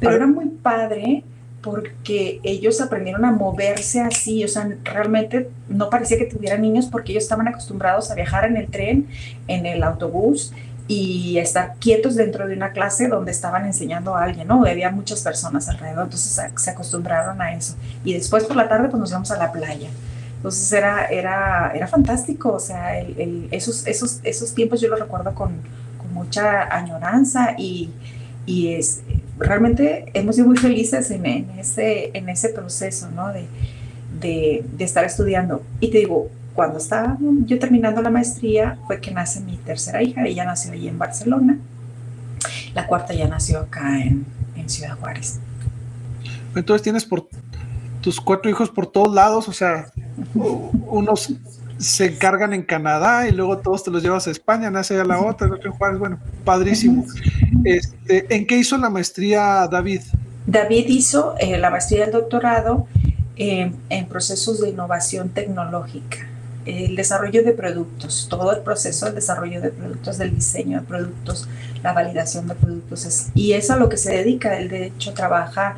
Pero 0.00 0.16
era 0.16 0.26
muy 0.26 0.46
padre 0.46 1.22
porque 1.62 2.40
ellos 2.42 2.80
aprendieron 2.80 3.24
a 3.24 3.30
moverse 3.30 4.00
así, 4.00 4.42
o 4.42 4.48
sea, 4.48 4.68
realmente 4.82 5.48
no 5.68 5.90
parecía 5.90 6.18
que 6.18 6.24
tuvieran 6.24 6.60
niños 6.62 6.86
porque 6.86 7.12
ellos 7.12 7.22
estaban 7.22 7.46
acostumbrados 7.46 8.10
a 8.10 8.16
viajar 8.16 8.46
en 8.46 8.56
el 8.56 8.68
tren, 8.68 9.06
en 9.46 9.64
el 9.64 9.84
autobús 9.84 10.52
y 10.90 11.38
estar 11.38 11.76
quietos 11.78 12.16
dentro 12.16 12.48
de 12.48 12.54
una 12.56 12.72
clase 12.72 13.06
donde 13.06 13.30
estaban 13.30 13.64
enseñando 13.64 14.16
a 14.16 14.24
alguien, 14.24 14.48
¿no? 14.48 14.66
Había 14.66 14.90
muchas 14.90 15.20
personas 15.22 15.68
alrededor, 15.68 16.02
entonces 16.06 16.42
se 16.56 16.70
acostumbraron 16.70 17.40
a 17.40 17.54
eso. 17.54 17.76
Y 18.04 18.12
después 18.12 18.42
por 18.42 18.56
la 18.56 18.68
tarde 18.68 18.88
pues 18.88 18.98
nos 18.98 19.10
íbamos 19.10 19.30
a 19.30 19.38
la 19.38 19.52
playa. 19.52 19.88
Entonces 20.38 20.72
era, 20.72 21.04
era, 21.06 21.70
era 21.76 21.86
fantástico, 21.86 22.54
o 22.54 22.58
sea, 22.58 22.98
el, 22.98 23.14
el, 23.20 23.48
esos, 23.52 23.86
esos, 23.86 24.18
esos 24.24 24.52
tiempos 24.52 24.80
yo 24.80 24.88
los 24.88 24.98
recuerdo 24.98 25.32
con, 25.32 25.52
con 25.96 26.12
mucha 26.12 26.62
añoranza 26.76 27.54
y, 27.56 27.90
y 28.44 28.74
es, 28.74 29.02
realmente 29.38 30.06
hemos 30.14 30.34
sido 30.34 30.48
muy 30.48 30.56
felices 30.56 31.08
en, 31.12 31.24
en, 31.24 31.50
ese, 31.50 32.10
en 32.14 32.28
ese 32.28 32.48
proceso, 32.48 33.08
¿no? 33.12 33.28
De, 33.32 33.44
de, 34.20 34.64
de, 34.76 34.84
estar 34.84 35.04
estudiando. 35.04 35.62
Y 35.78 35.92
te 35.92 35.98
digo, 35.98 36.30
cuando 36.54 36.78
estaba 36.78 37.16
yo 37.20 37.58
terminando 37.58 38.02
la 38.02 38.10
maestría 38.10 38.78
fue 38.86 39.00
que 39.00 39.10
nace 39.10 39.40
mi 39.40 39.56
tercera 39.56 40.02
hija, 40.02 40.24
ella 40.24 40.44
nació 40.44 40.72
allí 40.72 40.88
en 40.88 40.98
Barcelona, 40.98 41.58
la 42.74 42.86
cuarta 42.86 43.14
ya 43.14 43.28
nació 43.28 43.60
acá 43.60 44.00
en, 44.00 44.26
en 44.56 44.68
Ciudad 44.68 44.98
Juárez. 44.98 45.38
Entonces 46.54 46.82
tienes 46.82 47.04
por 47.04 47.28
tus 48.00 48.20
cuatro 48.20 48.50
hijos 48.50 48.70
por 48.70 48.86
todos 48.86 49.14
lados, 49.14 49.48
o 49.48 49.52
sea, 49.52 49.90
unos 50.34 51.32
se 51.80 52.06
encargan 52.06 52.52
en 52.52 52.62
Canadá 52.62 53.26
y 53.26 53.32
luego 53.32 53.58
todos 53.58 53.82
te 53.82 53.90
los 53.90 54.02
llevas 54.02 54.26
a 54.26 54.30
España, 54.30 54.70
nace 54.70 54.94
ya 54.94 55.04
la 55.04 55.18
otra, 55.18 55.46
el 55.46 55.54
otro 55.54 55.70
en 55.70 55.76
Juárez, 55.76 55.98
bueno, 55.98 56.18
padrísimo. 56.44 57.06
Este, 57.64 58.34
¿En 58.34 58.46
qué 58.46 58.58
hizo 58.58 58.76
la 58.76 58.90
maestría 58.90 59.66
David? 59.66 60.02
David 60.46 60.86
hizo 60.88 61.34
eh, 61.38 61.56
la 61.56 61.70
maestría 61.70 62.02
del 62.02 62.12
doctorado 62.12 62.86
eh, 63.36 63.72
en 63.88 64.06
procesos 64.06 64.60
de 64.60 64.68
innovación 64.68 65.30
tecnológica, 65.30 66.28
el 66.70 66.96
desarrollo 66.96 67.42
de 67.42 67.52
productos, 67.52 68.26
todo 68.28 68.52
el 68.52 68.62
proceso 68.62 69.06
del 69.06 69.14
desarrollo 69.14 69.60
de 69.60 69.70
productos, 69.70 70.18
del 70.18 70.34
diseño 70.34 70.80
de 70.80 70.86
productos, 70.86 71.48
la 71.82 71.92
validación 71.92 72.48
de 72.48 72.54
productos, 72.54 73.06
es, 73.06 73.28
y 73.34 73.52
es 73.52 73.70
a 73.70 73.76
lo 73.76 73.88
que 73.88 73.96
se 73.96 74.12
dedica, 74.12 74.58
él 74.58 74.68
de 74.68 74.86
hecho 74.86 75.12
trabaja 75.14 75.76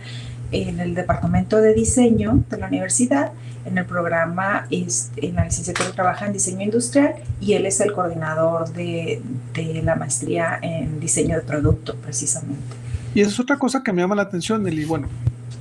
en 0.51 0.81
el 0.81 0.95
departamento 0.95 1.57
de 1.59 1.75
diseño 1.75 2.45
de 2.51 2.59
la 2.59 2.67
universidad, 2.67 3.33
en 3.65 3.79
el 3.79 3.85
programa, 3.85 4.67
en 4.71 5.35
la 5.35 5.45
licenciatura 5.45 5.93
trabaja 5.93 6.27
en 6.27 6.33
diseño 6.33 6.63
industrial 6.63 7.15
y 7.41 7.53
él 7.53 7.65
es 7.65 7.81
el 7.81 7.93
coordinador 7.93 8.73
de, 8.73 9.23
de 9.55 9.83
la 9.83 9.95
maestría 9.95 10.59
en 10.63 10.99
diseño 10.99 11.37
de 11.37 11.43
producto, 11.43 11.95
precisamente. 11.97 12.77
Y 13.15 13.21
es 13.21 13.39
otra 13.39 13.59
cosa 13.59 13.83
que 13.83 13.93
me 13.93 14.03
llama 14.03 14.17
la 14.17 14.23
atención, 14.23 14.63
Nelly. 14.63 14.85
Bueno, 14.85 15.09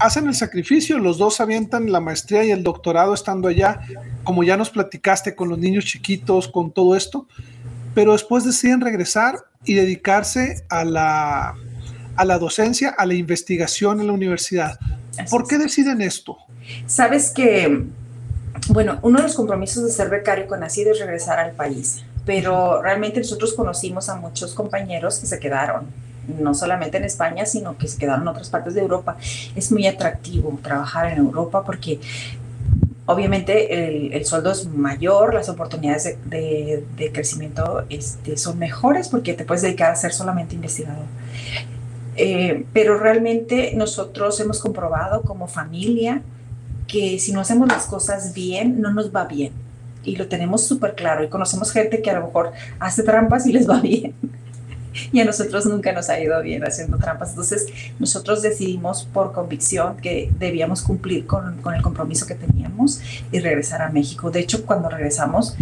hacen 0.02 0.28
el 0.28 0.36
sacrificio, 0.36 0.98
los 0.98 1.18
dos 1.18 1.40
avientan 1.40 1.92
la 1.92 2.00
maestría 2.00 2.44
y 2.44 2.52
el 2.52 2.64
doctorado 2.64 3.14
estando 3.14 3.48
allá, 3.48 3.82
como 4.24 4.44
ya 4.44 4.58
nos 4.58 4.70
platicaste 4.70 5.36
con 5.36 5.50
los 5.50 5.60
niños 5.60 5.86
chiquitos, 5.86 6.48
con 6.48 6.72
todo 6.72 6.96
esto, 6.96 7.28
pero 7.94 8.14
después 8.14 8.44
deciden 8.44 8.82
regresar 8.82 9.46
y 9.64 9.76
dedicarse 9.76 10.66
a 10.70 10.84
la, 10.84 11.56
a 12.16 12.26
la 12.26 12.40
docencia, 12.40 12.90
a 12.98 13.06
la 13.06 13.14
investigación 13.14 14.02
en 14.02 14.08
la 14.08 14.14
universidad. 14.14 14.80
¿Por 15.30 15.48
qué 15.48 15.58
deciden 15.58 16.02
esto? 16.02 16.38
Sabes 16.88 17.32
que, 17.32 17.86
bueno, 18.70 19.00
uno 19.02 19.18
de 19.18 19.24
los 19.24 19.36
compromisos 19.36 19.84
de 19.84 19.92
ser 19.92 20.10
becario 20.10 20.48
con 20.48 20.64
ACID 20.64 20.88
es 20.88 21.00
regresar 21.00 21.40
al 21.40 21.52
país, 21.52 22.04
pero 22.26 22.82
realmente 22.82 23.20
nosotros 23.20 23.54
conocimos 23.54 24.10
a 24.10 24.16
muchos 24.16 24.54
compañeros 24.54 25.20
que 25.20 25.28
se 25.28 25.40
quedaron, 25.40 25.88
no 26.40 26.54
solamente 26.54 26.98
en 26.98 27.04
España, 27.04 27.46
sino 27.46 27.78
que 27.78 27.88
se 27.88 27.98
quedaron 27.98 28.22
en 28.22 28.28
otras 28.30 28.50
partes 28.50 28.74
de 28.74 28.82
Europa. 28.82 29.18
Es 29.56 29.72
muy 29.72 29.88
atractivo 29.88 30.58
trabajar 30.62 31.12
en 31.12 31.20
Europa 31.20 31.64
porque 31.64 32.00
obviamente 33.06 34.16
el, 34.16 34.26
sueldo 34.26 34.52
es 34.52 34.68
mayor, 34.68 35.34
las 35.34 35.50
oportunidades 35.50 36.18
de, 36.26 37.12
crecimiento 37.14 37.84
este, 37.90 38.38
son 38.38 38.60
mejores 38.60 39.10
porque 39.10 39.34
te 39.34 39.46
puedes 39.46 39.62
dedicar 39.62 39.92
a 39.92 39.96
ser 39.96 40.14
solamente 40.14 40.56
investigador. 40.56 41.06
Eh, 42.18 42.66
pero 42.74 43.00
realmente 43.00 43.74
nosotros 43.76 44.40
hemos 44.40 44.60
comprobado 44.60 45.22
como 45.22 45.48
familia 45.48 46.22
que 46.88 47.20
si 47.20 47.32
no 47.32 47.40
hacemos 47.40 47.70
las 47.70 47.86
cosas 47.86 48.34
bien, 48.34 48.82
no 48.82 48.94
nos 48.94 49.16
va 49.16 49.26
bien. 49.26 49.54
Y 50.04 50.16
lo 50.16 50.28
tenemos 50.28 50.66
súper 50.66 50.96
claro. 50.96 51.24
Y 51.24 51.30
conocemos 51.30 51.72
gente 51.72 52.02
que 52.02 52.10
a 52.10 52.20
lo 52.20 52.26
mejor 52.26 52.52
hace 52.80 53.04
trampas 53.04 53.46
y 53.48 53.54
les 53.54 53.70
va 53.70 53.80
bien. 53.82 54.14
y 55.12 55.20
a 55.20 55.26
nosotros 55.26 55.66
nunca 55.66 55.92
nos 55.92 56.10
ha 56.10 56.20
ido 56.20 56.42
bien 56.42 56.64
haciendo 56.64 56.98
trampas. 56.98 57.30
Entonces 57.30 57.68
nosotros 58.00 58.42
decidimos 58.42 59.08
por 59.12 59.32
convicción 59.32 59.98
que 59.98 60.32
debíamos 60.40 60.82
cumplir 60.82 61.26
con, 61.26 61.58
con 61.62 61.74
el 61.74 61.82
compromiso 61.82 62.26
que 62.26 62.36
teníamos 62.36 63.02
y 63.32 63.40
regresar 63.40 63.82
a 63.82 63.90
México. 63.90 64.32
De 64.32 64.40
hecho, 64.40 64.66
cuando 64.66 64.90
regresamos, 64.90 65.56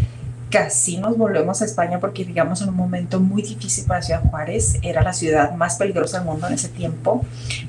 casi 0.50 0.98
nos 0.98 1.18
volvemos 1.18 1.62
a 1.62 1.66
España 1.66 2.00
porque 2.00 2.26
digamos 2.26 2.62
en 2.62 2.70
un 2.70 2.76
momento 2.76 3.20
muy 3.20 3.42
difícil 3.42 3.86
para 3.86 4.02
Ciudad 4.02 4.24
Juárez, 4.30 4.78
era 4.82 5.04
la 5.04 5.14
ciudad 5.14 5.54
más 5.56 5.78
peligrosa 5.78 6.18
del 6.18 6.28
mundo 6.28 6.48
en 6.48 6.54
ese 6.54 6.70
tiempo, 6.70 7.24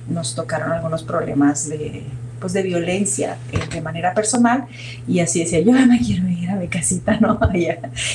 nos 0.09 0.35
tocaron 0.35 0.73
algunos 0.73 1.03
problemas 1.03 1.69
de, 1.69 2.05
pues, 2.41 2.53
de 2.53 2.62
violencia 2.62 3.36
eh, 3.53 3.59
de 3.72 3.80
manera 3.80 4.14
personal 4.14 4.66
y 5.07 5.20
así 5.20 5.41
decía, 5.41 5.61
yo 5.61 5.72
me 5.72 5.99
quiero 6.01 6.26
ir 6.28 6.51
a 6.51 6.57
mi 6.57 6.68
casita, 6.68 7.16
¿no? 7.20 7.38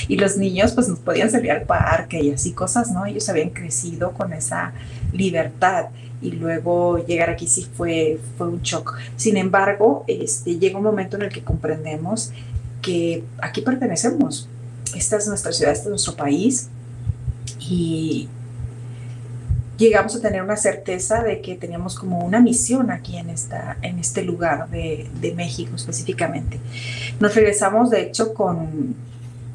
y 0.08 0.16
los 0.16 0.36
niños 0.36 0.72
pues 0.72 0.88
nos 0.88 0.98
podían 0.98 1.30
salir 1.30 1.52
al 1.52 1.62
parque 1.62 2.20
y 2.22 2.32
así 2.32 2.52
cosas, 2.52 2.90
¿no? 2.90 3.06
Ellos 3.06 3.28
habían 3.28 3.50
crecido 3.50 4.12
con 4.12 4.32
esa 4.32 4.72
libertad 5.12 5.86
y 6.22 6.32
luego 6.32 7.04
llegar 7.06 7.30
aquí 7.30 7.46
sí 7.46 7.66
fue, 7.76 8.18
fue 8.36 8.48
un 8.48 8.62
shock. 8.62 8.96
Sin 9.16 9.36
embargo, 9.36 10.04
este, 10.08 10.58
llega 10.58 10.78
un 10.78 10.84
momento 10.84 11.16
en 11.16 11.22
el 11.22 11.28
que 11.28 11.42
comprendemos 11.42 12.32
que 12.82 13.24
aquí 13.38 13.60
pertenecemos, 13.60 14.48
esta 14.94 15.16
es 15.16 15.26
nuestra 15.26 15.52
ciudad, 15.52 15.72
este 15.72 15.84
es 15.84 15.90
nuestro 15.90 16.14
país 16.14 16.68
y 17.58 18.28
llegamos 19.76 20.16
a 20.16 20.20
tener 20.20 20.42
una 20.42 20.56
certeza 20.56 21.22
de 21.22 21.40
que 21.40 21.56
teníamos 21.56 21.94
como 21.94 22.20
una 22.20 22.40
misión 22.40 22.90
aquí 22.90 23.16
en, 23.16 23.30
esta, 23.30 23.76
en 23.82 23.98
este 23.98 24.22
lugar 24.22 24.68
de, 24.70 25.08
de 25.20 25.34
México 25.34 25.76
específicamente. 25.76 26.60
Nos 27.20 27.34
regresamos 27.34 27.90
de 27.90 28.02
hecho 28.02 28.34
con, 28.34 28.94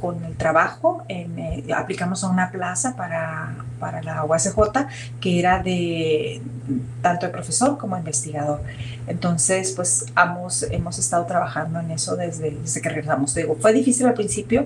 con 0.02 0.26
el 0.26 0.36
trabajo, 0.36 1.04
eh, 1.08 1.64
aplicamos 1.76 2.24
a 2.24 2.30
una 2.30 2.52
plaza 2.52 2.96
para, 2.96 3.56
para, 3.80 4.02
la 4.02 4.26
UACJ 4.26 4.88
que 5.22 5.40
era 5.40 5.62
de 5.62 6.42
tanto 7.04 7.28
de 7.28 7.32
profesor 7.32 7.78
como 7.78 7.96
investigador. 7.96 8.62
Entonces, 9.06 9.72
pues 9.74 10.08
ambos 10.16 10.64
hemos 10.64 10.98
estado 10.98 11.26
trabajando 11.26 11.80
en 11.80 11.92
eso 11.92 12.16
desde, 12.16 12.52
desde 12.52 12.82
que 12.82 12.90
regresamos. 12.90 13.36
Digo, 13.36 13.56
fue 13.60 13.74
difícil 13.74 14.08
al 14.08 14.16
principio, 14.16 14.66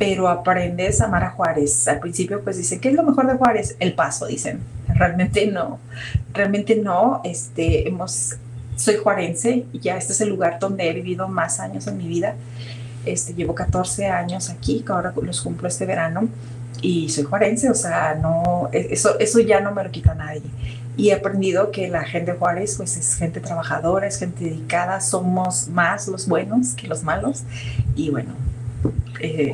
pero 0.00 0.28
aprendes 0.28 1.02
a 1.02 1.04
amar 1.04 1.24
a 1.24 1.30
Juárez. 1.32 1.86
Al 1.86 2.00
principio 2.00 2.42
pues 2.42 2.56
dicen, 2.56 2.80
¿qué 2.80 2.88
es 2.88 2.94
lo 2.94 3.02
mejor 3.02 3.26
de 3.26 3.34
Juárez? 3.34 3.76
El 3.80 3.92
paso, 3.92 4.24
dicen. 4.24 4.60
Realmente 4.88 5.46
no, 5.46 5.78
realmente 6.32 6.74
no. 6.76 7.20
Este, 7.22 7.86
hemos, 7.86 8.36
soy 8.76 8.96
juarense 8.96 9.66
y 9.74 9.78
ya 9.78 9.98
este 9.98 10.14
es 10.14 10.22
el 10.22 10.30
lugar 10.30 10.58
donde 10.58 10.88
he 10.88 10.94
vivido 10.94 11.28
más 11.28 11.60
años 11.60 11.86
en 11.86 11.98
mi 11.98 12.08
vida. 12.08 12.34
Este, 13.04 13.34
llevo 13.34 13.54
14 13.54 14.06
años 14.06 14.48
aquí, 14.48 14.82
que 14.86 14.90
ahora 14.90 15.12
los 15.20 15.42
cumplo 15.42 15.68
este 15.68 15.84
verano 15.84 16.30
y 16.80 17.10
soy 17.10 17.24
juarense, 17.24 17.68
o 17.68 17.74
sea, 17.74 18.14
no, 18.14 18.70
e, 18.72 18.88
eso, 18.92 19.18
eso 19.18 19.38
ya 19.40 19.60
no 19.60 19.72
me 19.72 19.84
lo 19.84 19.90
quita 19.90 20.14
nadie. 20.14 20.40
Y 20.96 21.10
he 21.10 21.12
aprendido 21.12 21.72
que 21.72 21.88
la 21.88 22.04
gente 22.04 22.32
de 22.32 22.38
Juárez 22.38 22.76
pues 22.78 22.96
es 22.96 23.16
gente 23.16 23.40
trabajadora, 23.40 24.06
es 24.06 24.18
gente 24.18 24.46
dedicada, 24.46 25.02
somos 25.02 25.68
más 25.68 26.08
los 26.08 26.26
buenos 26.26 26.72
que 26.72 26.88
los 26.88 27.02
malos. 27.02 27.42
Y 27.94 28.08
bueno, 28.08 28.32
eh, 29.20 29.52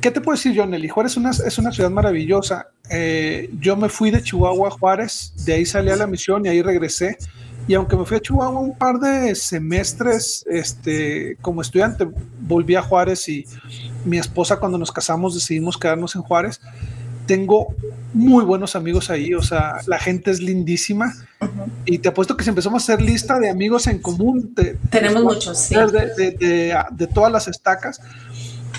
¿Qué 0.00 0.10
te 0.10 0.20
puedo 0.20 0.36
decir, 0.36 0.66
Nelly? 0.66 0.88
Juárez 0.88 1.12
es 1.12 1.16
una, 1.18 1.30
es 1.30 1.58
una 1.58 1.70
ciudad 1.70 1.90
maravillosa. 1.90 2.68
Eh, 2.88 3.50
yo 3.60 3.76
me 3.76 3.88
fui 3.88 4.10
de 4.10 4.22
Chihuahua 4.22 4.68
a 4.68 4.70
Juárez, 4.70 5.32
de 5.44 5.54
ahí 5.54 5.66
salí 5.66 5.90
a 5.90 5.96
la 5.96 6.06
misión 6.06 6.46
y 6.46 6.48
ahí 6.48 6.62
regresé. 6.62 7.18
Y 7.68 7.74
aunque 7.74 7.96
me 7.96 8.04
fui 8.04 8.16
a 8.16 8.20
Chihuahua 8.20 8.60
un 8.60 8.78
par 8.78 8.98
de 8.98 9.34
semestres 9.34 10.46
este, 10.48 11.36
como 11.42 11.60
estudiante, 11.60 12.08
volví 12.40 12.76
a 12.76 12.82
Juárez 12.82 13.28
y 13.28 13.44
mi 14.04 14.18
esposa 14.18 14.58
cuando 14.58 14.78
nos 14.78 14.92
casamos 14.92 15.34
decidimos 15.34 15.76
quedarnos 15.76 16.14
en 16.14 16.22
Juárez. 16.22 16.60
Tengo 17.26 17.74
muy 18.12 18.44
buenos 18.44 18.76
amigos 18.76 19.10
ahí, 19.10 19.34
o 19.34 19.42
sea, 19.42 19.80
la 19.86 19.98
gente 19.98 20.30
es 20.30 20.40
lindísima. 20.40 21.12
Y 21.84 21.98
te 21.98 22.08
apuesto 22.08 22.36
que 22.36 22.44
si 22.44 22.50
empezamos 22.50 22.82
a 22.82 22.94
hacer 22.94 23.04
lista 23.04 23.38
de 23.38 23.50
amigos 23.50 23.86
en 23.86 23.98
común, 23.98 24.54
tenemos 24.90 25.22
muchos, 25.22 25.58
sí. 25.58 25.74
de, 25.74 27.08
todas 27.12 27.30
las 27.30 27.48
estacas. 27.48 28.00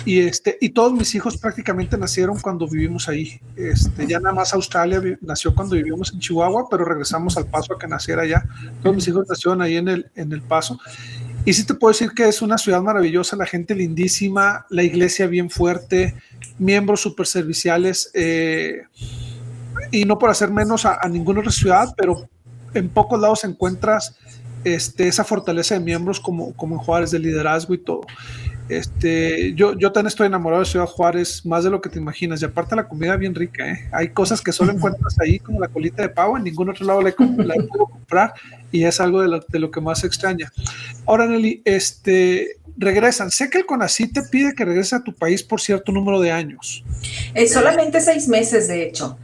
Y, 0.04 0.20
este, 0.20 0.56
y 0.60 0.70
todos 0.70 0.92
mis 0.92 1.14
hijos 1.14 1.36
prácticamente 1.36 1.98
nacieron 1.98 2.38
cuando 2.40 2.66
vivimos 2.66 3.08
ahí. 3.08 3.40
Este, 3.56 4.06
ya 4.06 4.20
nada 4.20 4.34
más 4.34 4.54
Australia 4.54 5.00
nació 5.20 5.54
cuando 5.54 5.76
vivíamos 5.76 6.12
en 6.12 6.20
Chihuahua, 6.20 6.68
pero 6.70 6.84
regresamos 6.84 7.36
al 7.36 7.46
paso 7.46 7.74
a 7.74 7.78
que 7.78 7.86
naciera 7.86 8.22
allá. 8.22 8.44
Todos 8.82 8.96
mis 8.96 9.06
hijos 9.08 9.26
nacieron 9.28 9.60
ahí 9.60 9.76
en 9.76 9.88
el, 9.88 10.10
en 10.14 10.32
el 10.32 10.40
paso. 10.40 10.78
Y 11.44 11.52
sí 11.54 11.64
te 11.64 11.74
puedo 11.74 11.92
decir 11.92 12.10
que 12.14 12.28
es 12.28 12.42
una 12.42 12.58
ciudad 12.58 12.82
maravillosa, 12.82 13.36
la 13.36 13.46
gente 13.46 13.74
lindísima, 13.74 14.66
la 14.68 14.82
iglesia 14.82 15.26
bien 15.26 15.48
fuerte, 15.48 16.14
miembros 16.58 17.00
super 17.00 17.26
serviciales. 17.26 18.10
Eh, 18.14 18.82
y 19.90 20.04
no 20.04 20.18
por 20.18 20.30
hacer 20.30 20.50
menos 20.50 20.84
a, 20.84 20.98
ninguna 21.08 21.40
otra 21.40 21.52
ciudad, 21.52 21.94
pero 21.96 22.28
en 22.74 22.88
pocos 22.88 23.18
lados 23.20 23.44
encuentras 23.44 24.16
este, 24.64 25.08
esa 25.08 25.24
fortaleza 25.24 25.74
de 25.74 25.80
miembros 25.80 26.20
como, 26.20 26.54
como 26.54 26.74
en 26.74 26.80
Juárez, 26.80 27.10
de 27.10 27.18
liderazgo 27.18 27.74
y 27.74 27.78
todo. 27.78 28.02
Este, 28.68 29.54
yo, 29.54 29.76
yo 29.78 29.92
también 29.92 30.08
estoy 30.08 30.26
enamorado 30.26 30.60
de 30.60 30.68
Ciudad 30.68 30.86
Juárez, 30.86 31.44
más 31.46 31.64
de 31.64 31.70
lo 31.70 31.80
que 31.80 31.88
te 31.88 31.98
imaginas. 31.98 32.42
Y 32.42 32.44
aparte 32.44 32.76
la 32.76 32.88
comida 32.88 33.16
bien 33.16 33.34
rica, 33.34 33.66
¿eh? 33.66 33.88
Hay 33.92 34.10
cosas 34.10 34.40
que 34.40 34.52
solo 34.52 34.72
encuentras 34.74 35.18
ahí, 35.20 35.38
como 35.38 35.60
la 35.60 35.68
colita 35.68 36.02
de 36.02 36.08
pavo, 36.10 36.36
en 36.36 36.44
ningún 36.44 36.68
otro 36.68 36.86
lado 36.86 37.02
la, 37.02 37.12
puedo 37.12 37.86
comprar 37.86 38.34
y 38.70 38.84
es 38.84 39.00
algo 39.00 39.22
de 39.22 39.28
lo, 39.28 39.40
de 39.40 39.58
lo, 39.58 39.70
que 39.70 39.80
más 39.80 40.04
extraña. 40.04 40.52
Ahora, 41.06 41.26
Nelly, 41.26 41.62
este, 41.64 42.58
regresan. 42.76 43.30
Sé 43.30 43.50
que 43.50 43.58
el 43.58 43.66
CONACYT 43.66 44.12
te 44.12 44.22
pide 44.22 44.54
que 44.54 44.64
regreses 44.64 44.94
a 44.94 45.02
tu 45.02 45.14
país 45.14 45.42
por 45.42 45.60
cierto 45.60 45.92
número 45.92 46.20
de 46.20 46.30
años. 46.30 46.84
Eh, 47.34 47.48
solamente 47.48 48.00
seis 48.00 48.28
meses, 48.28 48.68
de 48.68 48.84
hecho. 48.84 49.18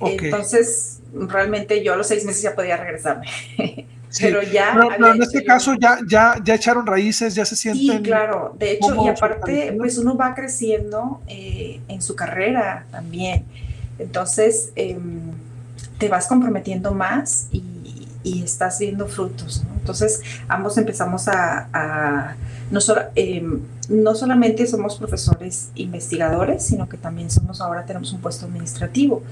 Entonces, 0.00 0.97
realmente 1.12 1.82
yo 1.82 1.94
a 1.94 1.96
los 1.96 2.06
seis 2.06 2.24
meses 2.24 2.42
ya 2.42 2.54
podía 2.54 2.76
regresarme. 2.76 3.26
Pero 4.20 4.42
ya. 4.42 4.74
Pero, 4.74 5.14
en 5.14 5.22
este 5.22 5.44
caso 5.44 5.74
ya, 5.74 5.98
ya, 6.08 6.36
ya 6.42 6.54
echaron 6.54 6.86
raíces, 6.86 7.34
ya 7.34 7.44
se 7.44 7.56
sienten. 7.56 7.98
Sí, 7.98 8.02
claro. 8.02 8.54
De 8.58 8.72
hecho, 8.72 9.04
y 9.04 9.08
aparte, 9.08 9.74
pues 9.76 9.98
uno 9.98 10.16
va 10.16 10.34
creciendo 10.34 11.20
eh, 11.26 11.80
en 11.88 12.00
su 12.00 12.16
carrera 12.16 12.86
también. 12.90 13.44
Entonces, 13.98 14.72
em, 14.76 15.32
te 15.98 16.08
vas 16.08 16.26
comprometiendo 16.26 16.92
más 16.92 17.48
y, 17.52 17.64
estás 18.44 18.78
viendo 18.78 19.08
frutos. 19.08 19.62
Entonces, 19.78 20.20
ambos 20.48 20.76
empezamos 20.76 21.28
a. 21.28 22.36
no, 22.70 22.80
em, 23.14 23.60
no 23.88 24.14
solamente 24.14 24.66
somos 24.66 24.96
profesores 24.96 25.70
investigadores, 25.76 26.62
sino 26.66 26.90
que 26.90 26.98
también 26.98 27.30
somos 27.30 27.62
ahora 27.62 27.86
tenemos 27.86 28.12
un 28.12 28.20
puesto 28.20 28.44
administrativo. 28.44 29.22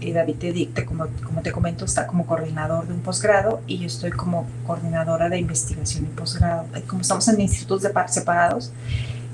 David 0.00 0.36
te 0.74 0.84
como, 0.84 1.06
como 1.24 1.42
te 1.42 1.52
comento, 1.52 1.84
está 1.84 2.06
como 2.06 2.26
coordinador 2.26 2.86
de 2.86 2.94
un 2.94 3.00
posgrado 3.00 3.62
y 3.66 3.78
yo 3.78 3.86
estoy 3.86 4.10
como 4.10 4.46
coordinadora 4.66 5.28
de 5.28 5.38
investigación 5.38 6.04
y 6.04 6.08
posgrado. 6.08 6.66
Eh, 6.74 6.82
como 6.86 7.02
estamos 7.02 7.26
en 7.28 7.40
institutos 7.40 7.90
separados, 8.08 8.72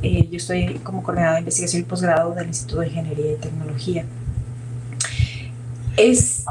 eh, 0.02 0.28
yo 0.30 0.36
estoy 0.36 0.74
como 0.84 1.02
coordinadora 1.02 1.36
de 1.36 1.40
investigación 1.40 1.82
y 1.82 1.84
posgrado 1.84 2.34
del 2.34 2.46
Instituto 2.46 2.80
de 2.80 2.88
Ingeniería 2.88 3.32
y 3.32 3.36
Tecnología. 3.36 4.04
Es 5.96 6.44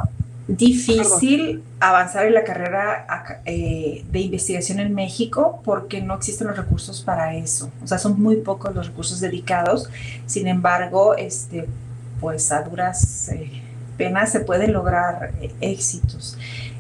difícil 0.48 1.64
avanzar 1.80 2.26
en 2.26 2.34
la 2.34 2.44
carrera 2.44 3.06
eh, 3.46 4.04
de 4.12 4.20
investigación 4.20 4.80
en 4.80 4.94
México 4.94 5.62
porque 5.64 6.02
no 6.02 6.16
existen 6.16 6.48
los 6.48 6.58
recursos 6.58 7.02
para 7.02 7.36
eso. 7.36 7.72
O 7.84 7.88
sea, 7.88 7.98
son 7.98 8.22
muy 8.22 8.38
pocos 8.38 8.76
los 8.76 8.88
recursos 8.88 9.20
dedicados. 9.20 9.90
Sin 10.26 10.48
embargo, 10.48 11.16
este, 11.16 11.68
pues 12.20 12.52
a 12.52 12.62
duras 12.62 13.30
se 14.32 14.40
pueden 14.42 14.74
lograr 14.74 15.32
eh, 15.42 15.52
éxitos. 15.62 16.38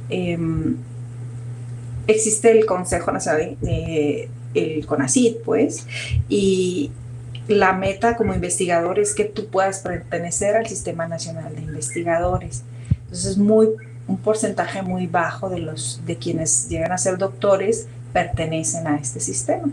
Em, 0.09 0.77
existe 2.07 2.51
el 2.51 2.65
Consejo 2.65 3.11
Nacional, 3.11 3.57
de, 3.61 4.29
el 4.53 4.85
CONACID, 4.85 5.37
pues, 5.45 5.87
y 6.27 6.91
la 7.47 7.73
meta 7.73 8.15
como 8.15 8.33
investigador 8.33 8.99
es 8.99 9.13
que 9.13 9.25
tú 9.25 9.47
puedas 9.47 9.79
pertenecer 9.79 10.55
al 10.55 10.67
Sistema 10.67 11.07
Nacional 11.07 11.55
de 11.55 11.61
Investigadores. 11.61 12.63
Entonces, 13.03 13.37
muy, 13.37 13.69
un 14.07 14.17
porcentaje 14.17 14.81
muy 14.81 15.07
bajo 15.07 15.49
de, 15.49 15.59
los, 15.59 16.01
de 16.05 16.17
quienes 16.17 16.69
llegan 16.69 16.91
a 16.91 16.97
ser 16.97 17.17
doctores 17.17 17.87
pertenecen 18.13 18.87
a 18.87 18.97
este 18.97 19.19
sistema. 19.19 19.69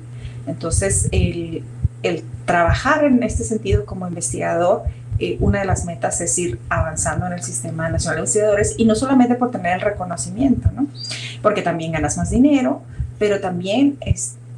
Entonces, 0.47 1.09
el, 1.13 1.65
el 2.03 2.25
trabajar 2.45 3.05
en 3.05 3.23
este 3.23 3.45
sentido 3.45 3.85
como 3.85 4.07
investigador 4.07 4.85
eh, 5.19 5.37
una 5.41 5.61
de 5.61 5.65
las 5.65 5.85
metas 5.85 6.21
es 6.21 6.39
ir 6.39 6.59
avanzando 6.69 7.27
en 7.27 7.33
el 7.33 7.43
Sistema 7.43 7.89
Nacional 7.89 8.17
de 8.17 8.21
Investigadores 8.21 8.75
y 8.77 8.85
no 8.85 8.95
solamente 8.95 9.35
por 9.35 9.51
tener 9.51 9.75
el 9.75 9.81
reconocimiento, 9.81 10.71
¿no? 10.75 10.87
porque 11.43 11.63
también 11.63 11.93
ganas 11.93 12.17
más 12.17 12.31
dinero, 12.31 12.83
pero 13.19 13.41
también 13.41 13.99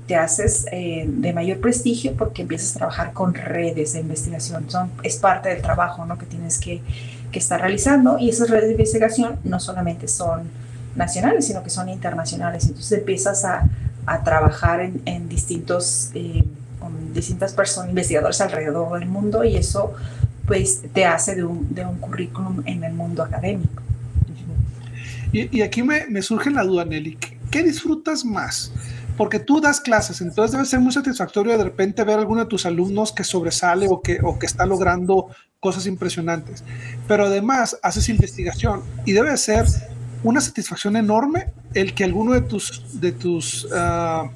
te 0.06 0.16
haces 0.16 0.66
eh, 0.72 1.04
de 1.06 1.32
mayor 1.32 1.60
prestigio 1.60 2.14
porque 2.16 2.42
empiezas 2.42 2.74
a 2.74 2.78
trabajar 2.78 3.12
con 3.12 3.34
redes 3.34 3.92
de 3.92 4.00
investigación. 4.00 4.68
Son, 4.68 4.90
es 5.02 5.16
parte 5.16 5.48
del 5.48 5.62
trabajo 5.62 6.04
¿no? 6.04 6.18
que 6.18 6.26
tienes 6.26 6.58
que, 6.58 6.82
que 7.30 7.38
estar 7.38 7.60
realizando 7.60 8.18
y 8.18 8.28
esas 8.28 8.50
redes 8.50 8.66
de 8.66 8.72
investigación 8.72 9.38
no 9.44 9.60
solamente 9.60 10.08
son 10.08 10.50
nacionales, 10.96 11.46
sino 11.46 11.62
que 11.62 11.70
son 11.70 11.88
internacionales. 11.88 12.64
Entonces 12.64 12.98
empiezas 12.98 13.44
a, 13.44 13.68
a 14.06 14.24
trabajar 14.24 14.80
en, 14.80 15.00
en 15.06 15.28
distintos, 15.28 16.10
eh, 16.14 16.44
con 16.80 17.14
distintas 17.14 17.52
personas, 17.52 17.90
investigadores 17.90 18.40
alrededor 18.40 18.98
del 18.98 19.08
mundo 19.08 19.44
y 19.44 19.56
eso 19.56 19.94
pues 20.50 20.82
te 20.92 21.04
hace 21.04 21.36
de 21.36 21.44
un, 21.44 21.72
de 21.72 21.86
un 21.86 21.96
currículum 21.98 22.60
en 22.66 22.82
el 22.82 22.92
mundo 22.92 23.22
académico. 23.22 23.80
Y, 25.32 25.56
y 25.56 25.62
aquí 25.62 25.80
me, 25.84 26.06
me, 26.08 26.22
surge 26.22 26.50
la 26.50 26.64
duda, 26.64 26.84
Nelly, 26.84 27.14
¿qué, 27.14 27.38
¿qué, 27.52 27.62
disfrutas 27.62 28.24
más? 28.24 28.72
Porque 29.16 29.38
tú 29.38 29.60
das 29.60 29.80
clases, 29.80 30.20
entonces 30.20 30.50
debe 30.50 30.64
ser 30.64 30.80
muy 30.80 30.90
satisfactorio 30.90 31.56
de 31.56 31.62
repente 31.62 32.02
ver 32.02 32.16
a 32.16 32.22
alguno 32.22 32.40
de 32.40 32.46
tus 32.48 32.66
alumnos 32.66 33.12
que 33.12 33.22
sobresale 33.22 33.86
o 33.88 34.02
que, 34.02 34.18
o 34.24 34.40
que 34.40 34.46
está 34.46 34.66
logrando 34.66 35.28
cosas 35.60 35.86
impresionantes. 35.86 36.64
Pero 37.06 37.26
además 37.26 37.78
haces 37.80 38.08
investigación 38.08 38.82
y 39.04 39.12
debe 39.12 39.36
ser 39.36 39.66
una 40.24 40.40
satisfacción 40.40 40.96
enorme 40.96 41.52
el 41.74 41.94
que 41.94 42.02
alguno 42.02 42.32
de 42.32 42.40
tus, 42.40 43.00
de 43.00 43.12
tus 43.12 43.66
uh, 43.66 44.28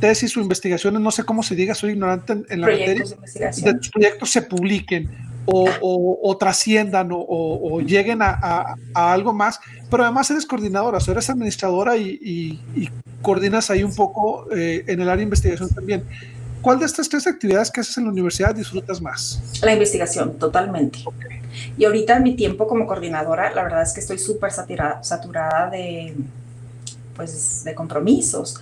tesis 0.00 0.36
o 0.36 0.40
investigaciones, 0.40 1.00
no 1.00 1.12
sé 1.12 1.22
cómo 1.22 1.44
se 1.44 1.54
diga, 1.54 1.76
soy 1.76 1.92
ignorante 1.92 2.32
en, 2.32 2.46
en 2.48 2.60
la 2.62 2.66
materia, 2.66 3.04
de, 3.04 3.62
de, 3.62 3.74
tus 3.74 3.90
proyectos 3.90 4.30
se 4.30 4.42
publiquen 4.42 5.08
o, 5.46 5.68
o, 5.80 6.30
o 6.30 6.36
trasciendan 6.36 7.08
o, 7.12 7.80
lleguen 7.80 8.22
a, 8.22 8.30
a, 8.30 8.74
a, 8.94 9.12
algo 9.12 9.32
más, 9.32 9.60
pero 9.90 10.02
además 10.02 10.30
eres 10.30 10.46
coordinadora, 10.46 10.98
o 10.98 11.00
sea, 11.00 11.12
eres 11.12 11.30
administradora 11.30 11.96
y, 11.96 12.18
y, 12.20 12.80
y, 12.80 12.90
coordinas 13.22 13.70
ahí 13.70 13.82
un 13.82 13.94
poco 13.94 14.46
eh, 14.54 14.84
en 14.86 15.00
el 15.00 15.08
área 15.08 15.16
de 15.16 15.22
investigación 15.24 15.68
también. 15.70 16.04
¿Cuál 16.62 16.78
de 16.78 16.86
estas 16.86 17.08
tres 17.08 17.26
actividades 17.26 17.70
que 17.70 17.80
haces 17.80 17.96
en 17.98 18.04
la 18.04 18.10
universidad 18.10 18.54
disfrutas 18.54 19.00
más? 19.00 19.40
La 19.62 19.72
investigación, 19.72 20.38
totalmente. 20.38 20.98
Okay. 21.04 21.40
Y 21.78 21.84
ahorita 21.84 22.16
en 22.16 22.22
mi 22.22 22.34
tiempo 22.34 22.66
como 22.66 22.86
coordinadora, 22.86 23.52
la 23.54 23.62
verdad 23.62 23.82
es 23.82 23.92
que 23.92 24.00
estoy 24.00 24.18
súper 24.18 24.50
saturada, 24.52 25.02
saturada 25.02 25.70
de, 25.70 26.14
pues, 27.14 27.62
de 27.64 27.74
compromisos, 27.74 28.60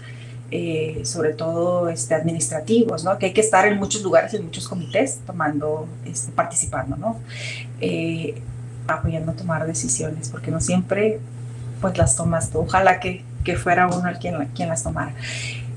eh, 0.57 1.01
sobre 1.05 1.33
todo 1.33 1.89
este, 1.89 2.15
administrativos, 2.15 3.03
¿no? 3.03 3.19
que 3.19 3.27
hay 3.27 3.33
que 3.33 3.41
estar 3.41 3.67
en 3.67 3.77
muchos 3.77 4.03
lugares, 4.05 4.35
en 4.35 4.45
muchos 4.45 4.69
comités, 4.69 5.19
tomando, 5.27 5.89
este, 6.05 6.31
participando, 6.31 6.97
¿no? 6.97 7.19
Eh, 7.81 8.41
apoyando 8.87 9.33
a 9.33 9.35
tomar 9.35 9.67
decisiones, 9.67 10.29
porque 10.29 10.53
no 10.53 10.61
siempre 10.61 11.19
pues 11.81 11.99
las 11.99 12.15
tomas 12.15 12.51
tú. 12.51 12.61
Ojalá 12.61 13.01
que, 13.01 13.25
fuera 13.57 13.89
uno 13.89 14.09
el 14.09 14.19
quien, 14.19 14.47
quien 14.55 14.69
las 14.69 14.85
tomara. 14.85 15.13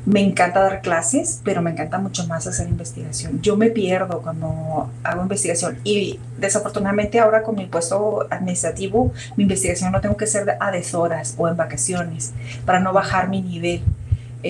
Me 0.05 0.21
encanta 0.21 0.59
dar 0.59 0.81
clases, 0.81 1.41
pero 1.43 1.63
me 1.63 1.71
encanta 1.71 1.97
mucho 1.97 2.27
más 2.27 2.45
hacer 2.45 2.67
investigación. 2.67 3.41
Yo 3.41 3.57
me 3.57 3.71
pierdo 3.71 4.21
cuando 4.21 4.91
hago 5.03 5.21
investigación 5.23 5.79
y 5.85 6.19
desafortunadamente 6.37 7.19
ahora 7.19 7.41
con 7.41 7.55
mi 7.55 7.65
puesto 7.65 8.27
administrativo, 8.29 9.11
mi 9.37 9.45
investigación 9.45 9.91
no 9.91 10.01
tengo 10.01 10.17
que 10.17 10.27
ser 10.27 10.55
a 10.59 10.69
deshoras 10.69 11.33
o 11.35 11.47
en 11.47 11.57
vacaciones 11.57 12.33
para 12.63 12.79
no 12.79 12.93
bajar 12.93 13.27
mi 13.27 13.41
nivel. 13.41 13.81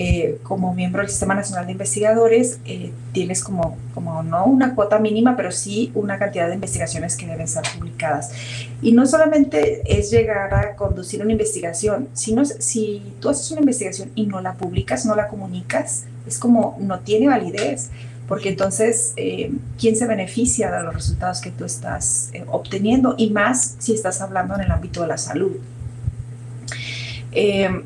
Eh, 0.00 0.38
como 0.44 0.72
miembro 0.74 1.02
del 1.02 1.10
Sistema 1.10 1.34
Nacional 1.34 1.66
de 1.66 1.72
Investigadores, 1.72 2.60
eh, 2.64 2.92
tienes 3.10 3.42
como, 3.42 3.76
como 3.94 4.22
no 4.22 4.44
una 4.44 4.76
cuota 4.76 5.00
mínima, 5.00 5.36
pero 5.36 5.50
sí 5.50 5.90
una 5.92 6.20
cantidad 6.20 6.46
de 6.46 6.54
investigaciones 6.54 7.16
que 7.16 7.26
deben 7.26 7.48
ser 7.48 7.64
publicadas. 7.76 8.30
Y 8.80 8.92
no 8.92 9.06
solamente 9.06 9.82
es 9.98 10.12
llegar 10.12 10.54
a 10.54 10.76
conducir 10.76 11.20
una 11.20 11.32
investigación, 11.32 12.06
sino 12.12 12.44
si 12.44 13.02
tú 13.18 13.28
haces 13.28 13.50
una 13.50 13.62
investigación 13.62 14.12
y 14.14 14.26
no 14.26 14.40
la 14.40 14.54
publicas, 14.54 15.04
no 15.04 15.16
la 15.16 15.26
comunicas, 15.26 16.04
es 16.28 16.38
como 16.38 16.78
no 16.80 17.00
tiene 17.00 17.26
validez, 17.26 17.90
porque 18.28 18.50
entonces, 18.50 19.14
eh, 19.16 19.50
¿quién 19.80 19.96
se 19.96 20.06
beneficia 20.06 20.70
de 20.70 20.80
los 20.84 20.94
resultados 20.94 21.40
que 21.40 21.50
tú 21.50 21.64
estás 21.64 22.30
eh, 22.34 22.44
obteniendo? 22.46 23.16
Y 23.18 23.30
más 23.30 23.74
si 23.80 23.94
estás 23.94 24.20
hablando 24.20 24.54
en 24.54 24.60
el 24.60 24.70
ámbito 24.70 25.02
de 25.02 25.08
la 25.08 25.18
salud. 25.18 25.56
Eh, 27.32 27.82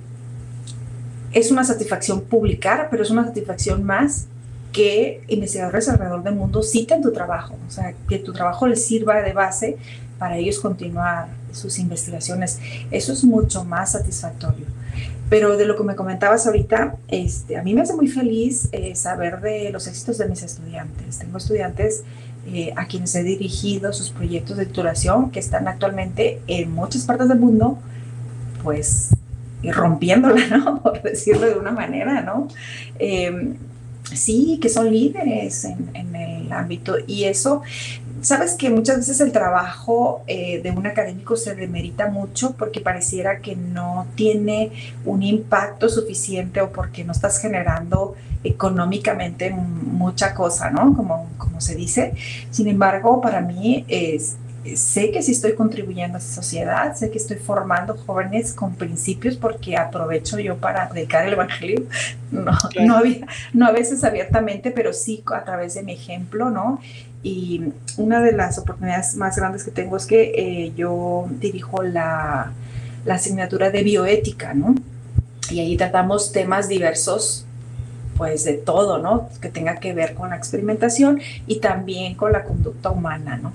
es 1.32 1.50
una 1.50 1.64
satisfacción 1.64 2.22
publicar, 2.22 2.88
pero 2.90 3.02
es 3.02 3.10
una 3.10 3.24
satisfacción 3.24 3.84
más 3.84 4.26
que 4.72 5.22
investigadores 5.28 5.88
alrededor 5.88 6.22
del 6.22 6.34
mundo 6.34 6.62
citen 6.62 7.02
tu 7.02 7.12
trabajo, 7.12 7.56
o 7.66 7.70
sea, 7.70 7.94
que 8.08 8.18
tu 8.18 8.32
trabajo 8.32 8.66
les 8.66 8.84
sirva 8.84 9.20
de 9.20 9.32
base 9.32 9.76
para 10.18 10.36
ellos 10.38 10.60
continuar 10.60 11.28
sus 11.52 11.78
investigaciones. 11.78 12.58
Eso 12.90 13.12
es 13.12 13.24
mucho 13.24 13.64
más 13.64 13.92
satisfactorio. 13.92 14.66
Pero 15.28 15.56
de 15.56 15.66
lo 15.66 15.76
que 15.76 15.82
me 15.82 15.96
comentabas 15.96 16.46
ahorita, 16.46 16.96
este, 17.08 17.56
a 17.56 17.62
mí 17.62 17.74
me 17.74 17.82
hace 17.82 17.94
muy 17.94 18.08
feliz 18.08 18.68
eh, 18.72 18.94
saber 18.94 19.40
de 19.40 19.70
los 19.70 19.86
éxitos 19.86 20.18
de 20.18 20.28
mis 20.28 20.42
estudiantes. 20.42 21.18
Tengo 21.18 21.38
estudiantes 21.38 22.02
eh, 22.46 22.72
a 22.76 22.86
quienes 22.86 23.14
he 23.14 23.22
dirigido 23.22 23.92
sus 23.92 24.10
proyectos 24.10 24.56
de 24.56 24.66
titulación 24.66 25.30
que 25.30 25.40
están 25.40 25.68
actualmente 25.68 26.40
en 26.46 26.72
muchas 26.72 27.04
partes 27.04 27.28
del 27.28 27.38
mundo, 27.38 27.78
pues 28.62 29.10
rompiéndola, 29.70 30.46
¿no? 30.50 30.82
Por 30.82 31.02
decirlo 31.02 31.46
de 31.46 31.54
una 31.54 31.72
manera, 31.72 32.22
¿no? 32.22 32.48
Eh, 32.98 33.54
sí, 34.12 34.58
que 34.60 34.68
son 34.68 34.90
líderes 34.90 35.64
en, 35.64 35.90
en, 35.94 36.16
el 36.16 36.52
ámbito 36.52 36.96
y 37.06 37.24
eso, 37.24 37.62
sabes 38.22 38.54
que 38.54 38.70
muchas 38.70 38.98
veces 38.98 39.20
el 39.20 39.32
trabajo 39.32 40.22
eh, 40.26 40.60
de 40.62 40.70
un 40.70 40.86
académico 40.86 41.36
se 41.36 41.54
demerita 41.54 42.08
mucho 42.08 42.52
porque 42.52 42.80
pareciera 42.80 43.38
que 43.38 43.56
no 43.56 44.06
tiene 44.14 44.70
un 45.04 45.22
impacto 45.22 45.88
suficiente 45.88 46.60
o 46.60 46.70
porque 46.70 47.04
no 47.04 47.12
estás 47.12 47.38
generando 47.40 48.14
económicamente 48.44 49.50
mucha 49.50 50.34
cosa, 50.34 50.70
¿no? 50.70 50.94
Como, 50.96 51.28
como 51.36 51.60
se 51.60 51.74
dice. 51.74 52.14
Sin 52.50 52.68
embargo, 52.68 53.20
para 53.20 53.40
mí 53.40 53.84
es, 53.88 54.36
sé 54.76 55.10
que 55.10 55.22
sí 55.22 55.32
estoy 55.32 55.54
contribuyendo 55.54 56.16
a 56.16 56.20
esa 56.20 56.34
sociedad, 56.34 56.94
sé 56.94 57.10
que 57.10 57.18
estoy 57.18 57.36
formando 57.36 57.96
jóvenes 57.96 58.52
con 58.52 58.74
principios 58.74 59.36
porque 59.36 59.76
aprovecho 59.76 60.38
yo 60.38 60.56
para 60.56 60.88
predicar 60.88 61.26
el 61.26 61.34
evangelio, 61.34 61.82
no, 62.30 62.52
no, 62.80 62.96
había, 62.98 63.26
no 63.52 63.66
a 63.66 63.72
veces 63.72 64.04
abiertamente, 64.04 64.70
pero 64.70 64.92
sí 64.92 65.22
a 65.26 65.44
través 65.44 65.74
de 65.74 65.82
mi 65.82 65.92
ejemplo, 65.92 66.50
¿no? 66.50 66.80
Y 67.22 67.72
una 67.96 68.20
de 68.20 68.32
las 68.32 68.58
oportunidades 68.58 69.14
más 69.16 69.36
grandes 69.36 69.64
que 69.64 69.70
tengo 69.70 69.96
es 69.96 70.06
que 70.06 70.32
eh, 70.34 70.72
yo 70.76 71.26
dirijo 71.40 71.82
la, 71.82 72.52
la 73.04 73.14
asignatura 73.14 73.70
de 73.70 73.82
bioética, 73.82 74.54
¿no? 74.54 74.74
Y 75.50 75.60
ahí 75.60 75.76
tratamos 75.76 76.32
temas 76.32 76.68
diversos 76.68 77.46
pues 78.16 78.44
de 78.44 78.54
todo, 78.54 78.98
¿no? 78.98 79.28
Que 79.40 79.48
tenga 79.48 79.76
que 79.76 79.94
ver 79.94 80.14
con 80.14 80.30
la 80.30 80.36
experimentación 80.36 81.20
y 81.46 81.60
también 81.60 82.14
con 82.14 82.32
la 82.32 82.44
conducta 82.44 82.90
humana, 82.90 83.36
¿no? 83.36 83.52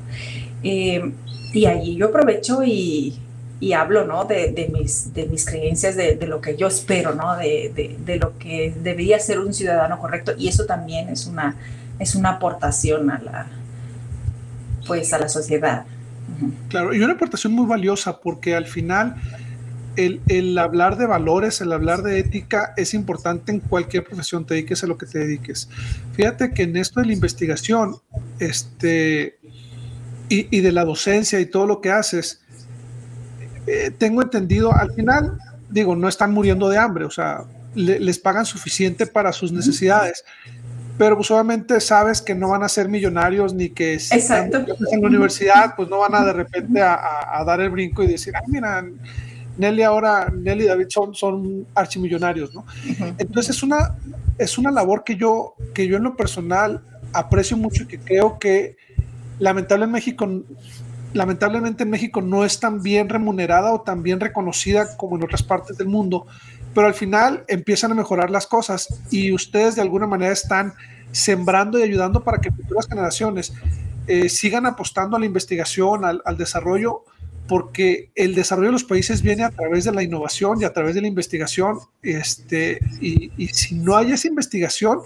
Eh, 0.64 1.12
y 1.54 1.66
allí 1.66 1.96
yo 1.96 2.08
aprovecho 2.08 2.64
y, 2.64 3.18
y 3.60 3.74
hablo, 3.74 4.06
¿no? 4.06 4.26
De, 4.26 4.52
de, 4.52 4.68
mis, 4.68 5.14
de 5.14 5.26
mis 5.26 5.46
creencias, 5.46 5.96
de, 5.96 6.16
de, 6.16 6.28
lo 6.28 6.42
que 6.42 6.56
yo 6.56 6.68
espero, 6.68 7.16
¿no? 7.16 7.36
De, 7.38 7.96
de, 7.98 8.18
lo 8.18 8.38
que 8.38 8.74
debería 8.84 9.20
ser 9.20 9.40
un 9.40 9.54
ciudadano 9.54 10.00
correcto. 10.00 10.34
Y 10.38 10.48
eso 10.48 10.66
también 10.66 11.10
es 11.10 11.26
una, 11.26 11.56
es 12.00 12.16
una 12.16 12.32
aportación 12.32 13.10
a 13.10 13.20
la, 13.20 13.48
pues, 14.86 15.14
a 15.14 15.20
la 15.20 15.30
sociedad. 15.30 15.86
Claro, 16.70 16.94
y 16.94 17.00
una 17.00 17.14
aportación 17.14 17.54
muy 17.54 17.66
valiosa 17.66 18.20
porque 18.20 18.56
al 18.56 18.66
final 18.66 19.16
el, 19.96 20.22
el, 20.28 20.58
hablar 20.58 20.98
de 20.98 21.08
valores, 21.08 21.60
el 21.62 21.72
hablar 21.74 22.04
de 22.04 22.20
ética 22.20 22.74
es 22.78 22.94
importante 22.94 23.52
en 23.52 23.60
cualquier 23.60 24.04
profesión, 24.04 24.46
te 24.46 24.54
dediques 24.54 24.84
a 24.84 24.88
lo 24.88 24.98
que 24.98 25.08
te 25.08 25.20
dediques. 25.20 25.70
Fíjate 26.14 26.54
que 26.54 26.64
en 26.64 26.78
esto 26.78 27.00
de 27.00 27.08
la 27.08 27.14
investigación, 27.14 27.96
este, 28.40 29.37
y, 30.30 30.56
y, 30.56 30.62
de 30.62 30.72
la 30.72 30.84
docencia 30.86 31.40
y 31.40 31.46
todo 31.46 31.66
lo 31.68 31.82
que 31.82 31.92
haces, 31.92 32.42
eh, 33.66 33.92
tengo 33.98 34.22
entendido, 34.22 34.74
al 34.74 34.94
final, 34.94 35.40
digo, 35.70 35.96
no 35.96 36.08
están 36.08 36.32
muriendo 36.34 36.70
de 36.70 36.78
hambre, 36.78 37.06
o 37.06 37.12
sea, 37.12 37.44
le, 37.76 38.00
les 38.00 38.20
pagan 38.20 38.46
suficiente 38.46 39.06
para 39.06 39.32
sus 39.32 39.52
necesidades, 39.52 40.24
pero 40.98 41.16
pues 41.16 41.30
obviamente 41.32 41.80
sabes 41.80 42.22
que 42.22 42.34
no 42.34 42.50
van 42.50 42.64
a 42.64 42.70
ser 42.70 42.90
millonarios 42.90 43.54
ni 43.54 43.70
que 43.70 44.00
si 44.00 44.16
Exacto. 44.16 44.58
están 44.58 44.76
en 44.92 45.02
la 45.02 45.08
universidad, 45.08 45.76
pues 45.76 45.90
no 45.90 46.00
van 46.00 46.16
a 46.16 46.26
de 46.26 46.34
repente 46.34 46.82
a, 46.82 46.96
a, 46.96 47.40
a 47.40 47.44
dar 47.46 47.62
el 47.62 47.70
brinco 47.70 48.04
y 48.04 48.08
decir, 48.08 48.34
ay, 48.36 48.44
mira, 48.48 48.84
Nelly 49.58 49.84
ahora, 49.84 50.32
Nelly 50.34 50.64
y 50.66 50.68
David 50.68 50.88
son, 50.90 51.14
son 51.16 51.66
archimillonarios, 51.74 52.54
¿no? 52.54 52.62
Uh 52.62 52.64
-huh. 52.90 53.16
Entonces 53.18 53.56
es 53.56 53.64
una, 53.64 53.96
es 54.38 54.58
una 54.58 54.72
labor 54.72 55.04
que 55.04 55.16
yo, 55.16 55.56
que 55.74 55.88
yo 55.88 55.98
en 55.98 56.04
lo 56.04 56.16
personal 56.16 56.82
aprecio 57.14 57.58
mucho 57.58 57.84
y 57.84 57.88
que 57.88 58.00
creo 58.00 58.38
que 58.40 58.78
lamentablemente 59.40 61.84
en 61.84 61.90
México 61.90 62.22
no 62.22 62.46
es 62.46 62.60
tan 62.60 62.82
bien 62.82 63.10
remunerada 63.10 63.74
o 63.74 63.82
tan 63.82 64.04
bien 64.04 64.20
reconocida 64.20 64.96
como 64.98 65.18
en 65.18 65.24
otras 65.24 65.44
partes 65.44 65.78
del 65.78 65.88
mundo, 65.88 66.28
pero 66.74 66.88
al 66.88 66.94
final 66.94 67.44
empiezan 67.48 67.92
a 67.92 67.96
mejorar 67.96 68.30
las 68.30 68.48
cosas 68.48 68.88
y 69.10 69.32
ustedes 69.32 69.76
de 69.76 69.82
alguna 69.82 70.08
manera 70.08 70.34
están 70.34 70.74
sembrando 71.12 71.80
y 71.80 71.84
ayudando 71.84 72.24
para 72.24 72.40
que 72.40 72.52
futuras 72.52 72.88
generaciones 72.88 73.54
eh, 74.08 74.30
sigan 74.30 74.66
apostando 74.66 75.18
a 75.18 75.20
la 75.20 75.26
investigación, 75.26 76.06
al, 76.06 76.38
desarrollo, 76.38 77.04
porque 77.48 78.12
el 78.16 78.36
desarrollo 78.36 78.70
de 78.70 78.74
los 78.74 78.84
países 78.84 79.22
viene 79.22 79.44
a 79.44 79.50
través 79.50 79.84
de 79.84 79.92
la 79.92 80.04
innovación 80.04 80.62
y 80.62 80.66
a 80.66 80.74
través 80.74 80.96
de 80.96 81.02
la 81.02 81.08
investigación. 81.08 81.80
Este, 82.02 82.80
y, 83.02 83.48
si 83.48 83.76
no 83.76 83.98
hay 83.98 84.14
esa 84.14 84.28
investigación, 84.28 85.00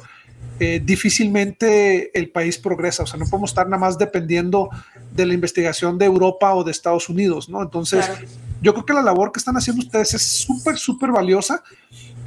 eh, 0.63 0.79
difícilmente 0.79 2.15
el 2.15 2.29
país 2.29 2.59
progresa. 2.59 3.01
O 3.01 3.07
sea, 3.07 3.17
no 3.17 3.25
podemos 3.25 3.49
estar 3.49 3.65
nada 3.67 3.79
más 3.79 3.97
dependiendo 3.97 4.69
de 5.11 5.25
la 5.25 5.33
investigación 5.33 5.97
de 5.97 6.05
Europa 6.05 6.53
o 6.53 6.63
de 6.63 6.69
Estados 6.69 7.09
Unidos, 7.09 7.49
¿no? 7.49 7.63
Entonces, 7.63 8.07
yo 8.61 8.71
creo 8.75 8.85
que 8.85 8.93
la 8.93 9.01
labor 9.01 9.31
que 9.31 9.39
están 9.39 9.57
haciendo 9.57 9.81
ustedes 9.81 10.13
es 10.13 10.21
súper, 10.21 10.77
súper 10.77 11.09
valiosa 11.09 11.63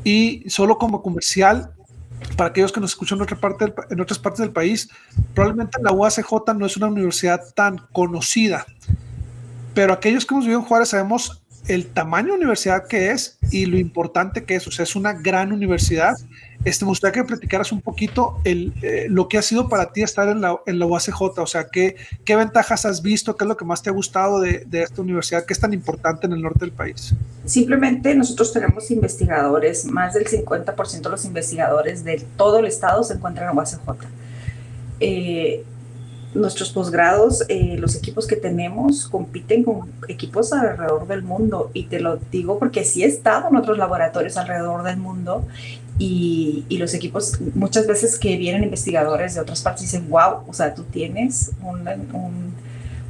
y 0.03 0.43
solo 0.51 0.79
como 0.79 1.01
comercial 1.01 1.71
para 2.37 2.51
aquellos 2.51 2.73
que 2.73 2.81
nos 2.81 2.91
escuchan 2.91 3.19
en, 3.19 3.23
otra 3.23 3.37
parte 3.39 3.73
en 3.91 4.01
otras 4.01 4.19
partes 4.19 4.41
del 4.41 4.51
país, 4.51 4.89
probablemente 5.33 5.81
la 5.81 5.93
UACJ 5.93 6.55
no 6.57 6.67
es 6.67 6.77
una 6.77 6.89
universidad 6.89 7.55
tan 7.55 7.87
conocida, 7.93 8.67
pero 9.75 9.93
aquellos 9.93 10.27
que 10.27 10.35
hemos 10.35 10.45
vivido 10.45 10.59
en 10.59 10.67
Juárez 10.67 10.89
sabemos 10.89 11.44
el 11.67 11.87
tamaño 11.87 12.29
de 12.29 12.39
universidad 12.39 12.87
que 12.87 13.11
es 13.11 13.39
y 13.51 13.67
lo 13.67 13.79
importante 13.79 14.45
que 14.45 14.57
es. 14.57 14.67
O 14.67 14.71
sea, 14.71 14.83
es 14.83 14.97
una 14.97 15.13
gran 15.13 15.53
universidad. 15.53 16.15
Este, 16.65 16.85
me 16.85 16.91
gustaría 16.91 17.23
que 17.23 17.27
platicaras 17.27 17.73
un 17.73 17.81
poquito 17.81 18.39
el, 18.45 18.73
eh, 18.83 19.07
lo 19.09 19.29
que 19.29 19.39
ha 19.39 19.43
sido 19.43 19.69
para 19.69 19.93
ti 19.93 20.03
estar 20.03 20.29
en 20.29 20.41
la, 20.41 20.59
en 20.67 20.79
la 20.79 20.87
UACJ. 20.87 21.21
O 21.39 21.47
sea, 21.47 21.69
¿qué, 21.69 21.97
¿qué 22.25 22.37
ventajas 22.37 22.87
has 22.87 23.03
visto? 23.03 23.37
¿Qué 23.37 23.45
es 23.45 23.49
lo 23.49 23.57
que 23.57 23.65
más 23.65 23.83
te 23.83 23.91
ha 23.91 23.93
gustado 23.93 24.41
de, 24.41 24.65
de 24.67 24.83
esta 24.83 25.03
universidad 25.03 25.45
que 25.45 25.53
es 25.53 25.61
tan 25.61 25.73
importante 25.73 26.27
en 26.27 26.33
el 26.33 26.43
norte 26.43 26.61
del 26.61 26.73
país? 26.73 27.15
Simplemente 27.45 28.15
nosotros 28.15 28.53
tenemos 28.53 28.91
investigadores, 28.91 29.85
más 29.85 30.15
del 30.15 30.27
50% 30.27 31.03
de 31.03 31.11
los 31.11 31.25
investigadores 31.25 32.05
de 32.05 32.25
todo 32.37 32.59
el 32.59 32.67
estado 32.67 33.05
se 33.05 33.15
encuentran 33.15 33.51
en 33.51 33.57
UACJ. 33.57 33.79
Eh, 35.01 35.65
nuestros 36.35 36.71
posgrados, 36.71 37.45
eh, 37.49 37.77
los 37.79 37.95
equipos 37.97 38.27
que 38.27 38.37
tenemos 38.37 39.09
compiten 39.09 39.63
con 39.63 39.93
equipos 40.09 40.53
alrededor 40.53 41.07
del 41.07 41.23
mundo. 41.23 41.71
Y 41.75 41.85
te 41.85 42.01
lo 42.01 42.19
digo 42.31 42.59
porque 42.59 42.85
sí 42.85 43.05
he 43.05 43.07
estado 43.07 43.49
en 43.49 43.57
otros 43.57 43.79
laboratorios 43.79 44.37
alrededor 44.37 44.83
del 44.83 44.97
mundo 44.97 45.47
y, 45.99 46.65
y 46.69 46.79
los 46.79 46.93
equipos, 46.95 47.39
muchas 47.55 47.87
veces 47.87 48.19
que 48.19 48.37
vienen 48.37 48.65
investigadores 48.65 49.35
de 49.35 49.41
otras 49.41 49.63
partes 49.63 49.83
dicen, 49.83 50.09
wow, 50.11 50.43
o 50.47 50.53
sea, 50.53 50.75
tú 50.75 50.83
tienes 50.83 51.53
un, 51.63 51.87
un, 52.13 52.55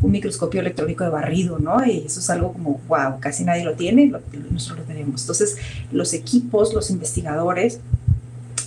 un, 0.02 0.10
microscopio 0.10 0.60
electrónico 0.60 1.02
de 1.02 1.10
barrido, 1.10 1.58
¿no? 1.58 1.84
Y 1.86 2.04
eso 2.04 2.20
es 2.20 2.28
algo 2.28 2.52
como, 2.52 2.80
wow, 2.88 3.20
casi 3.20 3.42
nadie 3.42 3.64
lo 3.64 3.72
tiene, 3.72 4.12
nosotros 4.50 4.80
lo 4.80 4.84
tenemos. 4.84 5.22
Entonces, 5.22 5.56
los 5.92 6.12
equipos, 6.12 6.74
los 6.74 6.90
investigadores, 6.90 7.80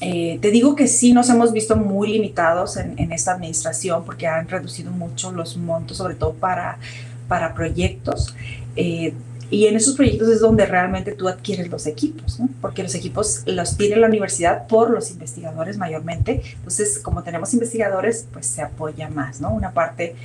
eh, 0.02 0.38
te 0.41 0.52
digo 0.52 0.76
que 0.76 0.88
sí 0.88 1.14
nos 1.14 1.30
hemos 1.30 1.52
visto 1.52 1.76
muy 1.76 2.10
limitados 2.10 2.78
en, 2.78 3.12
esta 3.12 3.34
administración 3.34 4.04
porque 4.06 4.28
han 4.28 4.48
reducido 4.48 4.91
mucho 4.91 5.32
los 5.32 5.58
montos, 5.58 5.98
sobre 5.98 6.16
todo 6.16 6.34
para, 6.34 6.78
para 7.28 7.54
proyectos. 7.54 8.36
Eh, 8.76 9.14
y 9.50 9.68
en 9.68 9.78
esos 9.78 9.95
proyectos 9.95 10.28
es 10.28 10.41
donde 10.41 10.66
realmente 10.66 11.14
tú 11.14 11.30
adquieres 11.30 11.70
los 11.70 11.88
equipos, 11.88 12.39
porque 12.60 12.84
los 12.84 12.93
equipos 12.95 13.43
los 13.45 13.78
tiene 13.78 13.95
la 13.95 14.08
universidad 14.08 14.68
por 14.68 14.91
los 14.91 15.10
investigadores 15.10 15.78
mayormente. 15.78 16.41
Entonces, 16.58 17.00
como 17.00 17.24
tenemos 17.24 17.54
investigadores, 17.54 18.28
pues 18.34 18.45
se 18.45 18.62
apoya 18.62 19.10
más, 19.10 19.39
¿no? 19.39 19.52
Una 19.52 19.72
parte, 19.72 20.16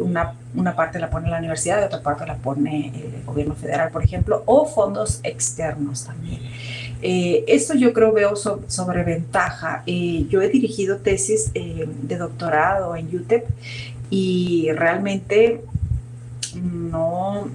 una, 0.00 0.34
una 0.56 0.74
parte 0.74 0.98
la 0.98 1.10
pone 1.10 1.30
la 1.30 1.38
universidad 1.38 1.80
y 1.80 1.84
otra 1.84 2.02
parte 2.02 2.26
la 2.26 2.34
pone 2.36 2.88
el 2.88 3.24
gobierno 3.24 3.54
federal, 3.54 3.90
por 3.92 4.02
ejemplo, 4.02 4.42
o 4.46 4.66
fondos 4.66 5.20
externos 5.22 6.04
también. 6.04 6.40
Eh, 7.02 7.44
esto 7.48 7.74
yo 7.74 7.92
creo 7.92 8.12
veo 8.12 8.36
sobre 8.36 9.02
ventaja. 9.02 9.82
Eh, 9.86 10.26
yo 10.30 10.40
he 10.40 10.48
dirigido 10.48 10.98
tesis 10.98 11.50
eh, 11.54 11.88
de 12.02 12.16
doctorado 12.16 12.94
en 12.94 13.14
UTEP 13.14 13.44
y 14.08 14.70
realmente 14.72 15.64
no, 16.62 17.48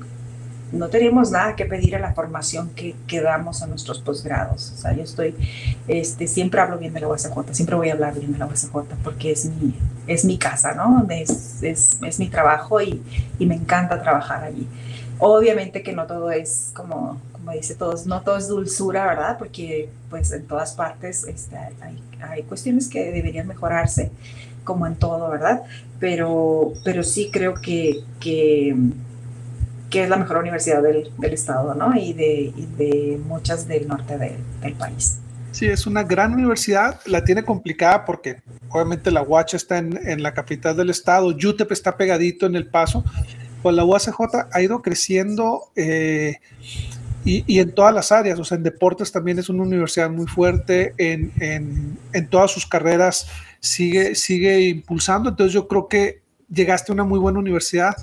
no 0.74 0.90
tenemos 0.90 1.32
nada 1.32 1.56
que 1.56 1.66
pedir 1.66 1.96
a 1.96 2.00
la 2.00 2.14
formación 2.14 2.72
que, 2.72 3.22
damos 3.22 3.64
a 3.64 3.68
nuestros 3.68 4.00
posgrados. 4.00 4.74
O 4.76 4.82
sea, 4.82 4.94
yo 4.94 5.04
estoy, 5.04 5.34
este, 5.88 6.28
siempre 6.28 6.60
hablo 6.60 6.78
bien 6.78 6.94
de 6.94 7.00
la 7.00 7.08
USJ, 7.08 7.32
siempre 7.52 7.78
voy 7.78 7.90
a 7.90 7.94
hablar 7.94 8.20
bien 8.20 8.34
de 8.34 8.40
la 8.40 8.48
USJ 8.48 8.74
porque 9.02 9.32
es 9.32 9.46
mi, 9.46 9.74
es 10.08 10.26
mi 10.26 10.38
casa, 10.38 10.74
¿no? 10.74 11.08
Es, 11.10 11.64
es, 11.64 12.00
es 12.06 12.20
mi 12.20 12.28
trabajo 12.28 12.82
y 12.82 13.02
me 13.40 13.56
encanta 13.56 14.02
trabajar 14.02 14.44
allí. 14.44 14.68
Obviamente 15.20 15.84
que 15.84 15.94
no 15.94 16.06
todo 16.06 16.32
es 16.32 16.72
como, 16.74 17.20
como 17.48 17.58
dice 17.58 17.76
todos, 17.76 18.06
no 18.06 18.24
todo 18.24 18.36
es 18.36 18.50
dulzura, 18.50 19.06
¿verdad? 19.06 19.38
Porque 19.38 19.88
pues 20.10 20.34
en 20.34 20.46
todas 20.48 20.74
partes 20.74 21.24
este, 21.24 21.56
hay, 22.20 22.44
cuestiones 22.44 22.90
que 22.90 23.10
deberían 23.10 23.48
mejorarse, 23.48 24.12
como 24.66 24.86
en 24.86 24.96
todo, 24.96 25.30
¿verdad? 25.30 25.64
Pero, 25.98 26.74
pero 26.84 27.04
sí 27.04 27.30
creo 27.32 27.54
que, 27.54 28.04
que, 28.20 28.76
es 29.94 30.10
la 30.10 30.18
mejor 30.18 30.40
universidad 30.40 30.84
del, 30.84 31.10
del 31.18 31.34
estado, 31.34 31.74
¿no? 31.74 31.96
Y 31.96 32.12
de, 32.12 33.18
muchas 33.26 33.66
del 33.66 33.88
norte 33.88 34.18
de, 34.18 34.36
del 34.62 34.74
país. 34.74 35.20
Sí, 35.54 35.68
es 35.68 35.88
una 35.88 36.04
gran 36.04 36.34
universidad, 36.34 37.00
la 37.06 37.24
tiene 37.24 37.44
complicada 37.44 38.04
porque 38.04 38.42
obviamente 38.68 39.10
la 39.10 39.22
UACH 39.22 39.54
está 39.54 39.78
en, 39.78 39.98
en 40.06 40.22
la 40.22 40.34
capital 40.34 40.76
del 40.76 40.90
estado, 40.90 41.28
UTEP 41.28 41.72
está 41.72 41.96
pegadito 41.96 42.46
en 42.46 42.58
el 42.58 42.68
paso, 42.68 43.06
pues 43.64 43.74
la 43.74 43.86
UACJ 43.86 44.20
ha 44.52 44.62
ido 44.62 44.82
creciendo 44.82 45.72
eh, 45.78 46.40
y, 47.28 47.60
en 47.60 47.74
todas 47.74 47.94
las 47.94 48.12
áreas, 48.12 48.40
o 48.40 48.46
sea, 48.46 48.58
en 48.58 48.64
deportes 48.64 49.12
también 49.12 49.38
es 49.40 49.50
una 49.50 49.64
universidad 49.64 50.10
muy 50.10 50.28
fuerte, 50.28 50.94
en, 50.98 51.32
en, 52.14 52.28
todas 52.30 52.52
sus 52.52 52.66
carreras 52.66 53.28
sigue, 53.60 54.16
sigue 54.16 54.62
impulsando, 54.62 55.30
entonces 55.30 55.54
yo 55.54 55.68
creo 55.68 55.88
que 55.88 56.22
llegaste 56.50 56.92
a 56.92 56.94
una 56.94 57.04
muy 57.04 57.20
buena 57.20 57.40
universidad. 57.40 57.96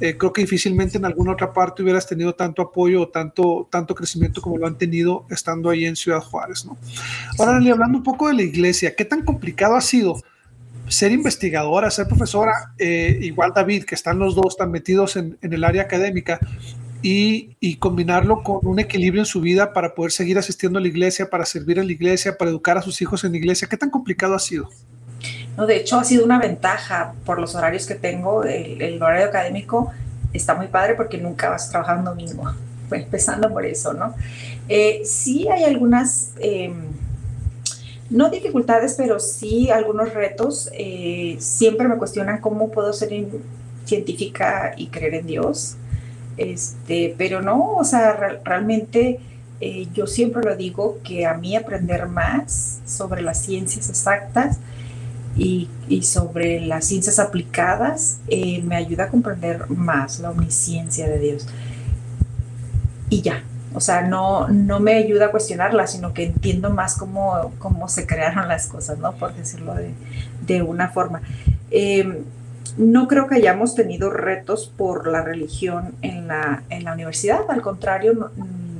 Eh, 0.00 0.16
creo 0.16 0.32
que 0.32 0.42
difícilmente 0.42 0.96
en 0.96 1.04
alguna 1.04 1.32
otra 1.32 1.52
parte 1.52 1.82
hubieras 1.82 2.06
tenido 2.06 2.32
tanto 2.32 2.62
apoyo 2.62 3.02
o 3.02 3.08
tanto, 3.08 3.66
tanto 3.68 3.96
crecimiento 3.96 4.40
como 4.40 4.56
lo 4.56 4.68
han 4.68 4.78
tenido 4.78 5.26
estando 5.28 5.70
ahí 5.70 5.86
en 5.86 5.96
Ciudad 5.96 6.20
Juárez, 6.20 6.64
¿no? 6.64 6.78
Ahora, 7.36 7.56
hablando 7.56 7.98
un 7.98 8.04
poco 8.04 8.28
de 8.28 8.34
la 8.34 8.42
iglesia, 8.42 8.94
¿qué 8.94 9.04
tan 9.04 9.24
complicado 9.24 9.74
ha 9.74 9.80
sido 9.80 10.22
ser 10.88 11.12
investigadora, 11.12 11.90
ser 11.90 12.06
profesora, 12.06 12.72
eh, 12.78 13.18
igual 13.22 13.52
David, 13.54 13.84
que 13.84 13.94
están 13.94 14.18
los 14.18 14.34
dos 14.34 14.56
tan 14.56 14.70
metidos 14.70 15.16
en, 15.16 15.36
el 15.40 15.64
área 15.64 15.82
académica, 15.82 16.38
y, 17.02 17.76
combinarlo 17.76 18.42
con 18.42 18.66
un 18.66 18.78
equilibrio 18.78 19.22
en 19.22 19.26
su 19.26 19.40
vida 19.40 19.72
para 19.72 19.94
poder 19.94 20.12
seguir 20.12 20.38
asistiendo 20.38 20.78
a 20.78 20.82
la 20.82 20.88
iglesia, 20.88 21.30
para 21.30 21.44
servir 21.44 21.78
en 21.78 21.86
la 21.86 21.92
iglesia, 21.92 22.36
para 22.36 22.50
educar 22.50 22.76
a 22.78 22.82
sus 22.82 23.00
hijos 23.00 23.24
en 23.24 23.32
la 23.32 23.38
iglesia. 23.38 23.68
¿Qué 23.68 23.76
tan 23.76 23.90
complicado 23.90 24.34
ha 24.34 24.38
sido? 24.38 24.68
No, 25.56 25.66
de 25.66 25.76
hecho 25.76 25.98
ha 25.98 26.04
sido 26.04 26.24
una 26.24 26.38
ventaja 26.38 27.14
por 27.24 27.40
los 27.40 27.54
horarios 27.54 27.86
que 27.86 27.94
tengo. 27.94 28.44
El, 28.44 29.02
horario 29.02 29.26
académico 29.26 29.90
está 30.32 30.54
muy 30.54 30.68
padre 30.68 30.94
porque 30.94 31.18
nunca 31.18 31.50
vas 31.50 31.72
un 31.96 32.04
domingo, 32.04 32.52
empezando 32.90 33.52
por 33.52 33.64
eso, 33.64 33.92
¿no? 33.92 34.14
Eh, 34.68 35.02
sí 35.04 35.48
hay 35.48 35.64
algunas... 35.64 36.32
Em, 36.40 36.88
no 38.10 38.30
dificultades, 38.30 38.94
pero 38.96 39.20
sí 39.20 39.70
algunos 39.70 40.14
retos. 40.14 40.70
Eh, 40.72 41.36
siempre 41.40 41.86
me 41.88 41.96
cuestionan 41.98 42.40
cómo 42.40 42.70
puedo 42.70 42.92
ser 42.92 43.10
científica 43.84 44.72
y 44.76 44.86
creer 44.86 45.14
en 45.14 45.26
Dios. 45.26 45.76
Este, 46.38 47.14
pero 47.18 47.42
no, 47.42 47.74
o 47.74 47.84
sea, 47.84 48.38
realmente 48.44 49.18
eh, 49.60 49.88
yo 49.92 50.06
siempre 50.06 50.42
lo 50.42 50.56
digo 50.56 50.98
que 51.02 51.26
a 51.26 51.34
mí 51.34 51.56
aprender 51.56 52.06
más 52.06 52.78
sobre 52.86 53.22
las 53.22 53.42
ciencias 53.42 53.88
exactas 53.88 54.58
y, 55.36 55.68
sobre 56.02 56.60
las 56.60 56.84
ciencias 56.84 57.18
aplicadas 57.18 58.18
eh, 58.28 58.62
me 58.62 58.76
ayuda 58.76 59.04
a 59.04 59.08
comprender 59.08 59.68
más 59.70 60.20
la 60.20 60.30
omnisciencia 60.30 61.08
de 61.08 61.18
Dios. 61.18 61.46
Y 63.10 63.22
ya, 63.22 63.42
o 63.74 63.80
sea, 63.80 64.02
no, 64.02 64.48
no 64.48 64.80
me 64.80 64.94
ayuda 64.94 65.26
a 65.26 65.30
cuestionarla, 65.30 65.86
sino 65.86 66.14
que 66.14 66.24
entiendo 66.24 66.70
más 66.70 66.96
cómo, 66.96 67.52
cómo 67.58 67.88
se 67.88 68.06
crearon 68.06 68.48
las 68.48 68.66
cosas, 68.66 68.98
¿no? 68.98 69.12
Por 69.16 69.34
decirlo 69.34 69.74
de, 69.74 69.92
de 70.46 70.62
una 70.62 70.88
forma. 70.88 71.22
Eh, 71.70 72.22
no 72.76 73.08
creo 73.08 73.26
que 73.26 73.36
hayamos 73.36 73.74
tenido 73.74 74.10
retos 74.10 74.72
por 74.76 75.06
la 75.08 75.22
religión 75.22 75.94
en 76.02 76.28
la, 76.28 76.62
en 76.70 76.84
la 76.84 76.92
universidad, 76.92 77.40
al 77.48 77.62
contrario, 77.62 78.30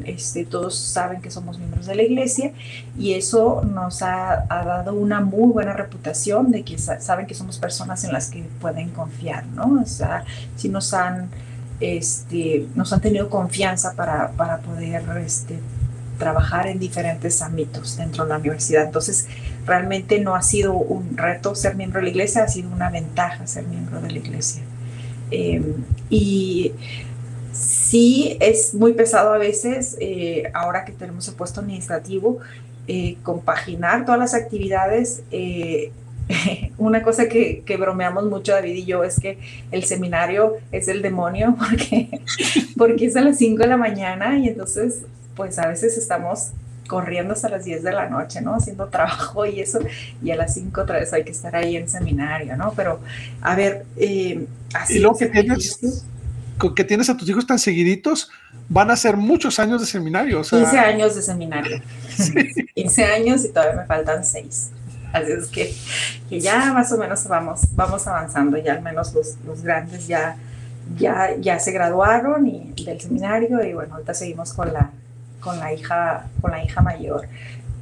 este, 0.05 0.45
todos 0.45 0.79
saben 0.79 1.21
que 1.21 1.31
somos 1.31 1.59
miembros 1.59 1.87
de 1.87 1.95
la 1.95 2.03
iglesia 2.03 2.53
y 2.99 3.15
eso 3.15 3.63
nos 3.63 4.03
ha, 4.03 4.47
ha, 4.49 4.65
dado 4.65 4.95
una 4.95 5.21
muy 5.21 5.53
buena 5.53 5.75
reputación 5.75 6.51
de 6.51 6.63
que 6.63 6.79
saben 6.79 7.27
que 7.27 7.35
somos 7.35 7.59
personas 7.59 8.05
en 8.05 8.13
las 8.13 8.31
que 8.31 8.45
pueden 8.61 8.91
confiar, 8.91 9.47
¿no? 9.49 9.81
O 9.83 9.87
sea, 9.87 10.25
si 10.57 10.69
nos 10.69 10.95
han 10.95 11.29
este, 11.81 12.67
nos 12.75 12.93
han 12.93 13.01
tenido 13.01 13.29
confianza 13.31 13.95
para, 13.95 14.33
para 14.33 14.59
poder 14.59 15.05
este, 15.19 15.61
trabajar 16.19 16.67
en 16.67 16.79
diferentes 16.79 17.41
ámbitos 17.41 17.97
dentro 17.97 18.25
de 18.25 18.31
la 18.31 18.39
universidad. 18.39 18.85
Entonces, 18.85 19.29
realmente 19.69 20.19
no 20.19 20.35
ha 20.35 20.43
sido 20.43 20.73
un 20.75 21.17
reto 21.17 21.55
ser 21.55 21.77
miembro 21.77 22.01
de 22.01 22.05
la 22.05 22.11
iglesia, 22.11 22.43
ha 22.43 22.49
sido 22.49 22.71
una 22.71 22.91
ventaja 22.91 23.47
ser 23.47 23.65
miembro 23.67 24.01
de 24.01 24.11
la 24.11 24.19
iglesia. 24.19 24.63
Em, 25.31 25.75
y 26.11 26.73
sí 27.53 28.37
es 28.41 28.75
muy 28.75 28.95
pesado 28.95 29.33
a 29.33 29.39
veces, 29.39 29.97
eh, 30.01 30.51
ahora 30.55 30.85
que 30.85 30.93
tenemos 30.93 31.29
el 31.29 31.35
puesto 31.35 31.61
administrativo, 31.61 32.39
eh, 32.87 33.17
compaginar 33.23 34.05
todas 34.05 34.19
las 34.19 34.35
actividades. 34.35 35.23
Eh, 35.31 35.93
una 36.79 37.03
cosa 37.03 37.29
que, 37.29 37.63
bromeamos 37.79 38.25
mucho 38.25 38.53
David 38.53 38.75
y 38.75 38.85
yo 38.85 39.05
es 39.05 39.19
que 39.19 39.39
el 39.71 39.85
seminario 39.85 40.57
es 40.73 40.89
el 40.89 41.03
demonio 41.03 41.57
porque, 41.69 42.21
porque 42.77 43.07
es 43.07 43.17
a 43.17 43.21
las 43.21 43.39
5 43.39 43.63
de 43.63 43.69
la 43.69 43.77
mañana 43.77 44.39
y 44.39 44.49
entonces 44.49 45.03
pues 45.35 45.59
a 45.59 45.69
veces 45.69 45.97
estamos 45.97 46.51
corriendo 46.89 47.35
hasta 47.35 47.49
las 47.49 47.65
10 47.65 47.85
de 47.85 47.93
la 47.93 48.09
noche, 48.09 48.41
¿no? 48.41 48.55
Haciendo 48.57 48.89
trabajo 48.89 49.47
y 49.47 49.61
eso, 49.61 49.79
y 50.21 50.33
a 50.33 50.37
las 50.37 50.55
5 50.55 50.81
otra 50.81 50.99
vez 50.99 51.13
hay 51.13 51.23
que 51.23 51.31
estar 51.31 51.55
ahí 51.55 51.77
en 51.77 51.89
seminario, 51.89 52.57
¿no? 52.57 52.73
Pero, 52.75 53.01
a 53.41 53.55
ver, 53.55 53.85
eh, 53.97 54.47
así... 54.75 54.97
Y 54.97 54.99
luego 54.99 55.19
que 55.19 55.27
tienes, 55.27 55.79
que 56.75 56.85
tienes 56.85 57.09
a 57.09 57.17
tus 57.17 57.29
hijos 57.29 57.47
tan 57.47 57.61
seguiditos, 57.61 58.31
van 58.69 58.91
a 58.91 58.97
ser 58.97 59.17
muchos 59.17 59.59
años 59.61 59.81
de 59.81 59.87
seminario. 59.87 60.41
O 60.41 60.43
15 60.43 60.79
años 60.79 61.15
de 61.15 61.23
seminario. 61.23 61.81
15 62.75 63.05
años 63.05 63.45
y 63.45 63.49
todavía 63.51 63.83
me 63.83 63.87
faltan 63.87 64.25
6. 64.25 64.71
Así 65.13 65.33
es 65.33 65.47
que, 65.47 65.75
que, 66.29 66.41
ya 66.41 66.73
más 66.73 66.93
o 66.93 66.99
menos 66.99 67.27
vamos, 67.29 67.61
vamos 67.75 68.07
avanzando, 68.07 68.59
ya 68.59 68.75
al 68.75 68.83
menos 68.83 69.15
los, 69.15 69.39
los 69.47 69.63
grandes 69.63 70.07
ya, 70.07 70.37
ya, 70.99 71.35
ya 71.41 71.59
se 71.59 71.73
graduaron 71.73 72.47
y, 72.47 72.75
del 72.85 73.01
seminario 73.01 73.65
y 73.65 73.73
bueno, 73.73 73.95
ahorita 73.95 74.13
seguimos 74.13 74.53
con 74.53 74.71
la, 74.73 74.91
con 75.41 75.59
la, 75.59 75.73
hija, 75.73 76.29
con 76.41 76.51
la 76.51 76.65
hija 76.65 76.81
mayor. 76.81 77.29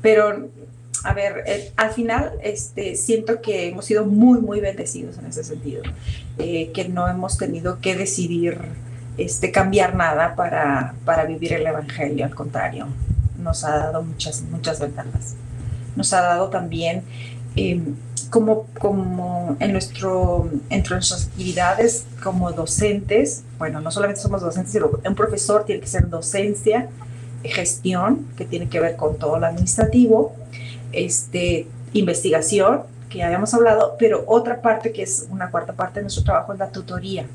Pero, 0.03 0.49
a 1.05 1.13
ver, 1.15 1.45
eh, 1.47 1.73
al 1.77 1.91
final 1.91 2.33
este, 2.43 2.97
siento 2.97 3.41
que 3.41 3.69
hemos 3.69 3.85
sido 3.85 4.05
muy, 4.05 4.41
muy 4.41 4.61
bendecidos 4.61 5.19
en 5.19 5.27
ese 5.27 5.45
sentido, 5.45 5.83
eh, 6.39 6.71
que 6.73 6.89
no 6.89 7.09
hemos 7.09 7.39
tenido 7.39 7.81
que 7.81 7.97
decidir 7.97 8.61
este, 9.19 9.51
cambiar 9.53 9.95
nada 9.95 10.35
para, 10.35 10.95
para 11.05 11.25
vivir 11.25 11.53
el 11.55 11.67
Evangelio, 11.67 12.25
al 12.25 12.35
contrario, 12.35 12.89
nos 13.39 13.65
ha 13.65 13.77
dado 13.79 14.03
muchas, 14.03 14.43
muchas 14.43 14.81
ventajas 14.81 15.37
nos 15.97 16.13
ha 16.13 16.21
dado 16.21 16.49
también 16.49 17.03
em, 17.57 17.97
como, 18.31 18.67
como 18.79 19.57
en, 19.61 19.73
nuestro, 19.73 20.51
entre 20.71 20.95
nuestras 20.95 21.27
actividades 21.27 22.05
como 22.23 22.53
docentes, 22.53 23.43
bueno, 23.59 23.81
no 23.81 23.91
solamente 23.91 24.21
somos 24.21 24.43
docentes, 24.43 24.73
sino 24.73 24.91
un 25.05 25.15
profesor 25.15 25.65
tiene 25.65 25.81
que 25.81 25.87
ser 25.87 26.09
docencia, 26.09 26.89
gestión, 27.49 28.26
que 28.36 28.44
tiene 28.44 28.68
que 28.68 28.80
ver 28.80 28.97
con 28.97 29.18
todo 29.18 29.38
lo 29.38 29.47
administrativo, 29.47 30.34
este, 30.92 31.66
investigación, 31.92 32.82
que 33.09 33.18
ya 33.18 33.26
habíamos 33.26 33.55
hablado, 33.55 33.97
pero 33.99 34.24
otra 34.26 34.61
parte 34.61 34.92
que 34.92 35.03
es 35.03 35.26
una 35.30 35.51
cuarta 35.51 35.72
parte 35.72 36.01
de 36.01 36.05
nuestro 36.05 36.24
trabajo 36.24 36.53
es 36.53 36.59
la 36.59 36.70
tutoría. 36.70 37.26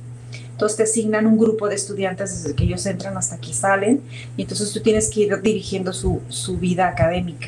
Entonces 0.52 0.78
te 0.78 0.84
asignan 0.84 1.26
un 1.26 1.38
grupo 1.38 1.68
de 1.68 1.76
estudiantes 1.76 2.44
desde 2.44 2.56
que 2.56 2.66
ellos 2.66 2.86
entran 2.86 3.18
hasta 3.18 3.38
que 3.38 3.54
salen 3.54 4.02
y 4.38 4.44
entonces 4.44 4.72
tú 4.72 4.82
tienes 4.82 5.10
que 5.10 5.22
ir 5.22 5.42
dirigiendo 5.42 5.92
su, 5.92 6.22
su 6.30 6.58
vida 6.58 6.88
académica 6.88 7.48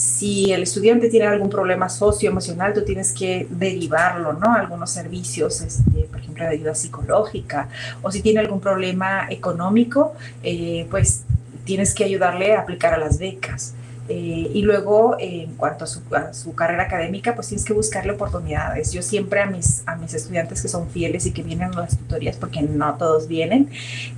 si 0.00 0.50
el 0.50 0.62
estudiante 0.62 1.10
tiene 1.10 1.26
algún 1.26 1.50
problema 1.50 1.90
socioemocional, 1.90 2.72
tú 2.72 2.84
tienes 2.84 3.12
que 3.12 3.46
derivarlo, 3.50 4.32
¿no? 4.32 4.54
Algunos 4.54 4.90
servicios, 4.90 5.60
este, 5.60 6.08
por 6.10 6.20
ejemplo, 6.20 6.44
de 6.44 6.50
ayuda 6.52 6.74
psicológica, 6.74 7.68
o 8.00 8.10
si 8.10 8.22
tiene 8.22 8.40
algún 8.40 8.60
problema 8.60 9.26
económico, 9.28 10.14
eh, 10.42 10.86
pues 10.90 11.24
tienes 11.64 11.94
que 11.94 12.04
ayudarle 12.04 12.54
a 12.54 12.60
aplicar 12.60 12.94
a 12.94 12.98
las 12.98 13.18
becas. 13.18 13.74
Eh, 14.08 14.50
y 14.52 14.62
luego, 14.62 15.16
en 15.20 15.54
cuanto 15.54 15.84
a 15.84 16.32
su, 16.32 16.54
carrera 16.56 16.82
académica, 16.82 17.36
pues 17.36 17.46
tienes 17.48 17.64
que 17.64 17.72
buscarle 17.72 18.12
oportunidades. 18.12 18.92
Yo 18.92 19.02
siempre 19.02 19.40
a 19.40 19.46
mis, 19.46 19.84
a 19.86 19.94
mis 19.94 20.14
estudiantes 20.14 20.62
que 20.62 20.68
son 20.68 20.88
fieles 20.88 21.26
y 21.26 21.32
que 21.32 21.42
vienen 21.42 21.72
a 21.74 21.82
las 21.82 21.96
tutorías, 21.96 22.36
porque 22.36 22.62
no 22.62 22.94
todos 22.94 23.28
vienen, 23.28 23.70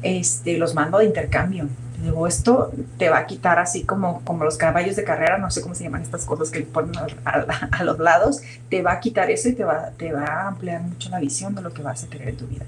este, 0.03 0.57
los 0.57 0.75
mando 0.75 0.99
de 0.99 1.05
intercambio 1.05 1.69
digo, 2.03 2.27
esto 2.27 2.73
te 2.99 3.09
va 3.09 3.19
a 3.19 3.27
quitar 3.27 3.59
así 3.59 3.85
como, 3.85 4.23
como 4.25 4.45
los 4.45 4.57
caballos 4.57 4.97
de 4.97 5.05
carrera, 5.05 5.39
no 5.39 5.51
sé 5.51 5.63
cómo 5.63 5.75
se 5.75 5.85
llaman 5.85 6.03
estas 6.03 6.25
cosas 6.25 6.51
que 6.51 6.61
le 6.61 6.65
ponen 6.67 6.93
a, 7.25 7.85
los 7.85 7.99
lados, 7.99 8.43
te 8.69 8.83
va 8.83 8.93
a 8.93 9.01
quitar 9.01 9.31
eso 9.31 9.49
y 9.49 9.53
te 9.55 9.65
va, 9.65 9.91
te 9.97 10.13
va 10.13 10.25
a 10.25 10.49
ampliar 10.49 10.83
mucho 10.83 11.09
la 11.11 11.21
visión 11.21 11.55
de 11.55 11.63
lo 11.63 11.73
que 11.73 11.83
vas 11.83 12.05
a 12.05 12.07
tener 12.09 12.29
en 12.29 12.37
tu 12.37 12.47
vida. 12.47 12.65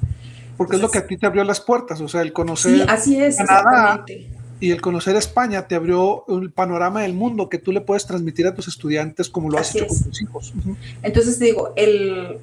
Porque 0.56 0.76
es 0.76 0.82
lo 0.82 0.88
que 0.88 0.98
a 0.98 1.06
ti 1.06 1.16
te 1.16 1.26
abrió 1.26 1.42
las 1.42 1.60
puertas, 1.60 2.00
o 2.00 2.06
sea, 2.06 2.22
el 2.22 2.32
conocer. 2.32 2.74
Sí, 2.74 2.86
así 2.88 3.20
es, 3.20 3.40
exactamente. 3.40 4.28
Y 4.61 4.70
el 4.70 4.80
conocer 4.80 5.16
España 5.16 5.66
te 5.66 5.74
abrió 5.74 6.24
un 6.24 6.50
panorama 6.50 7.02
del 7.02 7.12
mundo 7.12 7.48
que 7.48 7.59
tú 7.59 7.72
le 7.72 7.80
puedes 7.80 8.07
transmitir 8.07 8.46
a 8.46 8.55
tus 8.55 8.68
estudiantes 8.68 9.28
como 9.28 9.50
lo 9.50 9.59
has 9.59 9.74
hecho 9.74 9.86
con 9.86 10.02
tus 10.05 10.22
hijos. 10.22 10.55
Entonces 11.02 11.38
digo, 11.38 11.72
el, 11.76 12.38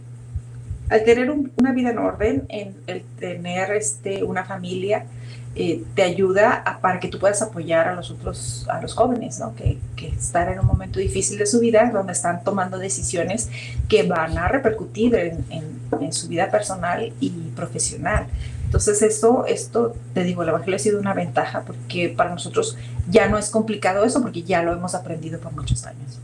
al 0.90 1.04
tener 1.04 1.32
una 1.32 1.72
vida 1.72 1.92
en 1.92 1.98
orden, 1.98 2.46
en 2.50 2.76
el 2.88 3.04
tener 3.18 3.72
este, 3.72 4.24
una 4.24 4.44
familia, 4.44 5.06
eh, 5.54 5.84
te 5.96 6.04
ayuda 6.04 6.80
para 6.82 7.02
que 7.02 7.10
tú 7.10 7.20
puedas 7.20 7.42
apoyar 7.42 7.90
a 7.90 7.94
los 7.94 8.10
otros, 8.10 8.66
a 8.70 8.82
los 8.82 8.94
jóvenes, 8.94 9.38
¿no? 9.40 9.54
que, 9.54 9.80
que, 9.98 10.08
están 10.08 10.48
en 10.48 10.60
un 10.60 10.66
momento 10.66 10.98
difícil 10.98 11.38
de 11.38 11.46
su 11.46 11.60
vida, 11.60 11.92
donde 11.92 12.14
están 12.14 12.42
tomando 12.46 12.78
decisiones 12.78 13.50
que 13.90 14.04
van 14.04 14.38
a 14.38 14.48
repercutir 14.48 15.14
en, 15.16 15.44
en, 15.50 16.14
su 16.14 16.30
vida 16.30 16.50
personal 16.50 17.12
y 17.20 17.30
profesional. 17.54 18.28
Entonces 18.72 19.02
esto, 19.02 19.44
esto, 19.48 19.94
te 20.14 20.24
digo, 20.24 20.44
el 20.44 20.48
Evangelio 20.48 20.78
ha 20.78 20.80
sido 20.80 20.98
una 20.98 21.14
ventaja 21.14 21.64
porque 21.68 22.08
para 22.08 22.30
nosotros 22.30 22.78
ya 23.10 23.28
no 23.28 23.38
es 23.38 23.50
complicado 23.50 24.06
eso 24.06 24.22
porque 24.22 24.44
ya 24.44 24.64
lo 24.64 24.72
hemos 24.72 24.96
aprendido 24.96 25.42
por 25.42 25.52
muchos 25.52 25.86
años. 25.86 26.20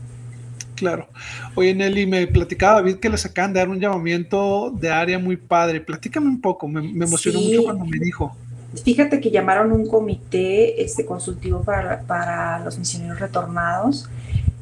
Claro. 0.74 1.08
Oye, 1.56 1.74
Nelly, 1.74 2.06
me 2.06 2.26
platicaba 2.26 2.76
David 2.76 3.00
que 3.00 3.10
les 3.10 3.26
acaban 3.26 3.52
de 3.52 3.58
dar 3.58 3.68
un 3.68 3.78
llamamiento 3.78 4.70
de 4.70 4.88
área 4.88 5.18
muy 5.18 5.36
padre. 5.36 5.82
Platícame 5.82 6.26
un 6.26 6.40
poco, 6.40 6.66
me, 6.66 6.80
emocionó 6.80 7.38
mucho 7.38 7.64
cuando 7.64 7.84
me 7.84 7.98
dijo. 7.98 8.34
Fíjate 8.82 9.20
que 9.20 9.30
llamaron 9.30 9.70
un 9.70 9.86
comité 9.86 10.82
este, 10.82 11.04
consultivo 11.04 11.60
para, 11.60 12.00
para 12.00 12.60
los 12.60 12.78
misioneros 12.78 13.20
retornados 13.20 14.08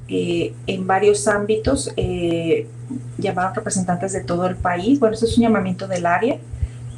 eh, 0.08 0.54
en 0.66 0.88
varios 0.88 1.28
ámbitos. 1.28 1.92
Eh, 1.96 2.66
llamaron 3.16 3.54
representantes 3.54 4.12
de 4.12 4.24
todo 4.24 4.44
el 4.48 4.56
país. 4.56 4.98
Bueno, 4.98 5.14
eso 5.14 5.26
es 5.26 5.36
un 5.38 5.44
llamamiento 5.44 5.86
del 5.86 6.04
área, 6.04 6.38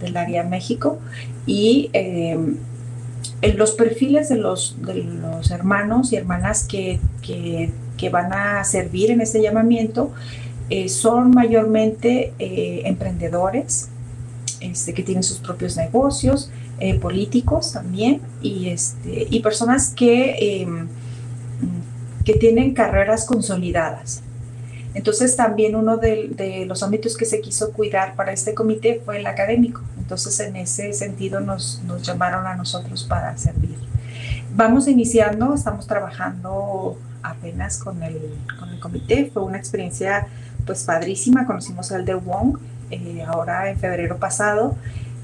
del 0.01 0.17
área 0.17 0.43
México. 0.45 0.99
Y 1.47 1.91
em, 1.93 2.57
los 3.57 3.73
perfiles 3.73 4.29
de 4.29 4.37
los, 4.37 4.77
de 4.83 4.95
los 4.95 5.51
hermanos 5.51 6.13
y 6.13 6.17
hermanas 6.17 6.65
que, 6.65 7.01
que, 7.23 7.71
van 8.11 8.33
a 8.33 8.65
servir 8.65 9.11
en 9.11 9.21
este 9.21 9.43
llamamiento 9.43 10.13
eh, 10.71 10.89
son 10.89 11.33
mayormente 11.33 12.33
emprendedores 12.39 13.91
este, 14.61 14.93
que 14.93 15.03
tienen 15.03 15.23
sus 15.23 15.39
propios 15.39 15.77
negocios 15.77 16.51
eh, 16.81 16.95
políticos 16.95 17.73
también 17.73 18.21
y, 18.43 18.69
este, 18.69 19.27
y 19.31 19.41
personas 19.41 19.91
que, 19.91 20.63
em, 20.63 20.89
que 22.25 22.35
tienen 22.35 22.75
carreras 22.75 23.25
consolidadas. 23.25 24.23
Entonces 24.99 25.37
también 25.37 25.77
uno 25.77 25.97
de, 25.97 26.65
los 26.67 26.83
ámbitos 26.83 27.17
que 27.17 27.25
se 27.25 27.41
quiso 27.41 27.73
cuidar 27.73 28.17
para 28.17 28.33
este 28.33 28.53
comité 28.53 29.01
fue 29.05 29.21
el 29.21 29.29
académico. 29.29 29.81
Entonces 29.97 30.41
en 30.41 30.57
ese 30.57 30.93
sentido 30.93 31.39
nos, 31.39 31.81
llamaron 32.03 32.49
a 32.49 32.57
nosotros 32.57 33.05
para 33.05 33.37
servir. 33.37 33.77
Vamos 34.57 34.89
iniciando, 34.89 35.55
estamos 35.55 35.87
trabajando 35.87 36.99
apenas 37.23 37.79
con 37.79 38.03
el, 38.03 38.19
con 38.59 38.71
el 38.71 38.81
comité. 38.81 39.31
Fue 39.33 39.45
una 39.45 39.57
experiencia 39.57 40.27
pues 40.67 40.83
padrísima. 40.83 41.47
Conocimos 41.47 41.93
al 41.93 42.05
de 42.05 42.17
Wong 42.17 42.59
eh, 42.91 43.23
ahora 43.25 43.71
en 43.71 43.79
febrero 43.79 44.17
pasado. 44.17 44.75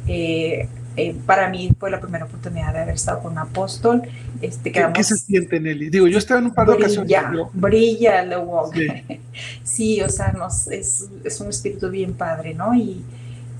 Eh, 0.06 0.68
eh, 0.96 1.16
para 1.26 1.48
mí 1.48 1.70
fue 1.78 1.90
la 1.90 2.00
primera 2.00 2.24
oportunidad 2.24 2.72
de 2.72 2.80
haber 2.80 2.94
estado 2.94 3.20
con 3.20 3.32
un 3.32 3.38
apóstol. 3.38 4.02
Este, 4.40 4.70
¿Qué, 4.70 5.04
se 5.04 5.16
siente, 5.16 5.58
Nelly? 5.58 5.90
Digo, 5.90 6.06
yo 6.06 6.18
estaba 6.18 6.40
en 6.40 6.46
un 6.46 6.54
par 6.54 6.68
de 6.68 6.74
ocasiones. 6.74 7.16
Brilla 7.52 8.22
el 8.22 8.34
sí. 8.72 9.20
sí, 9.64 10.00
o 10.02 10.08
sea, 10.08 10.32
nos, 10.32 10.68
es, 10.68 11.08
es, 11.24 11.40
un 11.40 11.48
espíritu 11.48 11.90
bien 11.90 12.14
padre, 12.14 12.54
¿no? 12.54 12.74
Y, 12.74 13.02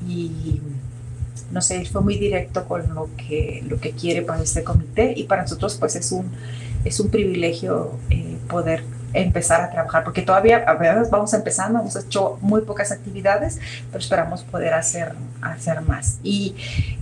y, 0.08 0.60
no 1.50 1.60
sé, 1.60 1.84
fue 1.84 2.02
muy 2.02 2.16
directo 2.16 2.66
con 2.66 2.94
lo 2.94 3.08
que, 3.16 3.64
lo 3.68 3.80
que 3.80 3.92
quiere 3.92 4.22
para 4.22 4.42
este 4.42 4.64
comité 4.64 5.14
y 5.16 5.24
para 5.24 5.42
nosotros 5.42 5.76
pues 5.76 5.94
es 5.96 6.10
un, 6.10 6.30
es 6.84 6.98
un 7.00 7.10
privilegio 7.10 7.92
eh, 8.10 8.36
poder 8.48 8.82
empezar 9.14 9.60
a 9.60 9.70
trabajar, 9.70 10.02
porque 10.02 10.22
todavía 10.22 10.64
a 10.66 10.74
vamos 10.74 11.32
empezando, 11.34 11.78
hemos 11.78 11.96
hecho 11.96 12.36
muy 12.42 12.62
pocas 12.62 12.90
actividades, 12.90 13.60
pero 13.90 14.02
esperamos 14.02 14.42
poder 14.42 14.74
hacer, 14.74 15.14
hacer 15.40 15.80
más. 15.82 16.18
Y, 16.22 16.56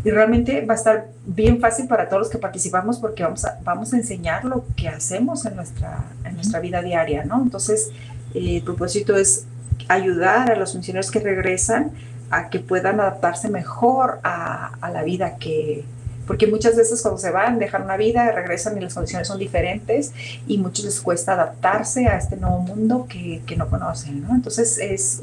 y, 0.05 0.11
realmente 0.11 0.65
va 0.65 0.75
a 0.75 0.77
estar 0.77 1.07
bien 1.25 1.59
fácil 1.59 1.89
para 1.89 2.09
todos 2.09 2.21
los 2.21 2.31
que 2.31 2.39
participamos 2.39 2.99
porque 2.99 3.23
vamos 3.23 3.45
a, 3.47 3.59
vamos 3.65 3.93
a 3.95 3.97
enseñar 3.97 4.45
lo 4.45 4.65
que 4.77 4.89
hacemos 4.89 5.47
en 5.47 5.57
nuestra, 5.57 6.05
en 6.25 6.35
nuestra 6.35 6.61
vida 6.61 6.83
diaria, 6.83 7.25
¿no? 7.25 7.43
Entonces, 7.43 7.91
eh, 8.35 8.57
el 8.57 8.63
propósito 8.63 9.17
es 9.17 9.47
ayudar 9.89 10.51
a 10.51 10.57
los 10.57 10.73
funcionarios 10.73 11.11
que 11.11 11.21
regresan 11.21 11.93
a 12.31 12.49
que 12.51 12.61
puedan 12.61 13.01
adaptarse 13.01 13.49
mejor 13.49 14.21
a, 14.23 14.75
a 14.81 14.91
la 14.91 15.03
vida 15.03 15.37
que, 15.37 15.85
porque 16.27 16.47
muchas 16.47 16.77
veces 16.77 17.03
cuando 17.03 17.19
se 17.19 17.31
van, 17.31 17.59
dejan 17.59 17.83
una 17.83 17.97
vida, 17.97 18.31
regresan 18.33 18.77
y 18.79 18.81
las 18.81 18.95
condiciones 18.95 19.29
son 19.29 19.39
diferentes 19.39 20.13
y 20.47 20.59
muchos 20.59 20.85
les 20.85 21.01
cuesta 21.01 21.33
adaptarse 21.33 22.07
a 22.07 22.17
este 22.17 22.37
nuevo 22.37 22.61
mundo 22.61 23.07
que, 23.09 23.43
que 23.47 23.57
no 23.57 23.69
conocen, 23.69 24.23
¿no? 24.23 24.35
Entonces 24.35 24.79
es 24.79 25.23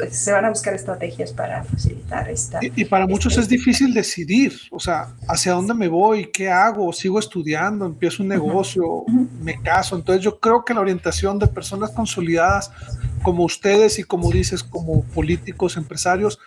pues, 0.00 0.16
se 0.16 0.32
van 0.32 0.46
a 0.46 0.48
buscar 0.48 0.72
estrategias 0.72 1.30
para 1.30 1.62
facilitar 1.62 2.30
esta. 2.30 2.58
Y, 2.62 2.86
para 2.86 3.06
muchos 3.06 3.36
es 3.36 3.46
difícil 3.46 3.92
decidir, 3.92 4.54
o 4.70 4.80
sea, 4.80 5.08
hacia 5.28 5.52
dónde 5.52 5.74
me 5.74 5.88
voy, 5.88 6.30
qué 6.32 6.48
hago, 6.48 6.90
sigo 6.94 7.18
estudiando, 7.18 7.84
empiezo 7.84 8.22
un 8.22 8.30
negocio, 8.30 9.04
me 9.42 9.60
caso. 9.60 9.96
Entonces 9.96 10.24
yo 10.24 10.40
creo 10.40 10.64
que 10.64 10.72
la 10.72 10.80
orientación 10.80 11.38
de 11.38 11.48
personas 11.48 11.90
consolidadas 11.90 12.70
como 13.22 13.44
ustedes 13.44 13.98
y 13.98 14.04
como 14.04 14.30
dices, 14.30 14.62
como 14.62 15.02
políticos, 15.04 15.76
empresarios, 15.76 16.38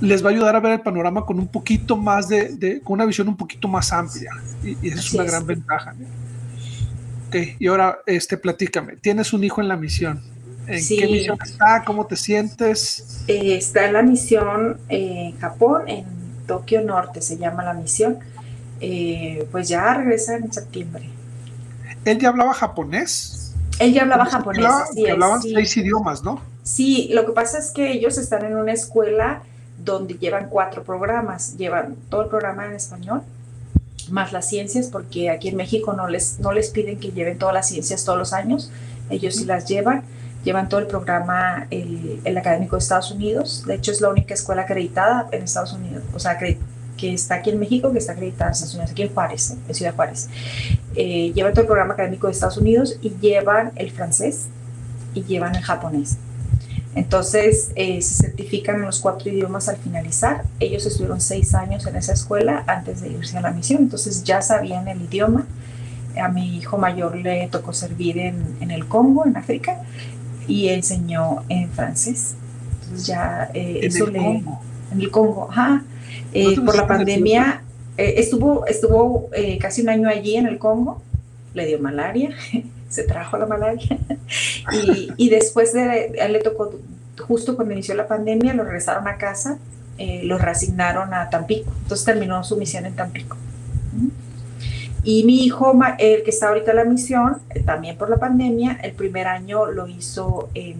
les 0.00 0.24
va 0.24 0.30
a 0.30 0.32
ayudar 0.32 0.56
a 0.56 0.60
ver 0.60 0.72
el 0.72 0.80
panorama 0.80 1.24
con 1.24 1.38
un 1.38 1.48
poquito 1.48 1.96
más 1.96 2.28
de, 2.28 2.80
con 2.84 2.94
una 2.94 3.06
visión 3.06 3.28
un 3.28 3.36
poquito 3.36 3.68
más 3.68 3.92
amplia. 3.92 4.30
Y, 4.62 4.88
esa 4.88 4.98
es 4.98 5.12
una 5.12 5.24
gran 5.24 5.46
ventaja. 5.46 5.94
Ok, 7.28 7.36
y 7.58 7.66
ahora, 7.66 7.98
este, 8.06 8.36
platícame, 8.36 8.96
tienes 8.96 9.32
un 9.32 9.44
hijo 9.44 9.60
en 9.60 9.68
la 9.68 9.76
misión. 9.76 10.22
¿En 10.66 10.86
qué 10.86 11.06
misión 11.06 11.38
está? 11.42 11.84
¿Cómo 11.84 12.06
te 12.06 12.16
sientes? 12.16 13.22
Eh, 13.28 13.56
está 13.56 13.86
en 13.86 13.92
la 13.92 14.02
misión 14.02 14.78
en 14.88 15.38
Japón, 15.38 15.88
en 15.88 16.04
Tokio 16.46 16.82
Norte 16.82 17.20
se 17.22 17.38
llama 17.38 17.64
la 17.64 17.74
misión. 17.74 18.18
Eh, 18.80 19.48
pues 19.50 19.68
ya 19.68 19.94
regresa 19.94 20.36
en 20.36 20.52
septiembre. 20.52 21.08
¿Él 22.04 22.18
ya 22.18 22.28
hablaba 22.28 22.52
japonés? 22.52 23.54
Él 23.78 23.92
ya 23.92 24.02
hablaba 24.02 24.26
japonés. 24.26 24.64
Hablaba, 24.64 25.12
hablaban 25.12 25.42
seis 25.42 25.76
idiomas, 25.76 26.22
¿no? 26.22 26.40
Sí, 26.62 27.08
lo 27.12 27.24
que 27.26 27.32
pasa 27.32 27.58
es 27.58 27.70
que 27.70 27.92
ellos 27.92 28.18
están 28.18 28.44
en 28.44 28.56
una 28.56 28.72
escuela 28.72 29.42
donde 29.86 30.14
llevan 30.14 30.48
cuatro 30.50 30.82
programas, 30.82 31.56
llevan 31.56 31.96
todo 32.10 32.22
el 32.22 32.28
programa 32.28 32.66
en 32.66 32.74
español, 32.74 33.22
más 34.10 34.32
las 34.32 34.48
ciencias, 34.48 34.88
porque 34.88 35.30
aquí 35.30 35.48
en 35.48 35.56
México 35.56 35.94
no 35.94 36.08
les, 36.08 36.38
no 36.40 36.52
les 36.52 36.70
piden 36.70 36.98
que 36.98 37.12
lleven 37.12 37.38
todas 37.38 37.54
las 37.54 37.68
ciencias 37.68 38.04
todos 38.04 38.18
los 38.18 38.32
años, 38.32 38.70
ellos 39.08 39.36
sí 39.36 39.44
las 39.44 39.66
llevan, 39.66 40.02
llevan 40.44 40.68
todo 40.68 40.80
el 40.80 40.88
programa, 40.88 41.66
el, 41.70 42.36
académico 42.36 42.76
de 42.76 42.80
Estados 42.80 43.10
Unidos, 43.10 43.64
de 43.66 43.76
hecho 43.76 43.92
es 43.92 44.00
la 44.00 44.10
única 44.10 44.34
escuela 44.34 44.62
acreditada 44.62 45.28
en 45.32 45.44
Estados 45.44 45.72
Unidos, 45.72 46.02
o 46.12 46.18
sea, 46.18 46.36
que 46.36 46.58
está 46.98 47.36
aquí 47.36 47.50
en 47.50 47.60
México, 47.60 47.92
que 47.92 47.98
está 47.98 48.12
acreditada 48.12 48.50
en 48.50 48.52
Estados 48.52 48.74
Unidos, 48.74 48.90
aquí 48.90 49.02
en 49.02 49.14
Juárez, 49.14 49.56
en 49.68 49.74
Ciudad 49.74 49.94
Juárez. 49.94 50.28
Eh, 50.96 51.32
llevan 51.32 51.52
todo 51.52 51.62
el 51.62 51.66
programa 51.66 51.94
académico 51.94 52.26
de 52.26 52.32
Estados 52.32 52.56
Unidos 52.56 52.98
y 53.02 53.10
llevan 53.20 53.72
el 53.76 53.90
francés 53.92 54.46
y 55.14 55.22
llevan 55.22 55.54
el 55.54 55.62
japonés. 55.62 56.18
Entonces 56.96 57.70
eh, 57.76 58.00
se 58.00 58.14
certifican 58.24 58.76
en 58.76 58.86
los 58.86 59.00
cuatro 59.00 59.30
idiomas 59.30 59.68
al 59.68 59.76
finalizar. 59.76 60.44
Ellos 60.58 60.86
estuvieron 60.86 61.20
seis 61.20 61.54
años 61.54 61.86
en 61.86 61.94
esa 61.94 62.14
escuela 62.14 62.64
antes 62.66 63.02
de 63.02 63.10
irse 63.10 63.36
a 63.36 63.42
la 63.42 63.50
misión, 63.50 63.82
entonces 63.82 64.24
ya 64.24 64.42
sabían 64.42 64.88
el 64.88 65.02
idioma. 65.02 65.46
A 66.20 66.28
mi 66.28 66.56
hijo 66.56 66.78
mayor 66.78 67.14
le 67.16 67.46
tocó 67.48 67.74
servir 67.74 68.18
en, 68.18 68.56
en 68.60 68.70
el 68.70 68.88
Congo, 68.88 69.26
en 69.26 69.36
África, 69.36 69.82
y 70.48 70.68
enseñó 70.68 71.44
en 71.50 71.68
francés. 71.70 72.34
Entonces 72.82 73.06
ya 73.06 73.50
eh, 73.52 73.80
¿En 73.82 73.88
eso 73.88 74.06
el 74.06 74.12
le... 74.14 74.18
Congo? 74.18 74.60
En 74.92 75.00
el 75.00 75.10
Congo, 75.10 75.48
ajá. 75.50 75.84
Eh, 76.32 76.58
por 76.60 76.76
la 76.76 76.86
pandemia 76.86 77.62
eh, 77.98 78.14
estuvo, 78.16 78.66
estuvo 78.66 79.28
eh, 79.34 79.58
casi 79.58 79.82
un 79.82 79.90
año 79.90 80.08
allí 80.08 80.36
en 80.36 80.46
el 80.46 80.58
Congo, 80.58 81.02
le 81.52 81.66
dio 81.66 81.78
malaria, 81.78 82.30
se 82.88 83.02
trajo 83.04 83.36
la 83.36 83.46
malaria 83.46 83.98
y, 85.16 85.28
después 85.28 85.72
de, 85.72 86.12
él 86.18 86.32
le 86.32 86.40
tocó, 86.40 86.74
justo 87.26 87.56
cuando 87.56 87.72
inició 87.72 87.94
la 87.94 88.06
pandemia, 88.06 88.54
lo 88.54 88.64
regresaron 88.64 89.08
a 89.08 89.16
casa, 89.16 89.58
eh, 89.98 90.22
lo 90.24 90.38
reasignaron 90.38 91.12
a 91.14 91.30
Tampico, 91.30 91.72
entonces 91.82 92.04
terminó 92.04 92.42
su 92.44 92.56
misión 92.56 92.86
en 92.86 92.94
Tampico. 92.94 93.36
Y 95.02 95.22
mi 95.22 95.44
hijo, 95.44 95.72
el 95.98 96.24
que 96.24 96.30
está 96.30 96.48
ahorita 96.48 96.72
en 96.72 96.76
la 96.78 96.84
misión, 96.84 97.38
también 97.64 97.96
por 97.96 98.10
la 98.10 98.16
pandemia, 98.16 98.72
el 98.82 98.92
primer 98.92 99.28
año 99.28 99.66
lo 99.66 99.86
hizo 99.86 100.50
en, 100.54 100.76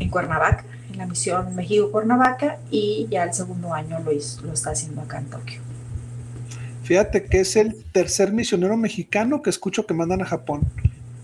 en 0.00 0.08
Cuernavaca, 0.08 0.64
en 0.90 0.98
la 0.98 1.06
misión 1.06 1.54
México-Cuernavaca, 1.54 2.58
y 2.68 3.06
ya 3.08 3.22
el 3.22 3.32
segundo 3.32 3.72
año 3.72 4.00
lo, 4.00 4.10
hizo, 4.10 4.42
lo 4.42 4.52
está 4.52 4.70
haciendo 4.70 5.02
acá 5.02 5.18
en 5.18 5.26
Tokio. 5.26 5.60
Fíjate 6.90 7.22
que 7.22 7.38
es 7.38 7.54
el 7.54 7.84
tercer 7.92 8.32
misionero 8.32 8.76
mexicano 8.76 9.42
que 9.42 9.50
escucho 9.50 9.86
que 9.86 9.94
mandan 9.94 10.22
a 10.22 10.24
Japón. 10.24 10.62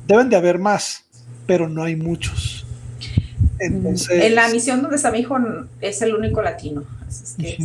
Deben 0.06 0.30
de 0.30 0.36
haber 0.36 0.60
más, 0.60 1.04
pero 1.44 1.68
no 1.68 1.82
hay 1.82 1.96
muchos. 1.96 2.64
Entonces, 3.58 4.22
en 4.22 4.36
la 4.36 4.48
misión 4.48 4.80
donde 4.80 4.94
está 4.94 5.10
mi 5.10 5.18
hijo 5.18 5.36
es 5.80 6.00
el 6.02 6.14
único 6.14 6.40
latino. 6.40 6.84
Que... 7.36 7.58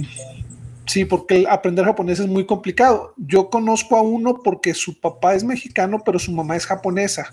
Sí, 0.88 1.06
porque 1.06 1.46
aprender 1.48 1.86
japonés 1.86 2.20
es 2.20 2.26
muy 2.26 2.48
complicado. 2.48 3.14
Yo 3.18 3.52
conozco 3.52 3.96
a 3.96 4.02
uno 4.02 4.40
porque 4.44 4.74
su 4.74 5.00
papá 5.00 5.36
es 5.36 5.44
mexicano, 5.44 6.02
pero 6.04 6.18
su 6.18 6.32
mamá 6.32 6.56
es 6.56 6.66
japonesa. 6.66 7.32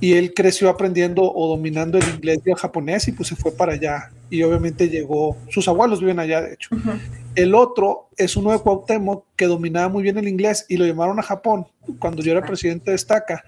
Y 0.00 0.14
él 0.14 0.32
creció 0.34 0.68
aprendiendo 0.68 1.22
o 1.22 1.48
dominando 1.48 1.98
el 1.98 2.08
inglés 2.08 2.38
y 2.44 2.50
el 2.50 2.56
japonés 2.56 3.08
y 3.08 3.12
pues 3.12 3.28
se 3.28 3.36
fue 3.36 3.52
para 3.52 3.72
allá. 3.72 4.10
Y 4.30 4.42
obviamente 4.42 4.88
llegó, 4.88 5.36
sus 5.50 5.66
abuelos 5.66 6.00
viven 6.00 6.18
allá, 6.18 6.40
de 6.42 6.54
hecho. 6.54 6.68
Uh 6.72 6.78
-huh. 6.78 6.98
El 7.34 7.54
otro 7.54 8.08
es 8.16 8.36
uno 8.36 8.52
de 8.52 8.58
Cuauhtémoc 8.58 9.24
que 9.36 9.46
dominaba 9.46 9.88
muy 9.88 10.02
bien 10.02 10.18
el 10.18 10.28
inglés 10.28 10.66
y 10.68 10.76
lo 10.76 10.86
llamaron 10.86 11.18
a 11.18 11.22
Japón 11.22 11.66
cuando 11.98 12.22
yo 12.22 12.32
era 12.32 12.42
presidente 12.42 12.90
de 12.90 12.96
Estaca 12.96 13.42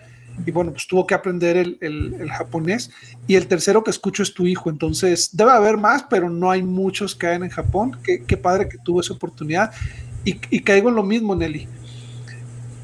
y 0.47 0.51
bueno, 0.51 0.73
pues 0.73 0.87
tuvo 0.87 1.07
que 1.07 1.15
aprender 1.15 1.57
el, 1.57 1.79
el, 1.81 2.15
el, 2.21 2.31
japonés. 2.31 2.91
Y 3.27 3.35
el 3.37 3.47
tercero 3.47 3.85
que 3.85 3.91
escucho 3.91 4.23
es 4.23 4.33
tu 4.33 4.47
hijo. 4.47 4.71
Entonces, 4.71 5.31
debe 5.33 5.51
haber 5.51 5.77
más, 5.77 6.05
pero 6.09 6.31
no 6.31 6.51
hay 6.51 6.63
muchos 6.63 7.15
que 7.15 7.27
hayan 7.27 7.45
en 7.45 7.51
Japón. 7.51 7.99
Qué, 8.03 8.23
qué 8.25 8.37
padre 8.37 8.69
que 8.69 8.79
tuvo 8.79 9.01
esa 9.01 9.15
oportunidad. 9.15 9.73
Y, 10.25 10.39
y, 10.51 10.61
caigo 10.61 10.89
en 10.89 10.95
lo 10.97 11.03
mismo, 11.03 11.35
Nelly. 11.35 11.67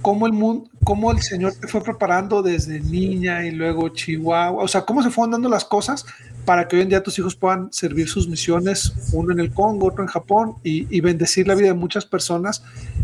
Cómo 0.07 0.29
el, 0.29 0.33
mundo, 0.33 0.71
cómo 0.85 1.11
el 1.11 1.21
Señor 1.21 1.55
te 1.61 1.67
fue 1.67 1.83
preparando 1.83 2.41
desde 2.41 2.79
niña 2.79 3.45
y 3.45 3.51
luego 3.51 3.89
Chihuahua. 3.89 4.63
O 4.63 4.69
sea, 4.69 4.83
cómo 4.83 5.03
se 5.03 5.11
fueron 5.11 5.33
dando 5.33 5.49
las 5.49 5.65
cosas 5.65 6.07
para 6.45 6.69
que 6.69 6.77
hoy 6.77 6.83
en 6.83 6.91
día 6.91 7.03
tus 7.03 7.19
hijos 7.19 7.35
puedan 7.35 7.73
servir 7.73 8.09
sus 8.09 8.29
misiones, 8.29 8.93
uno 9.13 9.33
en 9.33 9.41
el 9.41 9.53
Congo, 9.53 9.89
otro 9.89 10.05
en 10.05 10.09
Japón, 10.09 10.59
y, 10.63 10.87
y 10.97 11.01
bendecir 11.01 11.49
la 11.49 11.57
vida 11.57 11.71
de 11.71 11.75
muchas 11.75 12.07
personas 12.07 12.63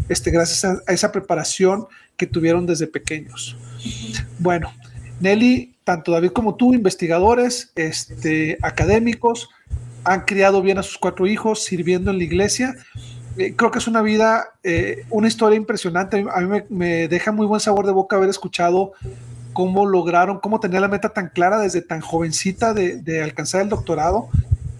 este, 0.09 0.31
gracias 0.31 0.65
a, 0.65 0.81
a 0.87 0.93
esa 0.93 1.11
preparación 1.11 1.87
que 2.17 2.29
tuvieron 2.29 2.67
desde 2.67 2.87
pequeños. 2.87 3.57
Bueno, 4.39 4.73
Nelly, 5.19 5.75
tanto 5.83 6.13
David 6.13 6.31
como 6.31 6.55
tú, 6.55 6.73
investigadores, 6.73 7.73
este, 7.75 8.59
académicos, 8.63 9.49
han 10.05 10.21
criado 10.21 10.63
bien 10.63 10.79
a 10.79 10.85
sus 10.85 10.99
cuatro 10.99 11.27
hijos, 11.27 11.65
sirviendo 11.65 12.13
en 12.13 12.19
la 12.19 12.25
iglesia. 12.25 12.77
Eh, 13.39 13.55
creo 13.57 13.71
que 13.71 13.79
es 13.79 13.87
una 13.87 14.03
vida, 14.03 14.53
eh, 14.63 15.05
una 15.11 15.29
historia 15.29 15.57
impresionante. 15.57 16.25
A 16.33 16.41
mí 16.41 16.61
me, 16.69 17.09
deja 17.09 17.33
muy 17.33 17.47
buen 17.47 17.61
sabor 17.61 17.87
de 17.87 17.93
boca 17.93 18.17
haber 18.17 18.29
escuchado 18.29 18.93
cómo 19.53 19.87
lograron, 19.87 20.41
cómo 20.41 20.61
tenía 20.61 20.81
la 20.81 20.89
meta 20.89 21.11
tan 21.11 21.29
clara 21.29 21.59
desde 21.59 21.83
tan 21.83 22.01
jovencita 22.01 22.75
de, 22.75 23.23
alcanzar 23.23 23.63
el 23.63 23.69
doctorado 23.69 24.29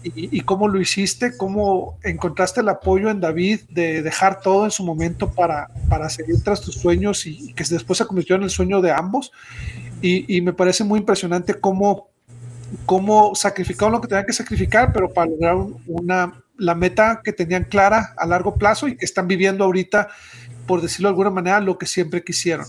y, 0.03 0.41
cómo 0.41 0.67
lo 0.67 0.81
hiciste, 0.81 1.37
cómo 1.37 1.97
encontraste 2.03 2.59
el 2.61 2.69
apoyo 2.69 3.09
en 3.09 3.21
David 3.21 3.61
de 3.69 4.01
dejar 4.01 4.41
todo 4.41 4.65
en 4.65 4.71
su 4.71 4.83
momento 4.83 5.31
para, 5.31 5.69
para 5.87 6.09
seguir 6.09 6.43
tras 6.43 6.59
tus 6.59 6.75
sueños 6.75 7.25
y, 7.25 7.53
que 7.53 7.63
después 7.63 7.97
se 7.97 8.05
convirtió 8.05 8.35
en 8.35 8.43
el 8.43 8.49
sueño 8.49 8.81
de 8.81 8.91
ambos. 8.91 9.31
Y, 10.01 10.35
y 10.35 10.41
me 10.41 10.53
parece 10.53 10.83
muy 10.83 10.99
impresionante 10.99 11.53
cómo, 11.53 12.09
cómo 12.85 13.33
sacrificaron 13.35 13.93
lo 13.93 14.01
que 14.01 14.07
tenían 14.07 14.25
que 14.25 14.33
sacrificar, 14.33 14.91
pero 14.91 15.11
para 15.13 15.29
lograr 15.29 15.55
una, 15.87 16.33
la 16.63 16.75
meta 16.75 17.21
que 17.23 17.33
tenían 17.33 17.65
clara 17.65 18.13
a 18.17 18.25
largo 18.25 18.55
plazo 18.55 18.87
y 18.87 18.95
que 18.95 19.05
están 19.05 19.27
viviendo 19.27 19.63
ahorita, 19.63 20.07
por 20.65 20.81
decirlo 20.81 21.09
de 21.09 21.11
alguna 21.11 21.29
manera, 21.29 21.59
lo 21.59 21.77
que 21.77 21.85
siempre 21.85 22.23
quisieron. 22.23 22.65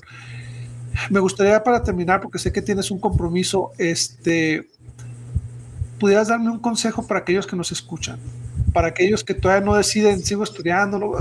Me 1.11 1.21
gustaría 1.21 1.63
para 1.63 1.83
terminar, 1.83 2.21
porque 2.21 2.39
sé 2.39 2.53
que 2.53 2.63
tienes 2.63 2.91
un 2.91 3.01
compromiso, 3.01 3.73
este, 3.79 4.69
pudieras 5.99 6.29
darme 6.29 6.51
un 6.51 6.61
consejo 6.61 7.07
para 7.07 7.21
aquellos 7.21 7.47
que 7.47 7.57
nos 7.57 7.73
escuchan, 7.73 8.19
para 8.73 8.89
aquellos 8.89 9.25
que 9.25 9.35
todavía 9.35 9.65
no 9.65 9.75
deciden, 9.75 10.23
sigo 10.23 10.45
estudiando, 10.45 11.17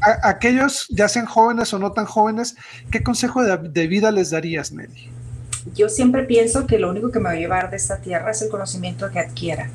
aquellos, 0.00 0.86
ya 0.90 1.08
sean 1.08 1.26
jóvenes 1.26 1.72
o 1.74 1.78
no 1.78 1.92
tan 1.92 2.06
jóvenes, 2.06 2.56
¿qué 2.90 3.02
consejo 3.02 3.42
de, 3.42 3.56
de, 3.56 3.86
vida 3.86 4.10
les 4.10 4.30
darías, 4.30 4.72
Nelly? 4.72 5.10
Yo 5.74 5.88
siempre 5.88 6.22
pienso 6.24 6.66
que 6.66 6.78
lo 6.78 6.90
único 6.90 7.10
que 7.10 7.18
me 7.18 7.24
va 7.24 7.30
a 7.30 7.36
llevar 7.36 7.70
de 7.70 7.76
esta 7.76 7.98
tierra 7.98 8.30
es 8.30 8.42
el 8.42 8.48
conocimiento 8.48 9.10
que 9.10 9.18
adquiera. 9.18 9.68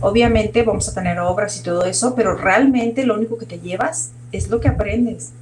Obviamente 0.00 0.62
vamos 0.62 0.88
a 0.88 0.94
tener 0.94 1.18
obras 1.20 1.58
y 1.58 1.62
todo 1.62 1.84
eso, 1.84 2.14
pero 2.14 2.34
realmente 2.36 3.04
lo 3.06 3.14
único 3.14 3.38
que 3.38 3.46
te 3.46 3.58
llevas 3.58 4.10
es 4.32 4.48
lo 4.48 4.60
que 4.60 4.68
aprendes. 4.68 5.32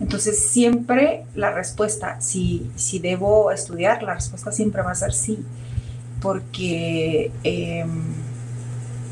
Entonces 0.00 0.38
siempre 0.38 1.24
la 1.34 1.50
respuesta, 1.50 2.20
si, 2.20 2.70
si 2.76 2.98
debo 2.98 3.50
estudiar, 3.50 4.02
la 4.02 4.14
respuesta 4.14 4.52
siempre 4.52 4.82
va 4.82 4.92
a 4.92 4.94
ser 4.94 5.12
sí 5.12 5.44
porque 6.20 7.30
eh, 7.44 7.86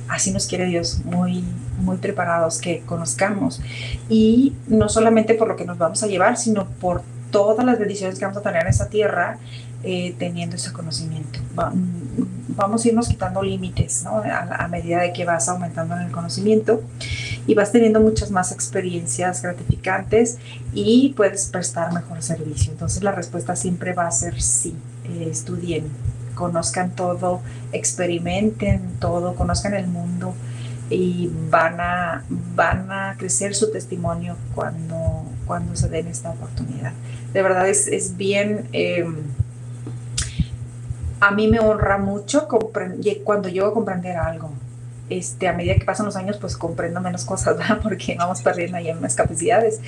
así 0.09 0.31
nos 0.33 0.47
quiere 0.47 0.67
Dios, 0.67 1.01
muy, 1.05 1.45
muy 1.79 1.97
preparados, 1.99 2.59
que 2.61 2.81
conozcamos. 2.81 3.61
Y 4.09 4.55
no 4.67 4.89
solamente 4.89 5.35
por 5.35 5.49
lo 5.49 5.57
que 5.57 5.65
nos 5.65 5.79
vamos 5.79 6.03
a 6.03 6.07
llevar, 6.07 6.37
sino 6.37 6.67
por 6.67 7.03
todas 7.31 7.65
las 7.65 7.79
bendiciones 7.79 8.19
que 8.19 8.25
vamos 8.25 8.39
a 8.39 8.43
tener 8.43 8.63
en 8.63 8.69
esta 8.69 8.89
tierra 8.89 9.39
eh, 9.83 10.15
teniendo 10.19 10.57
ese 10.57 10.73
conocimiento. 10.73 11.39
Va, 11.59 11.73
vamos 12.57 12.85
a 12.85 12.89
irnos 12.89 13.09
quitando 13.09 13.43
límites 13.43 14.05
¿no? 14.05 14.19
a, 14.19 14.65
a, 14.65 14.69
medida 14.69 15.01
de 15.01 15.13
que 15.13 15.25
vas 15.25 15.49
aumentando 15.49 15.95
en 15.95 16.03
el 16.03 16.11
conocimiento 16.11 16.83
y 17.47 17.55
vas 17.55 17.71
teniendo 17.71 18.01
muchas 18.01 18.31
más 18.31 18.51
experiencias 18.53 19.43
gratificantes 19.43 20.39
y 20.73 21.13
puedes 21.17 21.47
prestar 21.47 21.93
mejor 21.93 22.23
servicio. 22.23 22.73
Entonces 22.73 23.03
la 23.03 23.13
respuesta 23.13 23.55
siempre 23.57 23.93
va 23.93 24.07
a 24.07 24.11
ser 24.11 24.41
sí, 24.41 24.75
eh, 25.05 25.29
estudien, 25.31 25.85
conozcan 26.35 26.91
todo, 26.91 27.41
experimenten 27.73 28.81
todo, 28.99 29.35
conozcan 29.35 29.75
el 29.75 29.87
mundo 29.87 30.35
y 30.89 31.31
van 31.51 31.81
a, 31.81 32.25
van 32.55 32.91
a 32.91 33.17
crecer 33.19 33.55
su 33.55 33.71
testimonio 33.71 34.37
cuando, 34.55 35.25
cuando 35.47 35.75
se 35.77 35.89
den 35.89 36.07
esta 36.07 36.31
oportunidad. 36.31 36.93
De 37.33 37.43
verdad 37.43 37.69
es, 37.69 37.89
es 37.89 38.17
bien, 38.17 38.69
eh, 38.73 39.05
a 41.21 41.31
mí 41.31 41.49
me 41.49 41.61
honra 41.61 41.99
mucho 41.99 42.49
cuando 43.25 43.49
llego 43.49 43.67
a 43.67 43.75
comprender 43.75 44.17
algo. 44.17 44.51
Este, 45.09 45.47
a 45.47 45.53
medida 45.53 45.75
que 45.75 45.85
pasan 45.85 46.07
los 46.07 46.17
años, 46.17 46.37
pues 46.39 46.57
comprendo 46.57 47.01
menos 47.01 47.25
cosas, 47.25 47.57
¿verdad? 47.57 47.79
Porque 47.83 48.17
vamos 48.19 48.43
perdiendo 48.43 48.77
ahí 48.77 48.91
unas 48.91 49.15
capacidades. 49.15 49.81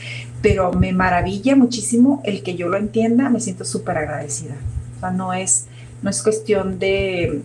Pero 0.43 0.73
me 0.73 0.93
maravilla 0.93 1.57
muchísimo 1.57 2.23
el 2.25 2.43
que 2.43 2.55
yo 2.55 2.69
lo 2.69 2.77
entienda, 2.77 3.29
me 3.29 3.41
siento 3.41 3.65
súper 3.65 3.99
agradecida. 3.99 4.55
O 4.97 5.01
sea, 5.01 5.11
no 5.11 5.33
es, 5.33 5.67
no 6.03 6.11
es 6.11 6.23
cuestión 6.23 6.79
de, 6.79 7.43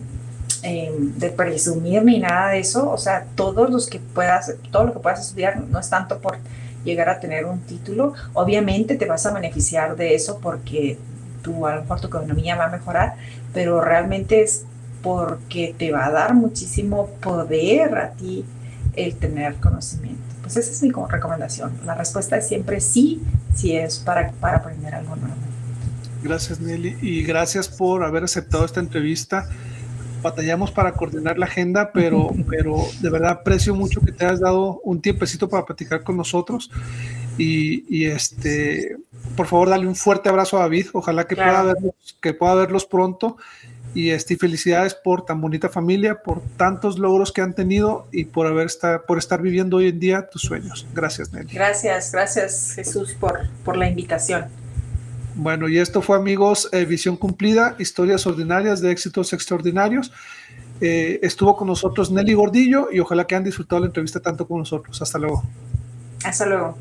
de 0.62 1.30
presumir 1.30 2.04
ni 2.04 2.20
nada 2.20 2.50
de 2.50 2.60
eso. 2.60 2.90
O 2.90 2.98
sea, 2.98 3.26
todos 3.34 3.70
los 3.70 3.88
que 3.88 3.98
puedas, 3.98 4.54
todo 4.70 4.84
lo 4.84 4.92
que 4.92 5.00
puedas 5.00 5.20
estudiar 5.20 5.60
no 5.60 5.78
es 5.78 5.90
tanto 5.90 6.20
por 6.20 6.38
llegar 6.84 7.08
a 7.08 7.18
tener 7.18 7.44
un 7.44 7.60
título. 7.60 8.14
Obviamente 8.34 8.94
te 8.96 9.06
vas 9.06 9.26
a 9.26 9.32
beneficiar 9.32 9.96
de 9.96 10.14
eso 10.14 10.38
porque 10.40 10.98
tu, 11.42 11.66
a 11.66 11.76
lo 11.76 11.82
tu 11.82 12.06
economía 12.06 12.56
va 12.56 12.64
a 12.66 12.70
mejorar, 12.70 13.16
pero 13.54 13.80
realmente 13.80 14.42
es 14.42 14.64
porque 15.02 15.74
te 15.78 15.92
va 15.92 16.06
a 16.06 16.10
dar 16.10 16.34
muchísimo 16.34 17.08
poder 17.22 17.96
a 17.96 18.10
ti 18.10 18.44
el 18.96 19.14
tener 19.14 19.54
conocimiento. 19.56 20.22
Pues 20.42 20.56
esa 20.56 20.72
es 20.72 20.82
mi 20.82 20.90
recomendación. 20.90 21.72
La 21.86 21.94
respuesta 21.94 22.36
es 22.36 22.48
siempre 22.48 22.80
sí, 22.80 23.22
si 23.54 23.76
es 23.76 23.98
para, 23.98 24.32
para 24.32 24.58
aprender 24.58 24.94
algo 24.94 25.16
nuevo. 25.16 25.34
Gracias 26.22 26.58
Nelly 26.58 26.96
y 27.02 27.22
gracias 27.22 27.68
por 27.68 28.02
haber 28.02 28.24
aceptado 28.24 28.64
esta 28.64 28.80
entrevista. 28.80 29.48
Batallamos 30.22 30.70
para 30.70 30.92
coordinar 30.92 31.38
la 31.38 31.46
agenda, 31.46 31.92
pero, 31.92 32.30
pero 32.48 32.76
de 33.00 33.10
verdad 33.10 33.30
aprecio 33.30 33.74
mucho 33.74 34.00
que 34.00 34.10
te 34.10 34.24
hayas 34.24 34.40
dado 34.40 34.80
un 34.84 35.00
tiempecito 35.00 35.48
para 35.48 35.64
platicar 35.64 36.02
con 36.02 36.16
nosotros. 36.16 36.70
Y, 37.36 37.84
y 37.88 38.06
este, 38.06 38.96
por 39.36 39.46
favor, 39.46 39.70
dale 39.70 39.86
un 39.86 39.96
fuerte 39.96 40.28
abrazo 40.28 40.58
a 40.58 40.60
David. 40.60 40.86
Ojalá 40.92 41.26
que, 41.26 41.36
pueda, 41.36 41.62
verlos, 41.62 41.94
que 42.20 42.34
pueda 42.34 42.54
verlos 42.54 42.86
pronto 42.86 43.36
y 43.94 44.10
este, 44.10 44.36
felicidades 44.36 44.94
por 44.94 45.24
tan 45.24 45.40
bonita 45.40 45.68
familia, 45.68 46.22
por 46.22 46.42
tantos 46.56 46.98
logros 46.98 47.32
que 47.32 47.40
han 47.40 47.54
tenido 47.54 48.08
y 48.10 48.24
por, 48.24 48.46
haber 48.46 48.66
estar, 48.66 49.04
por 49.06 49.18
estar 49.18 49.40
viviendo 49.40 49.76
hoy 49.76 49.88
en 49.88 50.00
día 50.00 50.28
tus 50.28 50.42
sueños. 50.42 50.86
Gracias, 50.92 51.32
Nelly. 51.32 51.54
Gracias, 51.54 52.12
gracias 52.12 52.72
Jesús 52.74 53.14
por, 53.14 53.48
por 53.64 53.76
la 53.76 53.88
invitación. 53.88 54.46
Bueno, 55.36 55.68
y 55.68 55.78
esto 55.78 56.02
fue 56.02 56.16
amigos, 56.16 56.68
eh, 56.72 56.84
Visión 56.84 57.16
Cumplida, 57.16 57.76
historias 57.78 58.26
ordinarias 58.26 58.80
de 58.80 58.90
éxitos 58.90 59.32
extraordinarios. 59.32 60.12
Eh, 60.80 61.20
estuvo 61.22 61.56
con 61.56 61.68
nosotros 61.68 62.10
Nelly 62.10 62.34
Gordillo 62.34 62.88
y 62.92 62.98
ojalá 63.00 63.26
que 63.26 63.36
hayan 63.36 63.44
disfrutado 63.44 63.80
la 63.80 63.86
entrevista 63.86 64.20
tanto 64.20 64.46
como 64.46 64.60
nosotros. 64.60 65.00
Hasta 65.00 65.18
luego. 65.18 65.42
Hasta 66.24 66.46
luego. 66.46 66.76